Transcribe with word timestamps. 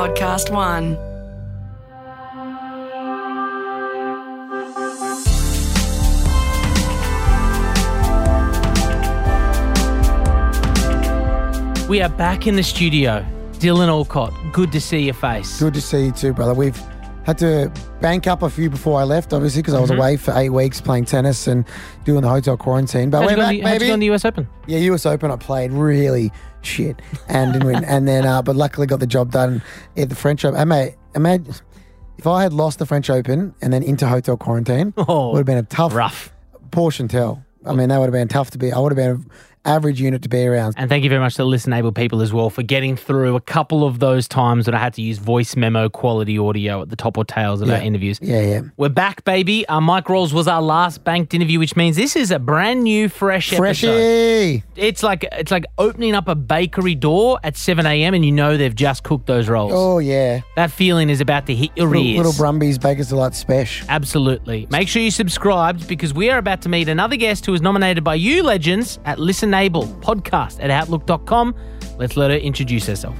Podcast 0.00 0.50
One. 0.50 0.96
We 11.86 12.00
are 12.00 12.08
back 12.08 12.46
in 12.46 12.56
the 12.56 12.62
studio. 12.62 13.26
Dylan 13.58 13.88
Alcott, 13.88 14.32
good 14.54 14.72
to 14.72 14.80
see 14.80 15.00
your 15.00 15.12
face. 15.12 15.60
Good 15.60 15.74
to 15.74 15.82
see 15.82 16.06
you 16.06 16.12
too, 16.12 16.32
brother. 16.32 16.54
We've 16.54 16.80
had 17.24 17.38
to 17.38 17.70
bank 18.00 18.26
up 18.26 18.42
a 18.42 18.50
few 18.50 18.70
before 18.70 18.98
I 18.98 19.04
left, 19.04 19.32
obviously, 19.32 19.62
because 19.62 19.74
I 19.74 19.80
was 19.80 19.90
away 19.90 20.16
for 20.16 20.32
eight 20.36 20.48
weeks 20.50 20.80
playing 20.80 21.04
tennis 21.04 21.46
and 21.46 21.64
doing 22.04 22.22
the 22.22 22.28
hotel 22.28 22.56
quarantine. 22.56 23.10
But 23.10 23.18
How'd 23.22 23.26
we're 23.26 23.32
on 23.32 23.38
back, 23.38 23.50
the, 23.56 23.62
baby. 23.62 23.90
on 23.92 24.00
the 24.00 24.10
US 24.10 24.24
Open? 24.24 24.48
Yeah, 24.66 24.78
US 24.92 25.04
Open. 25.06 25.30
I 25.30 25.36
played 25.36 25.70
really 25.72 26.32
shit 26.62 27.00
and 27.28 27.52
didn't 27.52 27.66
win. 27.68 27.84
And 27.84 28.08
then, 28.08 28.24
uh, 28.26 28.42
but 28.42 28.56
luckily 28.56 28.86
got 28.86 29.00
the 29.00 29.06
job 29.06 29.32
done 29.32 29.62
at 29.96 30.08
the 30.08 30.14
French 30.14 30.44
Open. 30.44 30.58
And 30.58 30.68
mate, 30.68 30.96
imagine 31.14 31.54
if 32.18 32.26
I 32.26 32.42
had 32.42 32.52
lost 32.52 32.78
the 32.78 32.86
French 32.86 33.10
Open 33.10 33.54
and 33.60 33.72
then 33.72 33.82
into 33.82 34.06
hotel 34.06 34.36
quarantine, 34.36 34.92
Oh, 34.96 35.30
would 35.32 35.38
have 35.38 35.46
been 35.46 35.58
a 35.58 35.62
tough 35.62 35.94
rough. 35.94 36.32
portion 36.70 37.06
tell. 37.08 37.44
I 37.66 37.74
mean, 37.74 37.90
that 37.90 37.98
would 37.98 38.06
have 38.06 38.12
been 38.12 38.28
tough 38.28 38.50
to 38.52 38.58
be. 38.58 38.72
I 38.72 38.78
would 38.78 38.92
have 38.92 38.96
been 38.96 39.10
an 39.10 39.30
average 39.64 40.00
unit 40.00 40.22
to 40.22 40.28
be 40.28 40.46
around. 40.46 40.74
And 40.76 40.88
thank 40.88 41.04
you 41.04 41.10
very 41.10 41.20
much 41.20 41.34
to 41.36 41.42
ListenABLE 41.42 41.94
people 41.94 42.22
as 42.22 42.32
well 42.32 42.50
for 42.50 42.62
getting 42.62 42.96
through 42.96 43.36
a 43.36 43.40
couple 43.40 43.84
of 43.84 43.98
those 43.98 44.26
times 44.28 44.66
that 44.66 44.74
I 44.74 44.78
had 44.78 44.94
to 44.94 45.02
use 45.02 45.18
voice 45.18 45.56
memo 45.56 45.88
quality 45.88 46.38
audio 46.38 46.82
at 46.82 46.88
the 46.90 46.96
top 46.96 47.18
or 47.18 47.24
tails 47.24 47.60
of 47.60 47.70
our 47.70 47.76
interviews. 47.80 48.18
Yeah, 48.22 48.40
yeah. 48.40 48.60
We're 48.76 48.88
back, 48.88 49.24
baby. 49.24 49.66
Uh, 49.68 49.80
Mike 49.80 50.08
Rolls 50.08 50.32
was 50.32 50.48
our 50.48 50.62
last 50.62 51.04
banked 51.04 51.34
interview, 51.34 51.58
which 51.58 51.76
means 51.76 51.96
this 51.96 52.16
is 52.16 52.30
a 52.30 52.38
brand 52.38 52.82
new, 52.84 53.08
fresh 53.08 53.52
episode. 53.52 53.60
Freshie. 53.60 54.64
It's 54.76 55.02
like 55.02 55.24
it's 55.32 55.50
like 55.50 55.66
opening 55.78 56.14
up 56.14 56.28
a 56.28 56.34
bakery 56.34 56.94
door 56.94 57.38
at 57.44 57.56
7 57.56 57.84
a.m. 57.86 58.14
and 58.14 58.24
you 58.24 58.32
know 58.32 58.56
they've 58.56 58.74
just 58.74 59.02
cooked 59.02 59.26
those 59.26 59.48
rolls. 59.48 59.72
Oh, 59.74 59.98
yeah. 59.98 60.40
That 60.56 60.70
feeling 60.70 61.10
is 61.10 61.20
about 61.20 61.46
to 61.46 61.54
hit 61.54 61.70
your 61.76 61.88
Little, 61.88 62.02
ears. 62.06 62.16
little 62.18 62.32
Brumbies 62.32 62.78
Baker's 62.78 63.08
Delight 63.08 63.34
Special. 63.34 63.86
Absolutely. 63.90 64.66
Make 64.70 64.88
sure 64.88 65.02
you 65.02 65.10
subscribe 65.10 65.86
because 65.86 66.14
we 66.14 66.30
are 66.30 66.38
about 66.38 66.62
to 66.62 66.68
meet 66.68 66.88
another 66.88 67.16
guest 67.16 67.46
who 67.46 67.52
was 67.52 67.60
nominated 67.60 68.02
by 68.04 68.14
you 68.14 68.42
legends 68.42 68.98
at 69.04 69.18
Listenable 69.50 69.86
podcast 70.00 70.58
at 70.62 70.70
outlook.com. 70.70 71.54
Let's 71.98 72.16
let 72.16 72.30
her 72.30 72.36
introduce 72.36 72.86
herself. 72.86 73.16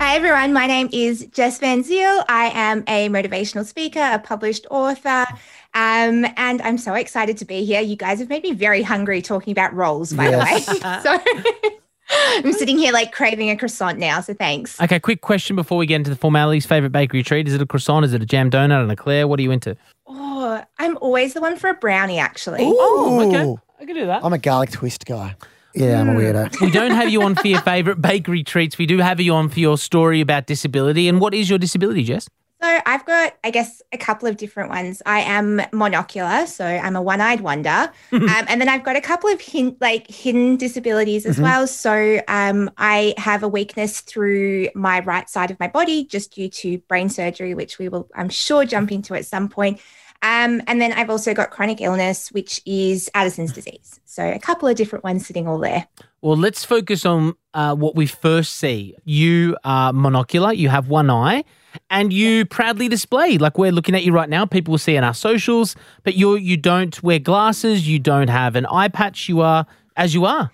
Hi, 0.00 0.16
everyone. 0.16 0.52
My 0.52 0.66
name 0.66 0.88
is 0.92 1.26
Jess 1.26 1.58
Van 1.58 1.82
Zeil. 1.84 2.24
I 2.28 2.50
am 2.54 2.82
a 2.88 3.08
motivational 3.10 3.64
speaker, 3.64 4.00
a 4.00 4.18
published 4.18 4.66
author, 4.70 5.26
um, 5.74 6.26
and 6.36 6.60
I'm 6.62 6.78
so 6.78 6.94
excited 6.94 7.36
to 7.38 7.44
be 7.44 7.64
here. 7.64 7.80
You 7.80 7.96
guys 7.96 8.18
have 8.18 8.28
made 8.28 8.42
me 8.42 8.52
very 8.52 8.82
hungry 8.82 9.22
talking 9.22 9.52
about 9.52 9.72
rolls, 9.74 10.12
by 10.12 10.30
Yes. 10.30 10.66
the 10.66 10.72
way. 10.72 11.00
so 11.02 11.70
I'm 12.44 12.52
sitting 12.52 12.78
here 12.78 12.92
like 12.92 13.12
craving 13.12 13.50
a 13.50 13.56
croissant 13.56 13.98
now. 13.98 14.20
So 14.20 14.34
thanks. 14.34 14.80
Okay, 14.80 14.98
quick 14.98 15.20
question 15.20 15.56
before 15.56 15.78
we 15.78 15.86
get 15.86 15.96
into 15.96 16.10
the 16.10 16.16
formalities. 16.16 16.66
Favorite 16.66 16.90
bakery 16.90 17.22
treat? 17.22 17.46
Is 17.46 17.54
it 17.54 17.62
a 17.62 17.66
croissant? 17.66 18.04
Is 18.04 18.12
it 18.12 18.22
a 18.22 18.26
jam 18.26 18.50
donut? 18.50 18.82
An 18.82 18.90
eclair? 18.90 19.28
What 19.28 19.38
are 19.38 19.42
you 19.42 19.50
into? 19.50 19.76
Oh, 20.06 20.62
I'm 20.78 20.96
always 20.98 21.34
the 21.34 21.40
one 21.40 21.56
for 21.56 21.70
a 21.70 21.74
brownie, 21.74 22.18
actually. 22.18 22.60
Oh, 22.62 23.28
okay. 23.28 23.60
I 23.80 23.84
can 23.84 23.94
do 23.94 24.06
that. 24.06 24.24
I'm 24.24 24.32
a 24.32 24.38
garlic 24.38 24.70
twist 24.72 25.06
guy. 25.06 25.36
Yeah, 25.74 26.00
I'm 26.00 26.08
a 26.08 26.12
hmm. 26.12 26.18
weirdo. 26.18 26.60
we 26.60 26.70
don't 26.70 26.90
have 26.90 27.10
you 27.10 27.22
on 27.22 27.36
for 27.36 27.46
your 27.46 27.60
favorite 27.62 28.02
bakery 28.02 28.42
treats. 28.42 28.76
We 28.76 28.86
do 28.86 28.98
have 28.98 29.20
you 29.20 29.34
on 29.34 29.48
for 29.48 29.60
your 29.60 29.78
story 29.78 30.20
about 30.20 30.46
disability. 30.46 31.08
And 31.08 31.20
what 31.20 31.32
is 31.32 31.48
your 31.48 31.58
disability, 31.58 32.02
Jess? 32.02 32.28
So 32.62 32.78
I've 32.84 33.06
got, 33.06 33.36
I 33.42 33.50
guess, 33.50 33.80
a 33.90 33.96
couple 33.96 34.28
of 34.28 34.36
different 34.36 34.68
ones. 34.68 35.00
I 35.06 35.20
am 35.20 35.58
monocular, 35.72 36.46
so 36.46 36.66
I'm 36.66 36.94
a 36.94 37.00
one-eyed 37.00 37.40
wonder, 37.40 37.90
um, 38.12 38.28
and 38.48 38.60
then 38.60 38.68
I've 38.68 38.84
got 38.84 38.96
a 38.96 39.00
couple 39.00 39.30
of 39.30 39.40
hin- 39.40 39.76
like 39.80 40.10
hidden 40.10 40.56
disabilities 40.56 41.24
as 41.24 41.40
well. 41.40 41.66
So 41.66 42.20
um, 42.28 42.70
I 42.76 43.14
have 43.16 43.42
a 43.42 43.48
weakness 43.48 44.02
through 44.02 44.68
my 44.74 45.00
right 45.00 45.28
side 45.30 45.50
of 45.50 45.58
my 45.58 45.68
body, 45.68 46.04
just 46.04 46.34
due 46.34 46.50
to 46.50 46.78
brain 46.80 47.08
surgery, 47.08 47.54
which 47.54 47.78
we 47.78 47.88
will, 47.88 48.08
I'm 48.14 48.28
sure, 48.28 48.66
jump 48.66 48.92
into 48.92 49.14
at 49.14 49.24
some 49.24 49.48
point. 49.48 49.80
Um, 50.22 50.60
and 50.66 50.82
then 50.82 50.92
I've 50.92 51.08
also 51.08 51.32
got 51.32 51.50
chronic 51.50 51.80
illness, 51.80 52.30
which 52.30 52.60
is 52.66 53.10
Addison's 53.14 53.52
disease. 53.52 54.00
So 54.04 54.22
a 54.22 54.38
couple 54.38 54.68
of 54.68 54.76
different 54.76 55.02
ones 55.02 55.26
sitting 55.26 55.48
all 55.48 55.58
there. 55.58 55.88
Well, 56.20 56.36
let's 56.36 56.62
focus 56.62 57.06
on 57.06 57.34
uh, 57.54 57.74
what 57.74 57.96
we 57.96 58.06
first 58.06 58.56
see. 58.56 58.96
You 59.04 59.56
are 59.64 59.92
monocular, 59.92 60.54
you 60.54 60.68
have 60.68 60.88
one 60.88 61.08
eye, 61.08 61.44
and 61.90 62.12
you 62.12 62.44
proudly 62.44 62.88
display, 62.88 63.38
like 63.38 63.58
we're 63.58 63.72
looking 63.72 63.94
at 63.94 64.04
you 64.04 64.12
right 64.12 64.28
now, 64.28 64.44
people 64.46 64.72
will 64.72 64.78
see 64.78 64.96
in 64.96 65.04
our 65.04 65.14
socials, 65.14 65.76
but 66.04 66.14
you 66.14 66.36
you 66.36 66.56
don't 66.56 67.02
wear 67.02 67.18
glasses, 67.18 67.86
you 67.88 67.98
don't 67.98 68.28
have 68.28 68.56
an 68.56 68.66
eye 68.66 68.88
patch, 68.88 69.28
you 69.28 69.40
are 69.40 69.66
as 69.96 70.14
you 70.14 70.24
are. 70.24 70.50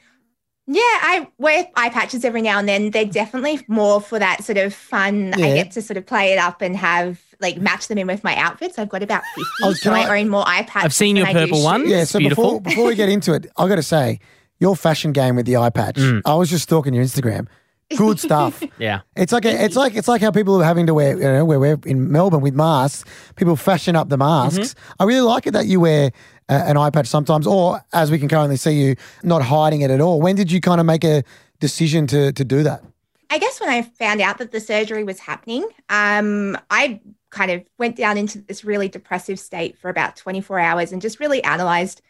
Yeah, 0.69 0.81
I 0.83 1.29
wear 1.39 1.69
eye 1.77 1.91
patches 1.91 2.25
every 2.25 2.43
now 2.43 2.59
and 2.59 2.69
then. 2.69 2.91
They're 2.91 3.05
definitely 3.05 3.61
more 3.69 4.01
for 4.01 4.19
that 4.19 4.43
sort 4.43 4.59
of 4.59 4.75
fun. 4.75 5.33
I 5.35 5.55
get 5.55 5.71
to 5.73 5.83
sort 5.83 5.97
of 5.97 6.05
play 6.07 6.33
it 6.33 6.39
up 6.39 6.61
and 6.61 6.77
have 6.77 7.21
like 7.41 7.59
match 7.59 7.87
them 7.87 7.99
in 7.99 8.09
with 8.09 8.25
my 8.25 8.35
outfits. 8.35 8.77
I've 8.77 8.89
got 8.89 9.03
about 9.05 9.23
50, 9.37 9.51
Oh, 9.63 9.73
so 9.75 9.91
can 9.91 9.93
I, 9.93 10.03
I- 10.17 10.21
own 10.21 10.29
more 10.29 10.43
eye 10.45 10.63
patches. 10.63 10.85
I've 10.87 10.95
seen 10.95 11.15
your 11.15 11.27
purple 11.27 11.63
one. 11.63 11.89
Yeah, 11.89 12.03
so 12.03 12.19
beautiful. 12.19 12.59
before 12.59 12.61
before 12.63 12.85
we 12.87 12.95
get 12.97 13.09
into 13.09 13.33
it, 13.33 13.47
I've 13.57 13.69
got 13.69 13.77
to 13.77 13.83
say, 13.83 14.19
your 14.59 14.75
fashion 14.75 15.13
game 15.13 15.37
with 15.37 15.47
the 15.47 15.57
eye 15.57 15.71
patch. 15.71 15.97
Mm. 15.99 16.23
I 16.25 16.35
was 16.35 16.51
just 16.51 16.65
stalking 16.65 16.95
your 16.95 17.05
Instagram. 17.05 17.47
Good 17.95 18.19
stuff. 18.19 18.63
Yeah. 18.79 19.01
It's 19.17 19.33
like 19.33 19.45
a, 19.45 19.65
it's 19.65 19.77
like 19.77 19.95
it's 19.95 20.09
like 20.09 20.21
how 20.21 20.31
people 20.31 20.61
are 20.61 20.65
having 20.65 20.87
to 20.87 20.95
wear 20.95 21.17
you 21.17 21.23
know 21.23 21.45
where 21.45 21.59
we're 21.59 21.79
in 21.87 22.11
Melbourne 22.11 22.43
with 22.43 22.55
masks. 22.55 23.09
People 23.37 23.57
fashion 23.57 23.97
up 23.97 24.09
the 24.09 24.19
masks. 24.19 24.75
Mm-hmm. 24.75 25.03
I 25.03 25.05
really 25.05 25.21
like 25.23 25.47
it 25.47 25.53
that 25.53 25.67
you 25.67 25.81
wear 25.81 26.11
uh, 26.49 26.63
an 26.67 26.77
eye 26.77 26.91
patch 26.91 27.07
sometimes, 27.07 27.47
or 27.47 27.81
as 27.93 28.11
we 28.11 28.19
can 28.19 28.29
currently 28.29 28.57
see 28.57 28.73
you 28.73 28.97
not 29.23 29.43
hiding 29.43 29.81
it 29.81 29.91
at 29.91 30.01
all. 30.01 30.21
When 30.21 30.37
did 30.37 30.51
you 30.51 30.61
kind 30.61 30.81
of 30.81 30.87
make 30.87 31.05
a 31.05 31.23
decision 31.61 32.07
to 32.09 32.33
to 32.33 32.45
do 32.45 32.63
that? 32.65 32.83
I 33.31 33.39
guess 33.39 33.61
when 33.61 33.71
I 33.71 33.83
found 33.83 34.21
out 34.21 34.39
that 34.39 34.53
the 34.53 34.61
surgery 34.61 35.05
was 35.05 35.19
happening, 35.21 35.67
um, 35.89 36.59
I 36.71 37.01
kind 37.31 37.51
of 37.51 37.65
went 37.79 37.97
down 37.97 38.19
into 38.19 38.39
this 38.39 38.65
really 38.65 38.89
depressive 38.89 39.39
state 39.39 39.77
for 39.79 39.89
about 39.89 40.17
24 40.17 40.59
hours 40.59 40.93
and 40.93 41.03
just 41.03 41.19
really 41.19 41.43
analyzed 41.45 42.03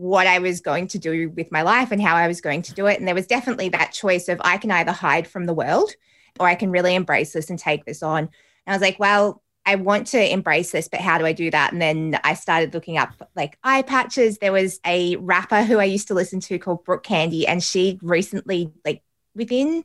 what 0.00 0.26
I 0.26 0.38
was 0.38 0.62
going 0.62 0.86
to 0.88 0.98
do 0.98 1.28
with 1.28 1.52
my 1.52 1.60
life 1.60 1.92
and 1.92 2.00
how 2.00 2.16
I 2.16 2.26
was 2.26 2.40
going 2.40 2.62
to 2.62 2.72
do 2.72 2.86
it. 2.86 2.98
And 2.98 3.06
there 3.06 3.14
was 3.14 3.26
definitely 3.26 3.68
that 3.68 3.92
choice 3.92 4.28
of 4.28 4.40
I 4.42 4.56
can 4.56 4.70
either 4.70 4.92
hide 4.92 5.28
from 5.28 5.44
the 5.44 5.52
world 5.52 5.92
or 6.38 6.48
I 6.48 6.54
can 6.54 6.70
really 6.70 6.94
embrace 6.94 7.34
this 7.34 7.50
and 7.50 7.58
take 7.58 7.84
this 7.84 8.02
on. 8.02 8.20
And 8.20 8.30
I 8.66 8.72
was 8.72 8.80
like, 8.80 8.98
well, 8.98 9.42
I 9.66 9.74
want 9.74 10.06
to 10.08 10.32
embrace 10.32 10.72
this, 10.72 10.88
but 10.88 11.00
how 11.00 11.18
do 11.18 11.26
I 11.26 11.34
do 11.34 11.50
that? 11.50 11.72
And 11.72 11.82
then 11.82 12.18
I 12.24 12.32
started 12.32 12.72
looking 12.72 12.96
up 12.96 13.12
like 13.36 13.58
eye 13.62 13.82
patches. 13.82 14.38
There 14.38 14.52
was 14.52 14.80
a 14.86 15.16
rapper 15.16 15.64
who 15.64 15.78
I 15.78 15.84
used 15.84 16.08
to 16.08 16.14
listen 16.14 16.40
to 16.40 16.58
called 16.58 16.82
Brooke 16.84 17.02
Candy, 17.02 17.46
and 17.46 17.62
she 17.62 17.98
recently, 18.00 18.72
like 18.86 19.02
within 19.34 19.84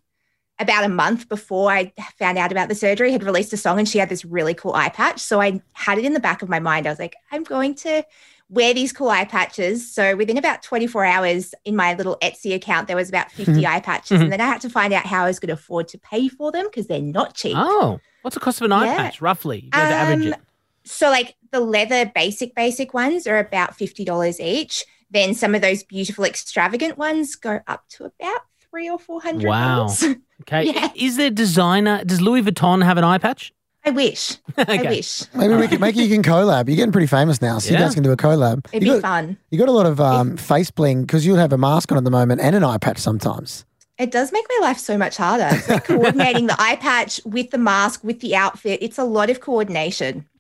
about 0.59 0.86
a 0.86 0.90
month 0.90 1.28
before 1.28 1.70
I 1.70 1.92
found 2.18 2.38
out 2.38 2.53
about 2.53 2.70
the 2.70 2.76
surgery, 2.76 3.12
had 3.12 3.24
released 3.24 3.52
a 3.52 3.58
song 3.58 3.80
and 3.80 3.90
she 3.90 3.97
had 3.97 4.08
this 4.08 4.24
really 4.24 4.53
cool 4.53 4.74
eye 4.74 4.88
patch. 4.88 5.20
So 5.20 5.42
I 5.42 5.62
had 5.74 5.97
it 5.97 6.06
in 6.06 6.14
the 6.14 6.22
back 6.22 6.42
of 6.42 6.47
my 6.47 6.59
mind. 6.59 6.88
I 6.88 6.92
was 6.92 7.00
like, 7.00 7.18
I'm 7.32 7.44
going 7.44 7.76
to 7.76 8.06
wear 8.50 8.73
these 8.73 8.94
cool 8.94 9.09
eye 9.09 9.25
patches. 9.25 9.91
So 9.94 10.16
within 10.16 10.38
about 10.38 10.61
24 10.61 11.03
hours 11.06 11.53
in 11.66 11.75
my 11.75 11.94
little 11.95 12.17
Etsy 12.22 12.53
account, 12.53 12.88
there 12.88 12.95
was 12.95 13.09
about 13.09 13.31
50 13.31 13.66
eye 13.66 13.79
patches. 13.79 14.22
And 14.22 14.31
then 14.31 14.39
I 14.41 14.45
had 14.45 14.61
to 14.61 14.69
find 14.69 14.94
out 14.94 15.06
how 15.06 15.23
I 15.23 15.28
was 15.28 15.39
going 15.39 15.47
to 15.47 15.53
afford 15.53 15.88
to 15.89 15.97
pay 15.97 16.28
for 16.28 16.51
them 16.51 16.66
because 16.66 16.88
they're 16.88 17.01
not 17.01 17.34
cheap. 17.34 17.55
Oh, 17.57 18.00
what's 18.22 18.35
the 18.35 18.39
cost 18.39 18.61
of 18.61 18.66
an 18.66 18.72
eye 18.72 18.85
Yeah. 18.85 18.97
patch, 18.97 19.22
roughly? 19.22 19.57
If 19.57 19.75
you 19.75 19.81
had 19.81 19.91
average 19.91 20.34
Um. 20.34 20.35
So 20.84 21.09
like 21.09 21.35
the 21.51 21.59
leather 21.59 22.05
basic 22.13 22.53
basic 22.53 22.94
ones 22.94 23.25
are 23.25 23.39
about 23.39 23.75
$50 23.78 24.39
each. 24.39 24.85
Then 25.09 25.34
some 25.34 25.55
of 25.55 25.61
those 25.61 25.84
beautiful 25.84 26.25
extravagant 26.25 26.97
ones 26.97 27.35
go 27.35 27.59
up 27.67 27.85
to 27.91 28.05
about 28.05 28.41
three 28.69 28.89
or 28.89 29.00
four 29.00 29.22
hundred 29.22 29.47
Wow. 29.50 29.88
Okay. 30.41 30.66
yeah. 30.66 30.91
Is 30.95 31.16
there 31.17 31.29
designer, 31.31 32.03
does 32.03 32.22
Louis 32.22 32.41
Vuitton 32.44 32.84
have 32.84 32.97
an 32.97 33.03
eye 33.05 33.17
patch? 33.17 33.51
I 33.85 33.91
wish. 33.91 34.38
I 34.57 34.81
wish. 34.81 35.23
Maybe 35.34 35.53
we 35.56 35.68
can 35.68 35.79
maybe 35.79 36.03
you 36.03 36.09
can 36.09 36.23
collab. 36.23 36.68
You're 36.68 36.75
getting 36.75 36.91
pretty 36.91 37.07
famous 37.07 37.41
now, 37.41 37.59
so 37.59 37.72
you 37.72 37.78
guys 37.78 37.94
can 37.94 38.03
do 38.03 38.12
a 38.12 38.18
collab. 38.18 38.66
It'd 38.72 38.84
you 38.84 38.94
be 38.94 39.01
got, 39.01 39.07
fun. 39.07 39.38
You 39.51 39.59
got 39.59 39.69
a 39.69 39.73
lot 39.73 39.85
of 39.85 40.01
um, 40.01 40.38
face 40.38 40.72
bling 40.72 41.01
because 41.01 41.25
you'll 41.25 41.38
have 41.38 41.53
a 41.53 41.57
mask 41.57 41.91
on 41.91 41.97
at 41.97 42.03
the 42.03 42.12
moment 42.12 42.41
and 42.41 42.56
an 42.56 42.63
eye 42.63 42.78
patch 42.78 42.97
sometimes. 42.97 43.66
It 43.97 44.11
does 44.11 44.34
make 44.34 44.46
my 44.59 44.67
life 44.67 44.78
so 44.78 44.97
much 44.97 45.16
harder. 45.16 45.47
It's 45.52 45.70
like 45.70 45.84
coordinating 45.85 46.47
the 46.47 46.61
eye 46.61 46.76
patch 46.76 47.22
with 47.23 47.52
the 47.52 47.58
mask, 47.58 48.03
with 48.03 48.20
the 48.20 48.35
outfit. 48.35 48.79
It's 48.82 48.97
a 48.97 49.05
lot 49.05 49.29
of 49.29 49.40
coordination. 49.40 50.26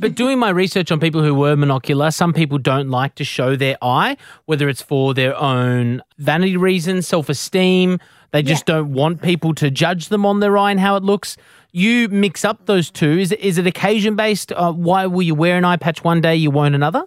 But 0.00 0.16
doing 0.16 0.40
my 0.40 0.50
research 0.50 0.90
on 0.90 0.98
people 0.98 1.22
who 1.22 1.32
were 1.32 1.54
monocular, 1.54 2.12
some 2.12 2.32
people 2.32 2.58
don't 2.58 2.90
like 2.90 3.14
to 3.14 3.24
show 3.24 3.54
their 3.54 3.76
eye, 3.80 4.16
whether 4.46 4.68
it's 4.68 4.82
for 4.82 5.14
their 5.14 5.36
own 5.36 6.02
vanity 6.18 6.56
reasons, 6.56 7.06
self 7.06 7.28
esteem. 7.28 8.00
They 8.34 8.42
just 8.42 8.66
don't 8.66 8.92
want 8.92 9.22
people 9.22 9.54
to 9.54 9.70
judge 9.70 10.08
them 10.08 10.26
on 10.26 10.40
their 10.40 10.58
eye 10.58 10.72
and 10.72 10.80
how 10.80 10.96
it 10.96 11.04
looks. 11.04 11.36
You 11.70 12.08
mix 12.08 12.44
up 12.44 12.66
those 12.66 12.90
two. 12.90 13.12
Is 13.12 13.30
it, 13.30 13.38
is 13.38 13.58
it 13.58 13.66
occasion 13.68 14.16
based? 14.16 14.50
Uh, 14.50 14.72
why 14.72 15.06
will 15.06 15.22
you 15.22 15.36
wear 15.36 15.56
an 15.56 15.64
eye 15.64 15.76
patch 15.76 16.02
one 16.02 16.20
day, 16.20 16.34
you 16.34 16.50
won't 16.50 16.74
another? 16.74 17.04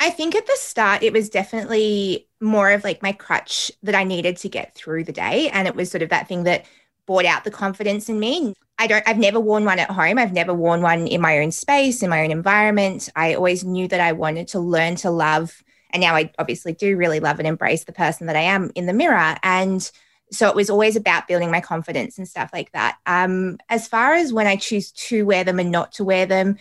I 0.00 0.08
think 0.08 0.34
at 0.34 0.46
the 0.46 0.56
start, 0.58 1.02
it 1.02 1.12
was 1.12 1.28
definitely 1.28 2.26
more 2.40 2.70
of 2.70 2.82
like 2.82 3.02
my 3.02 3.12
crutch 3.12 3.70
that 3.82 3.94
I 3.94 4.04
needed 4.04 4.38
to 4.38 4.48
get 4.48 4.74
through 4.74 5.04
the 5.04 5.12
day. 5.12 5.50
And 5.50 5.68
it 5.68 5.76
was 5.76 5.90
sort 5.90 6.00
of 6.00 6.08
that 6.08 6.28
thing 6.28 6.44
that 6.44 6.64
brought 7.06 7.26
out 7.26 7.44
the 7.44 7.50
confidence 7.50 8.08
in 8.08 8.18
me. 8.18 8.54
I 8.78 8.86
don't, 8.86 9.06
I've 9.06 9.18
never 9.18 9.38
worn 9.38 9.66
one 9.66 9.78
at 9.78 9.90
home. 9.90 10.16
I've 10.16 10.32
never 10.32 10.54
worn 10.54 10.80
one 10.80 11.06
in 11.06 11.20
my 11.20 11.40
own 11.40 11.52
space, 11.52 12.02
in 12.02 12.08
my 12.08 12.24
own 12.24 12.30
environment. 12.30 13.10
I 13.16 13.34
always 13.34 13.64
knew 13.64 13.86
that 13.88 14.00
I 14.00 14.12
wanted 14.12 14.48
to 14.48 14.60
learn 14.60 14.96
to 14.96 15.10
love. 15.10 15.62
And 15.90 16.00
now 16.00 16.14
I 16.14 16.32
obviously 16.38 16.72
do 16.72 16.96
really 16.96 17.20
love 17.20 17.38
and 17.38 17.46
embrace 17.46 17.84
the 17.84 17.92
person 17.92 18.28
that 18.28 18.36
I 18.36 18.40
am 18.40 18.70
in 18.74 18.86
the 18.86 18.94
mirror. 18.94 19.36
And 19.42 19.90
so 20.34 20.48
it 20.48 20.56
was 20.56 20.68
always 20.70 20.96
about 20.96 21.28
building 21.28 21.50
my 21.50 21.60
confidence 21.60 22.18
and 22.18 22.28
stuff 22.28 22.50
like 22.52 22.72
that. 22.72 22.96
Um, 23.06 23.58
as 23.68 23.86
far 23.88 24.14
as 24.14 24.32
when 24.32 24.46
I 24.46 24.56
choose 24.56 24.90
to 24.92 25.24
wear 25.24 25.44
them 25.44 25.58
and 25.58 25.70
not 25.70 25.92
to 25.92 26.04
wear 26.04 26.26
them, 26.26 26.56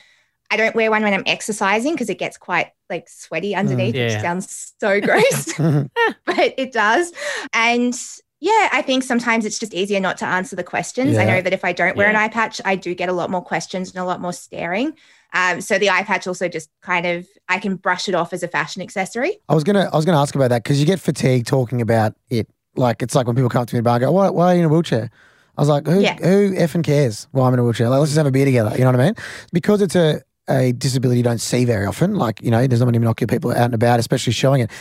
I 0.52 0.58
don't 0.58 0.76
wear 0.76 0.92
one 0.92 1.02
when 1.04 1.14
I'm 1.14 1.24
exercising 1.26 1.94
because 1.94 2.10
it 2.10 2.20
gets 2.20 2.38
quite 2.38 2.72
like 2.90 3.10
sweaty 3.10 3.56
underneath, 3.56 3.96
Yeah. 3.96 4.14
which 4.14 4.22
sounds 4.22 4.74
so 4.80 5.02
gross, 5.08 5.54
but 5.58 6.54
it 6.58 6.72
does. 6.72 7.12
And 7.54 8.00
yeah, 8.40 8.70
I 8.74 8.82
think 8.82 9.04
sometimes 9.04 9.46
it's 9.46 9.58
just 9.58 9.74
easier 9.74 10.00
not 10.02 10.18
to 10.18 10.26
answer 10.26 10.56
the 10.56 10.64
questions. 10.66 11.18
I 11.18 11.24
know 11.24 11.42
that 11.42 11.54
if 11.54 11.64
I 11.64 11.72
don't 11.72 11.96
wear 11.96 12.10
an 12.10 12.16
eye 12.18 12.28
patch, 12.28 12.60
I 12.66 12.76
do 12.76 12.94
get 12.94 13.08
a 13.10 13.14
lot 13.14 13.30
more 13.30 13.42
questions 13.42 13.90
and 13.90 14.00
a 14.00 14.04
lot 14.06 14.20
more 14.20 14.34
staring. 14.34 14.98
Um, 15.34 15.62
so 15.62 15.80
the 15.80 15.90
eye 15.90 16.04
patch 16.04 16.28
also 16.28 16.48
just 16.48 16.70
kind 16.82 17.06
of 17.08 17.26
I 17.50 17.58
can 17.58 17.78
brush 17.78 18.08
it 18.08 18.14
off 18.14 18.34
as 18.34 18.44
a 18.44 18.48
fashion 18.48 18.82
accessory. 18.84 19.40
I 19.50 19.56
was 19.56 19.64
gonna 19.64 19.90
I 19.92 19.96
was 19.96 20.06
gonna 20.06 20.20
ask 20.22 20.36
about 20.36 20.50
that 20.50 20.64
because 20.64 20.80
you 20.80 20.86
get 20.86 21.00
fatigued 21.00 21.48
talking 21.48 21.82
about 21.82 22.14
it. 22.30 22.48
Like 22.76 23.02
it's 23.02 23.16
like 23.16 23.28
when 23.28 23.36
people 23.36 23.50
come 23.50 23.62
up 23.64 23.68
to 23.70 23.76
me 23.76 23.80
in 23.80 23.84
the 23.84 23.88
bar 23.88 23.96
and 23.96 24.02
go, 24.06 24.12
why, 24.12 24.30
why 24.30 24.48
are 24.48 24.54
you 24.56 24.60
in 24.60 24.66
a 24.66 24.70
wheelchair? 24.70 25.10
I 25.58 25.62
was 25.62 25.70
like, 25.70 25.86
who 25.86 26.00
Yeah. 26.00 26.16
who 26.16 26.54
effing 26.56 26.84
cares 26.84 27.28
why 27.32 27.48
I'm 27.48 27.54
in 27.54 27.60
a 27.60 27.64
wheelchair? 27.64 27.90
Like, 27.90 28.00
let's 28.00 28.12
just 28.12 28.18
have 28.18 28.26
a 28.26 28.32
beer 28.32 28.46
together. 28.46 28.72
You 28.74 28.80
know 28.84 28.92
what 28.92 29.00
I 29.00 29.06
mean? 29.06 29.16
Because 29.52 29.82
it's 29.82 29.96
a 29.96 30.22
a 30.50 30.74
disability 30.74 31.18
you 31.20 31.24
don't 31.24 31.40
see 31.40 31.64
very 31.66 31.86
often. 31.86 32.16
Like 32.16 32.42
you 32.42 32.52
know, 32.52 32.66
there's 32.68 32.82
not 32.82 32.88
many 32.92 33.00
monocular 33.00 33.30
people 33.30 33.52
out 33.52 33.58
and 33.66 33.74
about, 33.74 34.00
especially 34.00 34.34
showing 34.34 34.62
it. 34.62 34.72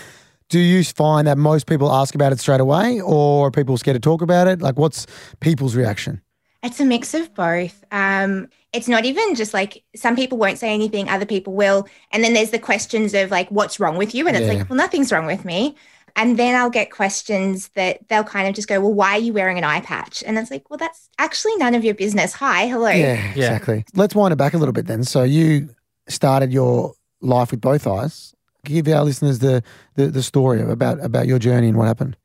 Do 0.48 0.58
you 0.58 0.82
find 0.84 1.26
that 1.28 1.38
most 1.38 1.66
people 1.66 1.90
ask 1.92 2.14
about 2.14 2.32
it 2.32 2.40
straight 2.40 2.60
away, 2.60 3.00
or 3.00 3.46
are 3.46 3.50
people 3.50 3.76
scared 3.78 3.94
to 3.94 4.00
talk 4.00 4.22
about 4.22 4.48
it? 4.48 4.60
Like, 4.60 4.76
what's 4.78 5.06
people's 5.40 5.74
reaction? 5.76 6.20
It's 6.62 6.78
a 6.78 6.84
mix 6.84 7.14
of 7.14 7.34
both. 7.34 7.84
Um, 7.90 8.48
it's 8.72 8.86
not 8.86 9.04
even 9.04 9.34
just 9.34 9.52
like 9.52 9.82
some 9.96 10.14
people 10.14 10.38
won't 10.38 10.58
say 10.58 10.72
anything, 10.72 11.08
other 11.08 11.26
people 11.26 11.54
will. 11.54 11.88
And 12.12 12.22
then 12.22 12.34
there's 12.34 12.50
the 12.50 12.58
questions 12.58 13.14
of 13.14 13.30
like, 13.30 13.48
what's 13.50 13.80
wrong 13.80 13.96
with 13.96 14.14
you? 14.14 14.28
And 14.28 14.36
it's 14.36 14.46
Yeah. 14.46 14.54
like, 14.54 14.70
well, 14.70 14.76
nothing's 14.76 15.10
wrong 15.10 15.26
with 15.26 15.44
me. 15.44 15.74
And 16.16 16.38
then 16.38 16.54
I'll 16.54 16.70
get 16.70 16.90
questions 16.90 17.68
that 17.74 18.08
they'll 18.08 18.24
kind 18.24 18.48
of 18.48 18.54
just 18.54 18.68
go, 18.68 18.80
well, 18.80 18.92
why 18.92 19.12
are 19.12 19.20
you 19.20 19.32
wearing 19.32 19.58
an 19.58 19.64
eye 19.64 19.80
patch? 19.80 20.22
And 20.26 20.38
it's 20.38 20.50
like, 20.50 20.68
well, 20.70 20.78
that's 20.78 21.08
actually 21.18 21.56
none 21.56 21.74
of 21.74 21.84
your 21.84 21.94
business. 21.94 22.32
Hi, 22.34 22.66
hello. 22.66 22.90
Yeah, 22.90 23.30
exactly. 23.30 23.84
Let's 23.94 24.14
wind 24.14 24.32
it 24.32 24.36
back 24.36 24.54
a 24.54 24.58
little 24.58 24.72
bit 24.72 24.86
then. 24.86 25.04
So 25.04 25.22
you 25.22 25.68
started 26.08 26.52
your 26.52 26.94
life 27.20 27.50
with 27.50 27.60
both 27.60 27.86
eyes. 27.86 28.34
Give 28.64 28.86
our 28.88 29.04
listeners 29.04 29.40
the 29.40 29.62
the, 29.96 30.06
the 30.06 30.22
story 30.22 30.62
about 30.62 31.04
about 31.04 31.26
your 31.26 31.38
journey 31.38 31.68
and 31.68 31.76
what 31.76 31.88
happened. 31.88 32.16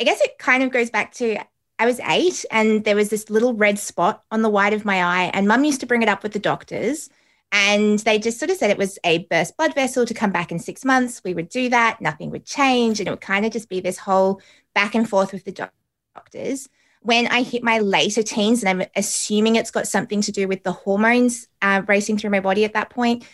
I 0.00 0.04
guess 0.04 0.20
it 0.20 0.38
kind 0.38 0.62
of 0.62 0.70
goes 0.70 0.90
back 0.90 1.14
to 1.14 1.38
I 1.78 1.86
was 1.86 1.98
eight 2.00 2.44
and 2.50 2.84
there 2.84 2.96
was 2.96 3.08
this 3.08 3.30
little 3.30 3.54
red 3.54 3.78
spot 3.78 4.22
on 4.30 4.42
the 4.42 4.50
white 4.50 4.74
of 4.74 4.84
my 4.84 5.02
eye, 5.02 5.30
and 5.32 5.48
mum 5.48 5.64
used 5.64 5.80
to 5.80 5.86
bring 5.86 6.02
it 6.02 6.08
up 6.08 6.22
with 6.22 6.32
the 6.32 6.38
doctors. 6.38 7.08
And 7.52 7.98
they 8.00 8.18
just 8.18 8.38
sort 8.38 8.50
of 8.50 8.56
said 8.56 8.70
it 8.70 8.78
was 8.78 8.98
a 9.04 9.18
burst 9.30 9.56
blood 9.58 9.74
vessel 9.74 10.06
to 10.06 10.14
come 10.14 10.32
back 10.32 10.50
in 10.50 10.58
six 10.58 10.84
months. 10.84 11.20
We 11.22 11.34
would 11.34 11.50
do 11.50 11.68
that, 11.68 12.00
nothing 12.00 12.30
would 12.30 12.46
change. 12.46 12.98
And 12.98 13.06
it 13.06 13.10
would 13.10 13.20
kind 13.20 13.44
of 13.44 13.52
just 13.52 13.68
be 13.68 13.80
this 13.80 13.98
whole 13.98 14.40
back 14.74 14.94
and 14.94 15.08
forth 15.08 15.32
with 15.32 15.44
the 15.44 15.52
doc- 15.52 15.74
doctors. 16.14 16.68
When 17.02 17.26
I 17.26 17.42
hit 17.42 17.62
my 17.62 17.80
later 17.80 18.22
teens, 18.22 18.62
and 18.62 18.68
I'm 18.80 18.88
assuming 18.96 19.56
it's 19.56 19.70
got 19.70 19.86
something 19.86 20.22
to 20.22 20.32
do 20.32 20.48
with 20.48 20.62
the 20.62 20.72
hormones 20.72 21.48
uh, 21.60 21.82
racing 21.86 22.16
through 22.16 22.30
my 22.30 22.40
body 22.40 22.64
at 22.64 22.74
that 22.74 22.90
point, 22.90 23.24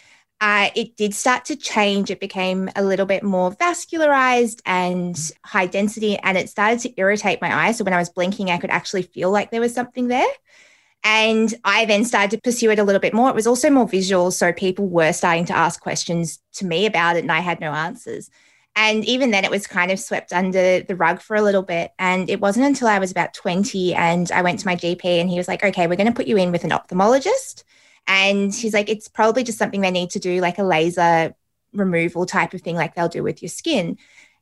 uh, 0.41 0.71
it 0.75 0.97
did 0.97 1.15
start 1.15 1.45
to 1.47 1.57
change. 1.57 2.11
It 2.11 2.21
became 2.21 2.71
a 2.77 2.83
little 2.83 3.07
bit 3.07 3.23
more 3.23 3.51
vascularized 3.53 4.61
and 4.65 5.19
high 5.45 5.67
density, 5.67 6.17
and 6.19 6.39
it 6.39 6.49
started 6.49 6.81
to 6.81 6.95
irritate 6.97 7.43
my 7.43 7.67
eyes. 7.67 7.79
So 7.79 7.85
when 7.85 7.95
I 7.95 7.99
was 7.99 8.09
blinking, 8.09 8.51
I 8.51 8.59
could 8.59 8.71
actually 8.71 9.03
feel 9.03 9.31
like 9.31 9.51
there 9.51 9.61
was 9.61 9.75
something 9.75 10.09
there. 10.09 10.27
And 11.05 11.55
I 11.65 11.85
then 11.85 12.05
started 12.05 12.31
to 12.33 12.41
pursue 12.43 12.71
it 12.71 12.79
a 12.79 12.85
little 12.85 13.01
bit 13.01 13.15
more. 13.15 13.31
It 13.31 13.35
was 13.35 13.47
also 13.47 13.71
more 13.71 13.89
visual. 13.89 14.31
So 14.31 14.53
people 14.53 14.89
were 14.89 15.13
starting 15.13 15.45
to 15.47 15.57
ask 15.57 15.81
questions 15.81 16.41
to 16.55 16.67
me 16.67 16.87
about 16.87 17.17
it, 17.17 17.21
and 17.21 17.33
I 17.33 17.41
had 17.41 17.61
no 17.61 17.73
answers. 17.73 18.31
And 18.77 19.05
even 19.07 19.31
then, 19.31 19.45
it 19.45 19.51
was 19.51 19.67
kind 19.67 19.91
of 19.91 19.99
swept 19.99 20.33
under 20.33 20.83
the 20.83 20.97
rug 20.97 21.21
for 21.21 21.35
a 21.35 21.43
little 21.43 21.63
bit. 21.63 21.93
And 21.99 22.29
it 22.31 22.41
wasn't 22.41 22.67
until 22.67 22.89
I 22.89 22.99
was 22.99 23.11
about 23.11 23.35
20 23.35 23.95
and 23.95 24.31
I 24.31 24.43
went 24.43 24.61
to 24.61 24.67
my 24.67 24.77
GP, 24.77 25.05
and 25.05 25.31
he 25.31 25.37
was 25.37 25.49
like, 25.49 25.65
okay, 25.65 25.87
we're 25.87 25.97
going 25.97 26.09
to 26.09 26.13
put 26.13 26.27
you 26.27 26.37
in 26.37 26.53
with 26.53 26.65
an 26.65 26.71
ophthalmologist. 26.71 27.65
And 28.07 28.55
he's 28.55 28.75
like, 28.75 28.89
it's 28.89 29.09
probably 29.09 29.45
just 29.45 29.59
something 29.59 29.81
they 29.81 29.91
need 29.91 30.11
to 30.11 30.19
do, 30.19 30.41
like 30.41 30.59
a 30.59 30.65
laser 30.65 31.35
removal 31.73 32.25
type 32.25 32.55
of 32.55 32.63
thing, 32.63 32.77
like 32.77 32.95
they'll 32.95 33.09
do 33.09 33.23
with 33.23 33.43
your 33.43 33.51
skin. 33.51 33.99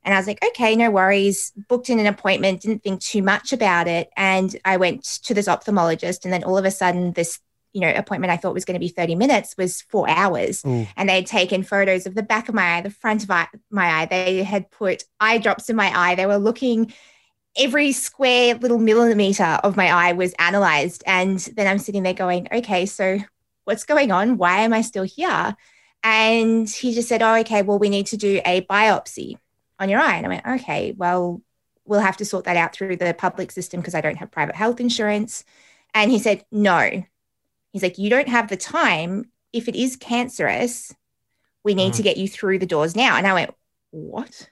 And 0.07 0.15
I 0.15 0.19
was 0.19 0.29
like, 0.29 0.43
okay, 0.43 0.77
no 0.77 0.89
worries. 0.89 1.53
Booked 1.69 1.91
in 1.91 1.99
an 1.99 2.07
appointment, 2.07 2.63
didn't 2.63 2.85
think 2.85 3.01
too 3.01 3.23
much 3.23 3.53
about 3.53 3.89
it. 3.89 4.09
And 4.17 4.57
I 4.65 4.77
went 4.77 5.03
to 5.25 5.35
this 5.35 5.49
ophthalmologist. 5.49 6.25
And 6.25 6.33
then 6.33 6.45
all 6.45 6.57
of 6.57 6.65
a 6.65 6.71
sudden, 6.71 7.13
this 7.13 7.41
you 7.73 7.81
know, 7.81 7.93
appointment 7.95 8.31
I 8.31 8.39
thought 8.39 8.55
was 8.55 8.65
going 8.65 8.77
to 8.77 8.81
be 8.81 8.89
30 8.89 9.17
minutes 9.17 9.55
was 9.59 9.83
four 9.83 10.09
hours. 10.09 10.65
Ooh. 10.65 10.87
And 10.97 11.09
they 11.09 11.17
had 11.17 11.27
taken 11.27 11.63
photos 11.63 12.07
of 12.07 12.15
the 12.15 12.23
back 12.23 12.49
of 12.49 12.55
my 12.55 12.77
eye, 12.77 12.81
the 12.81 12.89
front 12.89 13.25
of 13.25 13.29
my 13.29 13.49
eye. 14.01 14.07
They 14.07 14.45
had 14.45 14.71
put 14.71 15.03
eye 15.21 15.37
drops 15.37 15.69
in 15.69 15.77
my 15.77 15.93
eye. 15.95 16.15
They 16.15 16.25
were 16.25 16.39
looking, 16.39 16.95
every 17.55 17.93
square 17.93 18.55
little 18.55 18.79
millimeter 18.79 19.59
of 19.63 19.77
my 19.77 19.89
eye 19.93 20.13
was 20.13 20.33
analyzed. 20.39 21.03
And 21.05 21.39
then 21.39 21.67
I'm 21.67 21.79
sitting 21.79 22.05
there 22.05 22.15
going, 22.15 22.49
okay, 22.51 22.87
so 22.87 23.19
what's 23.65 23.85
going 23.85 24.11
on? 24.11 24.39
Why 24.39 24.61
am 24.61 24.73
I 24.73 24.81
still 24.81 25.05
here? 25.05 25.55
And 26.03 26.71
he 26.71 26.95
just 26.95 27.09
said, 27.09 27.21
oh, 27.21 27.35
okay, 27.41 27.61
well, 27.61 27.79
we 27.79 27.89
need 27.89 28.07
to 28.07 28.17
do 28.17 28.41
a 28.47 28.63
biopsy 28.63 29.37
on 29.79 29.89
your 29.89 30.01
eye. 30.01 30.17
And 30.17 30.27
I 30.27 30.29
went, 30.29 30.47
okay, 30.47 30.95
well, 30.97 31.43
we'll 31.85 32.01
have 32.01 32.17
to 32.19 32.25
sort 32.25 32.45
that 32.45 32.57
out 32.57 32.75
through 32.75 32.97
the 32.97 33.15
public 33.15 33.51
system 33.51 33.81
because 33.81 33.95
I 33.95 34.01
don't 34.01 34.17
have 34.17 34.31
private 34.31 34.57
health 34.57 34.81
insurance. 34.81 35.45
And 35.95 36.11
he 36.11 36.19
said, 36.19 36.45
no. 36.51 37.05
He's 37.73 37.83
like, 37.83 37.99
you 37.99 38.11
don't 38.11 38.29
have 38.29 38.49
the 38.49 38.57
time. 38.57 39.31
If 39.53 39.69
it 39.69 39.77
is 39.77 39.97
cancerous, 39.97 40.95
we 41.65 41.75
need 41.75 41.95
to 41.95 42.03
mm. 42.03 42.05
get 42.05 42.17
you 42.17 42.29
through 42.29 42.59
the 42.59 42.67
doors 42.67 42.97
now. 42.97 43.17
And 43.17 43.27
I 43.27 43.35
went, 43.35 43.55
what? 43.91 44.49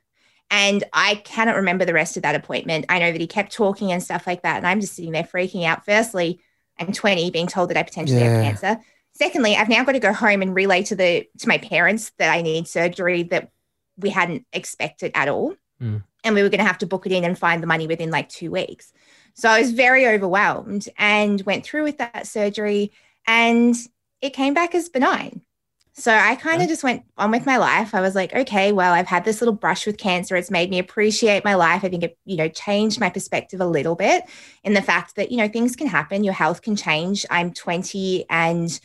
And 0.51 0.85
I 0.93 1.17
cannot 1.17 1.57
remember 1.57 1.85
the 1.85 1.95
rest 1.95 2.17
of 2.17 2.23
that 2.23 2.35
appointment. 2.35 2.87
I 2.89 2.99
know 2.99 3.11
that 3.11 3.21
he 3.21 3.27
kept 3.27 3.53
talking 3.53 3.93
and 3.93 4.03
stuff 4.03 4.27
like 4.27 4.43
that. 4.43 4.59
And 4.59 4.67
I'm 4.67 4.81
just 4.81 4.95
sitting 4.95 5.13
there 5.13 5.25
freaking 5.25 5.65
out. 5.65 5.85
Firstly, 5.85 6.41
I'm 6.79 6.93
20, 6.93 7.31
being 7.31 7.47
told 7.47 7.71
that 7.71 7.77
I 7.77 7.83
potentially 7.83 8.21
Yeah. 8.21 8.43
have 8.43 8.45
cancer. 8.45 8.81
Secondly, 9.13 9.57
I've 9.57 9.69
now 9.69 9.85
got 9.85 9.93
to 9.93 10.01
go 10.01 10.13
home 10.13 10.43
and 10.43 10.55
relay 10.55 10.83
to 10.85 10.97
the 10.97 11.29
to 11.39 11.49
my 11.49 11.59
parents 11.59 12.11
that 12.19 12.33
I 12.33 12.43
need 12.43 12.67
surgery 12.67 13.23
that 13.25 13.51
we 13.97 14.11
hadn't 14.11 14.47
expected 14.53 15.13
at 15.15 15.29
all. 15.29 15.55
Mm. 15.81 16.03
And 16.23 16.35
we 16.35 16.43
were 16.43 16.49
going 16.49 16.61
to 16.61 16.67
have 16.67 16.79
to 16.79 16.87
book 16.87 17.07
it 17.07 17.13
in 17.13 17.25
and 17.25 17.39
find 17.39 17.63
the 17.63 17.67
money 17.67 17.87
within 17.87 18.11
like 18.11 18.29
two 18.29 18.51
weeks. 18.51 18.93
So 19.35 19.49
I 19.49 19.61
was 19.61 19.73
very 19.73 20.07
overwhelmed 20.07 20.89
and 20.97 21.41
went 21.43 21.65
through 21.65 21.85
with 21.85 21.99
that 21.99 22.27
surgery 22.27 22.93
and 23.27 23.75
it 24.21 24.31
came 24.31 24.55
back 24.55 24.75
as 24.75 24.89
benign. 24.89 25.43
So 25.97 26.13
I 26.13 26.35
kind 26.35 26.61
of 26.61 26.69
just 26.69 26.83
went 26.83 27.05
on 27.17 27.31
with 27.31 27.47
my 27.47 27.57
life. 27.57 27.95
I 27.95 28.01
was 28.01 28.17
like, 28.17 28.35
okay, 28.35 28.73
well, 28.73 28.93
I've 28.93 29.07
had 29.07 29.25
this 29.25 29.41
little 29.41 29.55
brush 29.55 29.87
with 29.87 29.97
cancer. 29.97 30.35
It's 30.35 30.51
made 30.51 30.69
me 30.69 30.81
appreciate 30.81 31.45
my 31.45 31.55
life. 31.55 31.85
I 31.85 31.89
think 31.89 32.03
it, 32.03 32.19
you 32.25 32.37
know, 32.37 32.49
changed 32.49 32.99
my 32.99 33.11
perspective 33.11 33.61
a 33.61 33.67
little 33.67 33.95
bit 33.95 34.25
in 34.65 34.75
the 34.75 34.83
fact 34.83 35.15
that, 35.15 35.31
you 35.31 35.37
know, 35.37 35.47
things 35.47 35.77
can 35.77 35.87
happen, 35.87 36.25
your 36.25 36.35
health 36.35 36.63
can 36.63 36.75
change. 36.75 37.25
I'm 37.31 37.53
20 37.53 38.25
and, 38.29 38.81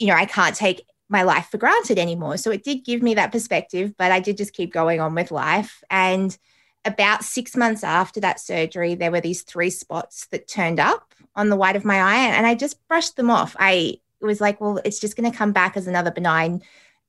you 0.00 0.08
know, 0.08 0.14
I 0.14 0.24
can't 0.24 0.56
take 0.56 0.82
my 1.10 1.22
life 1.22 1.48
for 1.50 1.58
granted 1.58 1.98
anymore. 1.98 2.36
So 2.36 2.50
it 2.50 2.64
did 2.64 2.84
give 2.84 3.02
me 3.02 3.14
that 3.14 3.32
perspective, 3.32 3.94
but 3.96 4.12
I 4.12 4.20
did 4.20 4.36
just 4.36 4.52
keep 4.52 4.72
going 4.72 5.00
on 5.00 5.14
with 5.14 5.30
life. 5.30 5.82
And 5.90 6.36
about 6.84 7.24
six 7.24 7.56
months 7.56 7.84
after 7.84 8.20
that 8.20 8.40
surgery, 8.40 8.94
there 8.94 9.10
were 9.10 9.20
these 9.20 9.42
three 9.42 9.70
spots 9.70 10.26
that 10.28 10.48
turned 10.48 10.80
up 10.80 11.14
on 11.34 11.48
the 11.48 11.56
white 11.56 11.76
of 11.76 11.84
my 11.84 12.00
eye, 12.00 12.28
and 12.28 12.46
I 12.46 12.54
just 12.54 12.86
brushed 12.88 13.16
them 13.16 13.30
off. 13.30 13.54
I 13.58 13.98
was 14.20 14.40
like, 14.40 14.60
well, 14.60 14.80
it's 14.84 15.00
just 15.00 15.16
going 15.16 15.30
to 15.30 15.36
come 15.36 15.52
back 15.52 15.76
as 15.76 15.86
another 15.86 16.10
benign 16.10 16.62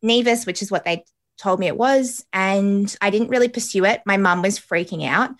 nevus, 0.03 0.45
which 0.45 0.61
is 0.61 0.71
what 0.71 0.83
they 0.83 1.05
told 1.37 1.59
me 1.59 1.67
it 1.67 1.77
was. 1.77 2.25
And 2.33 2.95
I 3.01 3.09
didn't 3.09 3.29
really 3.29 3.49
pursue 3.49 3.85
it. 3.85 4.01
My 4.05 4.17
mum 4.17 4.41
was 4.41 4.59
freaking 4.59 5.07
out. 5.07 5.31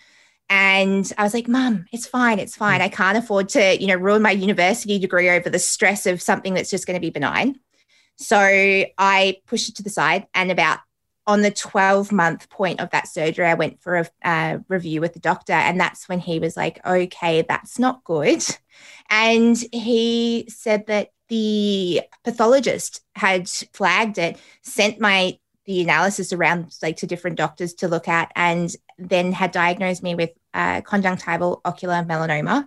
And 0.50 1.10
I 1.16 1.22
was 1.22 1.32
like, 1.32 1.48
Mum, 1.48 1.86
it's 1.92 2.06
fine. 2.06 2.38
It's 2.38 2.56
fine. 2.56 2.80
Mm. 2.80 2.84
I 2.84 2.88
can't 2.88 3.16
afford 3.16 3.48
to, 3.50 3.80
you 3.80 3.86
know, 3.86 3.96
ruin 3.96 4.20
my 4.20 4.32
university 4.32 4.98
degree 4.98 5.30
over 5.30 5.48
the 5.48 5.58
stress 5.58 6.04
of 6.04 6.20
something 6.20 6.52
that's 6.54 6.70
just 6.70 6.86
going 6.86 6.96
to 6.96 7.00
be 7.00 7.10
benign. 7.10 7.58
So 8.22 8.38
I 8.38 9.38
pushed 9.46 9.68
it 9.68 9.76
to 9.76 9.82
the 9.82 9.90
side. 9.90 10.26
And 10.34 10.50
about 10.50 10.78
on 11.26 11.42
the 11.42 11.50
12 11.50 12.10
month 12.10 12.48
point 12.50 12.80
of 12.80 12.90
that 12.90 13.08
surgery, 13.08 13.46
I 13.46 13.54
went 13.54 13.80
for 13.80 13.98
a 13.98 14.08
uh, 14.28 14.58
review 14.68 15.00
with 15.00 15.14
the 15.14 15.20
doctor. 15.20 15.52
And 15.52 15.78
that's 15.78 16.08
when 16.08 16.18
he 16.18 16.38
was 16.38 16.56
like, 16.56 16.84
okay, 16.84 17.42
that's 17.42 17.78
not 17.78 18.04
good. 18.04 18.44
And 19.10 19.56
he 19.72 20.46
said 20.48 20.86
that 20.86 21.10
the 21.28 22.02
pathologist 22.24 23.00
had 23.14 23.48
flagged 23.48 24.18
it, 24.18 24.38
sent 24.62 25.00
my 25.00 25.38
the 25.64 25.82
analysis 25.82 26.32
around 26.32 26.74
like 26.82 26.96
to 26.96 27.06
different 27.06 27.36
doctors 27.36 27.74
to 27.74 27.88
look 27.88 28.08
at, 28.08 28.32
and 28.34 28.74
then 28.98 29.32
had 29.32 29.52
diagnosed 29.52 30.02
me 30.02 30.14
with 30.14 30.30
uh, 30.54 30.80
conjunctival 30.80 31.60
ocular 31.64 32.02
melanoma, 32.02 32.66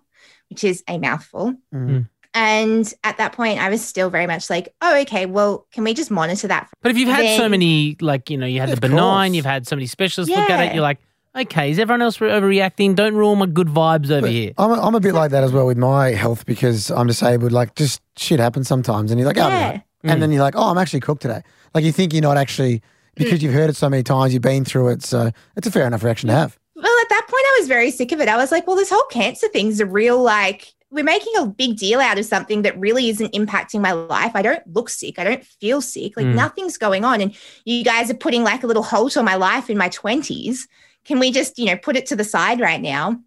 which 0.49 0.63
is 0.63 0.83
a 0.87 0.97
mouthful. 0.97 1.55
Mm. 1.73 2.09
And 2.35 2.93
at 3.05 3.17
that 3.17 3.31
point, 3.31 3.59
I 3.59 3.69
was 3.69 3.83
still 3.83 4.09
very 4.09 4.27
much 4.27 4.49
like, 4.49 4.75
oh, 4.81 4.99
okay, 5.01 5.25
well, 5.25 5.65
can 5.71 5.85
we 5.85 5.93
just 5.93 6.11
monitor 6.11 6.49
that? 6.49 6.69
But 6.81 6.91
if 6.91 6.97
you've 6.97 7.07
had 7.07 7.37
so 7.37 7.47
many, 7.47 7.95
like, 8.01 8.29
you 8.29 8.37
know, 8.37 8.45
you 8.45 8.59
had 8.59 8.69
the 8.69 8.75
benign, 8.75 9.29
course. 9.29 9.35
you've 9.37 9.45
had 9.45 9.65
so 9.65 9.77
many 9.77 9.87
specialists 9.87 10.35
look 10.35 10.49
at 10.49 10.67
it, 10.67 10.73
you're 10.73 10.83
like, 10.83 10.99
okay, 11.33 11.71
is 11.71 11.79
everyone 11.79 12.01
else 12.01 12.17
overreacting? 12.17 12.93
Don't 12.93 13.15
ruin 13.15 13.39
my 13.39 13.45
good 13.45 13.67
vibes 13.67 14.11
over 14.11 14.21
But 14.21 14.31
here. 14.31 14.51
I'm 14.57 14.69
a, 14.71 14.81
I'm 14.81 14.95
a 14.95 14.99
bit 14.99 15.13
like 15.13 15.31
that 15.31 15.45
as 15.45 15.53
well 15.53 15.65
with 15.65 15.77
my 15.77 16.09
health 16.09 16.45
because 16.45 16.91
I'm 16.91 17.07
disabled. 17.07 17.53
Like, 17.53 17.73
just 17.75 18.01
shit 18.17 18.41
happens 18.41 18.67
sometimes, 18.67 19.11
and 19.11 19.19
you're 19.19 19.27
like, 19.27 19.37
oh, 19.37 19.47
Yeah. 19.47 19.69
right. 19.69 19.83
and 20.03 20.21
then 20.21 20.33
you're 20.33 20.43
like, 20.43 20.55
oh, 20.57 20.69
I'm 20.69 20.77
actually 20.77 20.99
cooked 20.99 21.21
today. 21.21 21.41
Like, 21.73 21.85
you 21.85 21.93
think 21.93 22.11
you're 22.11 22.21
not 22.21 22.35
actually 22.35 22.79
mm. 22.79 22.81
because 23.15 23.41
you've 23.41 23.53
heard 23.53 23.69
it 23.69 23.77
so 23.77 23.89
many 23.89 24.03
times, 24.03 24.33
you've 24.33 24.43
been 24.43 24.65
through 24.65 24.89
it. 24.89 25.03
So 25.03 25.31
it's 25.55 25.67
a 25.67 25.71
fair 25.71 25.87
enough 25.87 26.03
reaction 26.03 26.27
to 26.27 26.35
have. 26.35 26.59
Well, 26.75 26.85
at 26.85 27.09
that 27.09 27.27
point, 27.29 27.43
I 27.45 27.57
was 27.59 27.69
very 27.69 27.91
sick 27.91 28.11
of 28.11 28.19
it. 28.19 28.27
I 28.27 28.35
was 28.35 28.51
like, 28.51 28.67
well, 28.67 28.75
this 28.75 28.89
whole 28.89 29.05
cancer 29.09 29.47
thing's 29.47 29.79
a 29.79 29.85
real 29.85 30.21
like 30.21 30.73
we're 30.95 31.03
making 31.03 31.33
a 31.37 31.45
big 31.45 31.77
deal 31.77 31.99
out 31.99 32.17
of 32.17 32.25
something 32.25 32.61
that 32.63 32.79
really 32.79 33.09
isn't 33.09 33.33
impacting 33.33 33.81
my 33.81 33.91
life. 33.91 34.31
I 34.33 34.41
don't 34.41 34.65
look 34.73 34.89
sick. 34.89 35.19
I 35.19 35.23
don't 35.25 35.45
feel 35.45 35.81
sick. 35.81 36.15
Like 36.17 36.25
Mm. 36.25 36.35
nothing's 36.35 36.77
going 36.77 37.03
on. 37.03 37.19
And 37.21 37.35
you 37.65 37.83
guys 37.83 38.09
are 38.09 38.15
putting 38.15 38.43
like 38.43 38.63
a 38.63 38.67
little 38.67 38.81
halt 38.81 39.17
on 39.17 39.25
my 39.25 39.35
life 39.35 39.69
in 39.69 39.77
my 39.77 39.89
20s. 39.89 40.67
Can 41.03 41.19
we 41.19 41.31
just, 41.31 41.59
you 41.59 41.65
know, 41.65 41.75
put 41.77 41.97
it 41.97 42.05
to 42.07 42.15
the 42.15 42.23
side 42.23 42.59
right 42.61 42.81
now? 42.81 43.19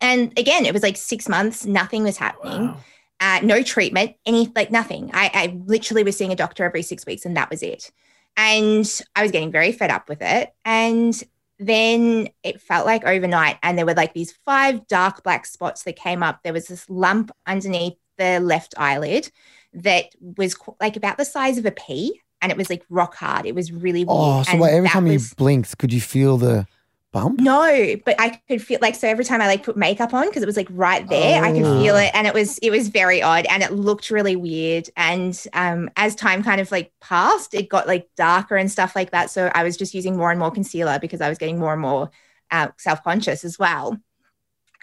And 0.00 0.38
again, 0.38 0.66
it 0.66 0.72
was 0.72 0.82
like 0.82 0.96
six 0.96 1.28
months, 1.28 1.64
nothing 1.64 2.04
was 2.04 2.18
happening. 2.18 2.68
Wow. 2.68 2.76
Uh, 3.18 3.40
no 3.42 3.62
treatment, 3.62 4.16
any 4.24 4.50
like 4.54 4.70
nothing. 4.70 5.10
I, 5.12 5.30
I 5.34 5.58
literally 5.66 6.04
was 6.04 6.16
seeing 6.16 6.32
a 6.32 6.36
doctor 6.36 6.64
every 6.64 6.82
six 6.82 7.04
weeks 7.06 7.24
and 7.24 7.36
that 7.36 7.50
was 7.50 7.62
it. 7.62 7.90
And 8.36 8.86
I 9.16 9.22
was 9.22 9.30
getting 9.30 9.50
very 9.50 9.72
fed 9.72 9.90
up 9.90 10.08
with 10.08 10.22
it. 10.22 10.54
And 10.64 11.22
then 11.60 12.28
it 12.42 12.60
felt 12.60 12.86
like 12.86 13.04
overnight, 13.04 13.58
and 13.62 13.76
there 13.76 13.86
were 13.86 13.94
like 13.94 14.14
these 14.14 14.32
five 14.44 14.86
dark 14.88 15.22
black 15.22 15.44
spots 15.46 15.82
that 15.84 15.94
came 15.96 16.22
up. 16.22 16.40
There 16.42 16.54
was 16.54 16.66
this 16.68 16.88
lump 16.88 17.30
underneath 17.46 17.98
the 18.16 18.40
left 18.40 18.74
eyelid 18.78 19.30
that 19.74 20.06
was 20.20 20.56
like 20.80 20.96
about 20.96 21.18
the 21.18 21.24
size 21.24 21.58
of 21.58 21.66
a 21.66 21.70
pea, 21.70 22.18
and 22.40 22.50
it 22.50 22.56
was 22.56 22.70
like 22.70 22.82
rock 22.88 23.14
hard. 23.14 23.44
It 23.44 23.54
was 23.54 23.70
really 23.70 24.04
weird. 24.04 24.18
Oh, 24.18 24.42
so 24.42 24.52
and 24.52 24.62
every 24.62 24.88
time 24.88 25.04
was- 25.04 25.30
you 25.30 25.36
blinked, 25.36 25.76
could 25.78 25.92
you 25.92 26.00
feel 26.00 26.38
the 26.38 26.66
bump? 27.12 27.40
no, 27.40 27.96
but 28.04 28.16
I 28.20 28.40
could 28.48 28.62
feel 28.62 28.78
like 28.80 28.94
so 28.94 29.08
every 29.08 29.24
time 29.24 29.40
I 29.40 29.46
like 29.46 29.62
put 29.64 29.76
makeup 29.76 30.14
on 30.14 30.26
because 30.26 30.42
it 30.42 30.46
was 30.46 30.56
like 30.56 30.68
right 30.70 31.06
there, 31.08 31.42
I 31.42 31.52
could 31.52 31.62
feel 31.64 31.94
Oh. 31.94 31.98
it, 31.98 32.10
and 32.14 32.26
it 32.26 32.34
was 32.34 32.58
it 32.58 32.70
was 32.70 32.88
very 32.88 33.22
odd, 33.22 33.46
and 33.46 33.62
it 33.62 33.72
looked 33.72 34.10
really 34.10 34.36
weird. 34.36 34.88
And 34.96 35.38
um, 35.52 35.90
as 35.96 36.14
time 36.14 36.42
kind 36.42 36.60
of 36.60 36.70
like 36.70 36.92
passed, 37.00 37.54
it 37.54 37.68
got 37.68 37.86
like 37.86 38.08
darker 38.16 38.56
and 38.56 38.70
stuff 38.70 38.94
like 38.94 39.10
that. 39.12 39.30
So 39.30 39.50
I 39.54 39.64
was 39.64 39.76
just 39.76 39.94
using 39.94 40.16
more 40.16 40.30
and 40.30 40.38
more 40.40 40.50
concealer 40.50 40.98
because 40.98 41.20
I 41.20 41.28
was 41.28 41.38
getting 41.38 41.58
more 41.58 41.72
and 41.72 41.82
more 41.82 42.10
uh, 42.50 42.68
self 42.76 43.02
conscious 43.02 43.44
as 43.44 43.58
well. 43.58 43.98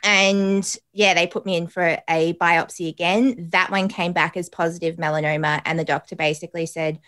And 0.03 0.77
yeah, 0.93 1.13
they 1.15 1.27
put 1.27 1.45
me 1.45 1.55
in 1.57 1.67
for 1.67 1.97
a 2.09 2.33
biopsy 2.33 2.87
again. 2.87 3.49
That 3.51 3.71
one 3.71 3.87
came 3.87 4.13
back 4.13 4.37
as 4.37 4.47
positive 4.49 4.97
melanoma, 4.97 5.61
and 5.65 5.79
the 5.79 5.83
doctor 5.85 6.15
basically 6.15 6.65
said 6.65 6.99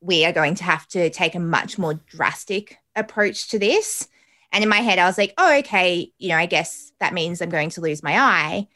we 0.00 0.24
are 0.24 0.32
going 0.32 0.54
to 0.56 0.64
have 0.64 0.86
to 0.88 1.10
take 1.10 1.34
a 1.34 1.40
much 1.40 1.78
more 1.78 1.94
drastic 1.94 2.76
approach 2.94 3.48
to 3.50 3.58
this. 3.58 4.08
And 4.52 4.62
in 4.62 4.70
my 4.70 4.78
head, 4.78 4.98
I 4.98 5.06
was 5.06 5.18
like, 5.18 5.34
oh, 5.36 5.58
okay, 5.58 6.12
you 6.18 6.30
know, 6.30 6.36
I 6.36 6.46
guess 6.46 6.92
that 7.00 7.14
means 7.14 7.40
I'm 7.40 7.50
going 7.50 7.70
to 7.70 7.80
lose 7.80 8.02
my 8.02 8.18
eye. 8.18 8.68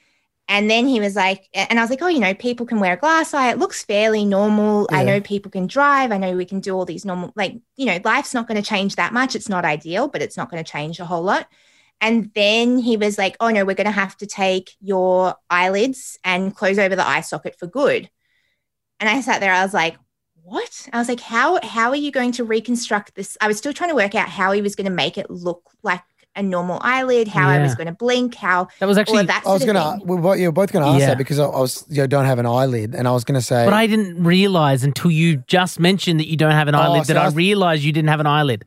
And 0.49 0.69
then 0.71 0.87
he 0.87 1.01
was 1.01 1.17
like, 1.17 1.49
and 1.55 1.79
I 1.79 1.83
was 1.83 1.89
like, 1.89 2.03
oh, 2.03 2.09
you 2.09 2.19
know, 2.19 2.35
people 2.35 2.67
can 2.67 2.79
wear 2.81 2.95
a 2.95 2.97
glass 2.99 3.33
eye. 3.33 3.51
It 3.51 3.59
looks 3.59 3.85
fairly 3.85 4.25
normal. 4.25 4.87
I 4.91 5.03
know 5.05 5.21
people 5.21 5.51
can 5.51 5.67
drive. 5.67 6.13
I 6.13 6.19
know 6.19 6.37
we 6.37 6.45
can 6.45 6.61
do 6.61 6.75
all 6.75 6.85
these 6.85 7.05
normal, 7.05 7.33
like, 7.37 7.57
you 7.77 7.87
know, 7.87 7.99
life's 8.05 8.35
not 8.35 8.49
going 8.49 8.61
to 8.61 8.69
change 8.69 8.97
that 8.97 9.15
much. 9.15 9.35
It's 9.35 9.49
not 9.49 9.65
ideal, 9.65 10.09
but 10.09 10.21
it's 10.21 10.37
not 10.37 10.51
going 10.51 10.63
to 10.63 10.71
change 10.71 11.01
a 11.01 11.07
whole 11.07 11.23
lot. 11.23 11.49
And 12.03 12.33
then 12.35 12.79
he 12.79 12.97
was 12.97 13.17
like, 13.17 13.37
oh, 13.39 13.49
no, 13.49 13.65
we're 13.65 13.77
going 13.77 13.87
to 13.87 13.93
have 13.93 14.17
to 14.19 14.27
take 14.27 14.73
your 14.81 15.37
eyelids 15.49 16.19
and 16.25 16.55
close 16.55 16.79
over 16.79 16.97
the 16.97 17.07
eye 17.07 17.21
socket 17.21 17.57
for 17.59 17.69
good. 17.69 18.11
And 18.99 19.09
I 19.09 19.21
sat 19.21 19.41
there, 19.41 19.53
I 19.53 19.63
was 19.63 19.73
like, 19.73 19.97
what? 20.45 20.89
I 20.93 20.99
was 20.99 21.09
like, 21.09 21.21
how 21.21 21.59
how 21.63 21.91
are 21.91 21.97
you 21.97 22.11
going 22.11 22.33
to 22.33 22.45
reconstruct 22.45 23.15
this? 23.15 23.37
I 23.41 23.49
was 23.49 23.59
still 23.59 23.73
trying 23.73 23.91
to 23.91 23.97
work 23.97 24.15
out 24.15 24.29
how 24.29 24.53
he 24.53 24.63
was 24.63 24.75
going 24.75 24.87
to 24.87 24.93
make 24.93 25.17
it 25.19 25.31
look 25.31 25.63
like 25.83 26.03
a 26.35 26.43
normal 26.43 26.79
eyelid, 26.83 27.29
how 27.29 27.47
I 27.49 27.61
was 27.61 27.75
going 27.75 27.89
to 27.89 27.93
blink, 27.93 28.35
how 28.35 28.69
That 28.81 28.87
was 28.87 28.97
actually 28.97 29.21
of 29.21 29.27
that. 29.27 29.43
I 29.47 29.53
was 29.53 29.65
gonna. 29.65 29.99
thing. 29.99 30.07
We 30.07 30.17
were, 30.17 30.35
you 30.37 30.49
were 30.49 30.53
both 30.53 30.73
gonna 30.73 30.87
ask 30.89 31.01
Yeah. 31.01 31.07
that 31.09 31.19
because 31.19 31.39
I, 31.39 31.45
I 31.45 31.61
was. 31.61 31.85
You 31.91 31.99
know, 31.99 32.07
don't 32.07 32.25
have 32.25 32.39
an 32.39 32.47
eyelid, 32.47 32.95
and 32.95 33.07
I 33.07 33.11
was 33.13 33.25
gonna 33.25 33.43
say. 33.43 33.65
But 33.67 33.75
I 33.75 33.87
didn't 33.87 34.23
realize 34.25 34.83
until 34.83 35.11
you 35.11 35.39
just 35.47 35.79
mentioned 35.79 36.21
that 36.21 36.29
you 36.29 36.37
don't 36.39 36.53
have 36.53 36.69
an 36.69 36.75
Oh, 36.75 36.81
eyelid 36.81 37.07
so 37.07 37.13
that 37.13 37.23
I 37.23 37.27
I 37.27 37.31
realized 37.31 37.83
you 37.83 37.93
didn't 37.93 38.09
have 38.09 38.21
an 38.21 38.27
eyelid. 38.27 38.65